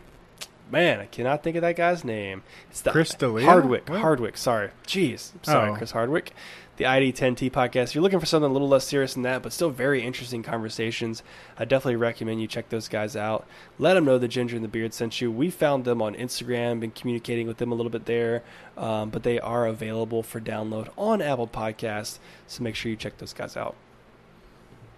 [0.71, 2.43] man, I cannot think of that guy's name.
[2.71, 3.47] It's the Chris D'Elia?
[3.47, 3.89] Hardwick.
[3.89, 4.01] What?
[4.01, 4.37] Hardwick.
[4.37, 5.75] Sorry, jeez, sorry, Oh.
[5.77, 6.33] Chris Hardwick.
[6.77, 7.85] The ID10T podcast.
[7.91, 10.43] If you're looking for something a little less serious than that, but still very interesting
[10.43, 11.23] conversations,
[11.57, 13.47] I definitely recommend you check those guys out.
[13.79, 15.31] Let them know the Ginger and the Beard sent you.
[15.31, 18.43] We found them on Instagram, been communicating with them a little bit there,
[18.77, 22.19] um, but they are available for download on Apple Podcasts.
[22.49, 23.77] So make sure you check those guys out.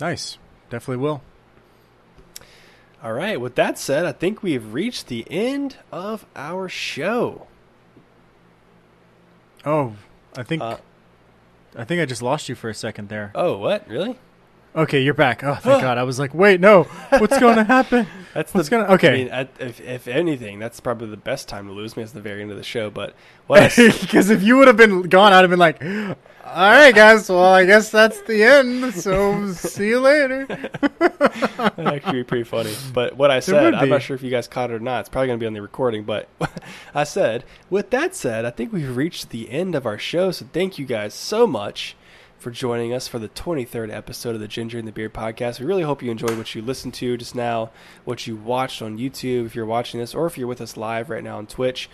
[0.01, 0.38] Nice.
[0.70, 1.20] Definitely will.
[3.02, 3.40] All right.
[3.40, 7.47] With that said, I think we've reached the end of our show.
[9.64, 9.94] Oh,
[10.36, 10.77] I think Uh,
[11.77, 13.32] I think I just lost you for a second there.
[13.35, 13.86] oh, what?
[13.89, 14.16] Really?
[14.74, 15.43] Okay, you're back.
[15.43, 15.98] Oh, thank God.
[15.98, 16.85] I was like, wait, no.
[17.10, 18.06] What's going to happen?
[18.35, 19.09] That's What's the gonna- okay.
[19.09, 22.12] I mean, at, if if anything, that's probably the best time to lose me is
[22.12, 22.90] the very end of the show.
[22.90, 23.14] But
[23.47, 23.68] what I
[24.01, 25.82] Because if you would have been gone, I'd have been like,
[26.47, 27.28] all right, guys.
[27.28, 28.94] Well, I guess that's the end.
[28.94, 30.47] So see you later.
[30.98, 32.74] That'd actually be pretty funny.
[32.93, 35.01] But what I said, I'm not sure if you guys caught it or not.
[35.01, 36.05] It's probably going to be on the recording.
[36.05, 36.28] But
[36.94, 40.31] I said, with that said, I think we've reached the end of our show.
[40.31, 41.97] So thank you guys so much
[42.39, 45.59] for joining us for the 23rd episode of the Ginger and the Beard podcast.
[45.59, 47.70] We really hope you enjoyed what you listened to just now,
[48.05, 51.10] what you watched on YouTube, if you're watching this, or if you're with us live
[51.10, 51.89] right now on Twitch.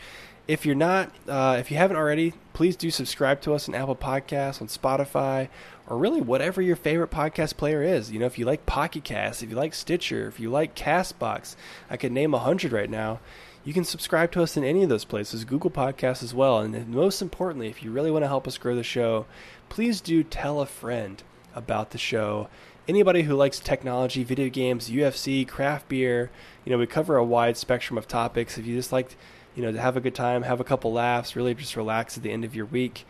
[0.53, 3.97] If you're not, uh, if you haven't already, please do subscribe to us on Apple
[3.97, 5.49] Podcasts, on Spotify,
[5.87, 8.13] or really whatever your favorite podcast player is.
[8.13, 11.57] You know, if you like Pocket Cast, if you like Stitcher, if you like Castbox,
[11.89, 13.21] I could name a hundred right now.
[13.65, 16.59] You can subscribe to us in any of those places, Google Podcasts as well.
[16.59, 19.25] And most importantly, if you really want to help us grow the show,
[19.71, 21.23] please do tell a friend
[21.55, 22.51] about the show.
[22.87, 26.31] Anybody who likes technology, video games, UFC, craft beer,
[26.67, 28.59] you know, we cover a wide spectrum of topics.
[28.59, 29.17] If you just like,
[29.55, 32.23] you know, to have a good time, have a couple laughs, really just relax at
[32.23, 33.05] the end of your week,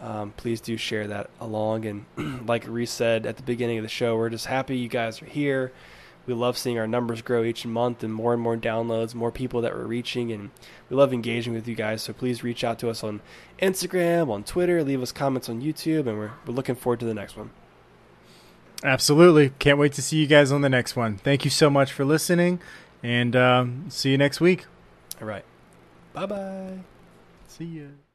[0.00, 1.86] um, please do share that along.
[1.86, 2.06] And
[2.48, 5.26] like Reese said at the beginning of the show, we're just happy you guys are
[5.26, 5.72] here.
[6.26, 9.60] We love seeing our numbers grow each month and more and more downloads, more people
[9.60, 10.50] that we're reaching, and
[10.90, 12.02] we love engaging with you guys.
[12.02, 13.20] So please reach out to us on
[13.60, 17.14] Instagram, on Twitter, leave us comments on YouTube, and we're, we're looking forward to the
[17.14, 17.50] next one.
[18.82, 19.50] Absolutely.
[19.60, 21.16] Can't wait to see you guys on the next one.
[21.16, 22.60] Thank you so much for listening,
[23.04, 24.66] and um, see you next week.
[25.20, 25.44] All right.
[26.16, 26.86] Bye bye.
[27.46, 28.05] See ya.